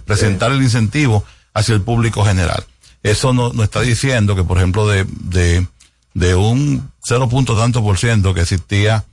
presentar 0.06 0.52
el 0.52 0.62
incentivo 0.62 1.24
hacia 1.54 1.74
el 1.74 1.82
público 1.82 2.24
general. 2.24 2.66
Eso 3.02 3.34
nos 3.34 3.54
no 3.54 3.64
está 3.64 3.82
diciendo 3.82 4.36
que, 4.36 4.44
por 4.44 4.58
ejemplo, 4.58 4.88
de, 4.88 5.06
de, 5.06 5.66
de 6.14 6.36
un 6.36 6.92
0. 7.04 7.30
punto 7.30 7.58
tanto 7.58 7.82
por 7.82 7.98
ciento 7.98 8.34
que 8.34 8.42
existía 8.42 9.06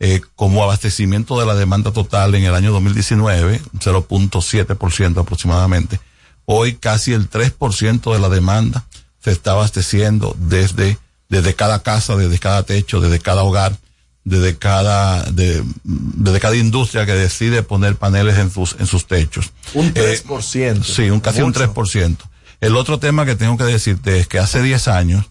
eh, 0.00 0.22
como 0.34 0.62
abastecimiento 0.62 1.38
de 1.38 1.46
la 1.46 1.54
demanda 1.54 1.92
total 1.92 2.34
en 2.34 2.44
el 2.44 2.54
año 2.54 2.72
2019, 2.72 3.60
0.7% 3.78 5.20
aproximadamente, 5.20 6.00
hoy 6.46 6.74
casi 6.74 7.12
el 7.12 7.30
3% 7.30 8.12
de 8.12 8.18
la 8.18 8.28
demanda 8.28 8.84
se 9.22 9.30
está 9.30 9.52
abasteciendo 9.52 10.34
desde, 10.38 10.98
desde 11.34 11.54
cada 11.54 11.82
casa, 11.82 12.16
desde 12.16 12.38
cada 12.38 12.62
techo, 12.62 13.00
desde 13.00 13.18
cada 13.18 13.42
hogar, 13.42 13.76
desde 14.24 14.56
cada, 14.56 15.22
de, 15.24 15.62
desde 15.82 16.40
cada 16.40 16.56
industria 16.56 17.04
que 17.06 17.12
decide 17.12 17.62
poner 17.62 17.96
paneles 17.96 18.38
en 18.38 18.50
sus, 18.50 18.76
en 18.78 18.86
sus 18.86 19.06
techos. 19.06 19.52
Un 19.74 19.92
Eh, 19.94 20.20
3%. 20.26 20.82
sí, 20.82 21.10
un 21.10 21.20
casi 21.20 21.42
Mucho. 21.42 21.60
un 21.64 21.74
3%. 21.74 22.16
El 22.60 22.76
otro 22.76 22.98
tema 22.98 23.26
que 23.26 23.34
tengo 23.36 23.56
que 23.56 23.64
decirte 23.64 24.18
es 24.18 24.26
que 24.28 24.38
hace 24.38 24.62
10 24.62 24.88
años, 24.88 25.26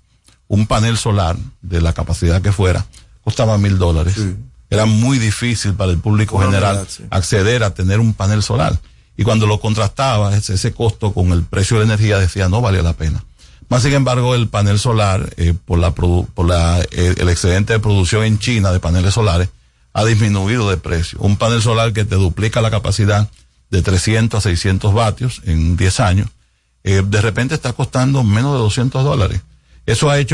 un 0.47 0.67
panel 0.67 0.97
solar, 0.97 1.37
de 1.61 1.81
la 1.81 1.93
capacidad 1.93 2.41
que 2.41 2.51
fuera, 2.51 2.85
costaba 3.23 3.57
mil 3.57 3.77
dólares. 3.77 4.15
Era 4.69 4.85
muy 4.85 5.17
difícil 5.19 5.73
para 5.73 5.91
el 5.91 5.99
público 5.99 6.39
general 6.39 6.85
sí. 6.87 7.03
acceder 7.09 7.63
a 7.63 7.73
tener 7.73 7.99
un 7.99 8.13
panel 8.13 8.43
solar. 8.43 8.77
Y 9.15 9.23
cuando 9.23 9.45
lo 9.47 9.59
contrastaba, 9.59 10.35
ese, 10.35 10.55
ese 10.55 10.73
costo 10.73 11.13
con 11.13 11.31
el 11.31 11.43
precio 11.43 11.79
de 11.79 11.85
la 11.85 11.93
energía 11.93 12.17
decía 12.19 12.49
no 12.49 12.61
valía 12.61 12.81
la 12.81 12.93
pena. 12.93 13.23
Más 13.69 13.83
sin 13.83 13.93
embargo, 13.93 14.35
el 14.35 14.47
panel 14.47 14.79
solar, 14.79 15.33
eh, 15.37 15.53
por, 15.65 15.79
la, 15.79 15.91
por 15.91 16.47
la, 16.47 16.81
eh, 16.91 17.15
el 17.17 17.29
excedente 17.29 17.73
de 17.73 17.79
producción 17.79 18.23
en 18.23 18.39
China 18.39 18.71
de 18.71 18.79
paneles 18.79 19.13
solares, 19.13 19.49
ha 19.93 20.03
disminuido 20.05 20.69
de 20.69 20.77
precio. 20.77 21.19
Un 21.21 21.37
panel 21.37 21.61
solar 21.61 21.93
que 21.93 22.05
te 22.05 22.15
duplica 22.15 22.61
la 22.61 22.71
capacidad 22.71 23.29
de 23.69 23.81
300 23.81 24.37
a 24.37 24.41
600 24.41 24.93
vatios 24.93 25.41
en 25.45 25.77
10 25.77 25.99
años, 25.99 26.29
eh, 26.83 27.01
de 27.05 27.21
repente 27.21 27.55
está 27.55 27.73
costando 27.73 28.23
menos 28.23 28.53
de 28.53 28.59
200 28.59 29.03
dólares. 29.03 29.41
Eso 29.85 30.09
ha 30.09 30.19
hecho 30.19 30.31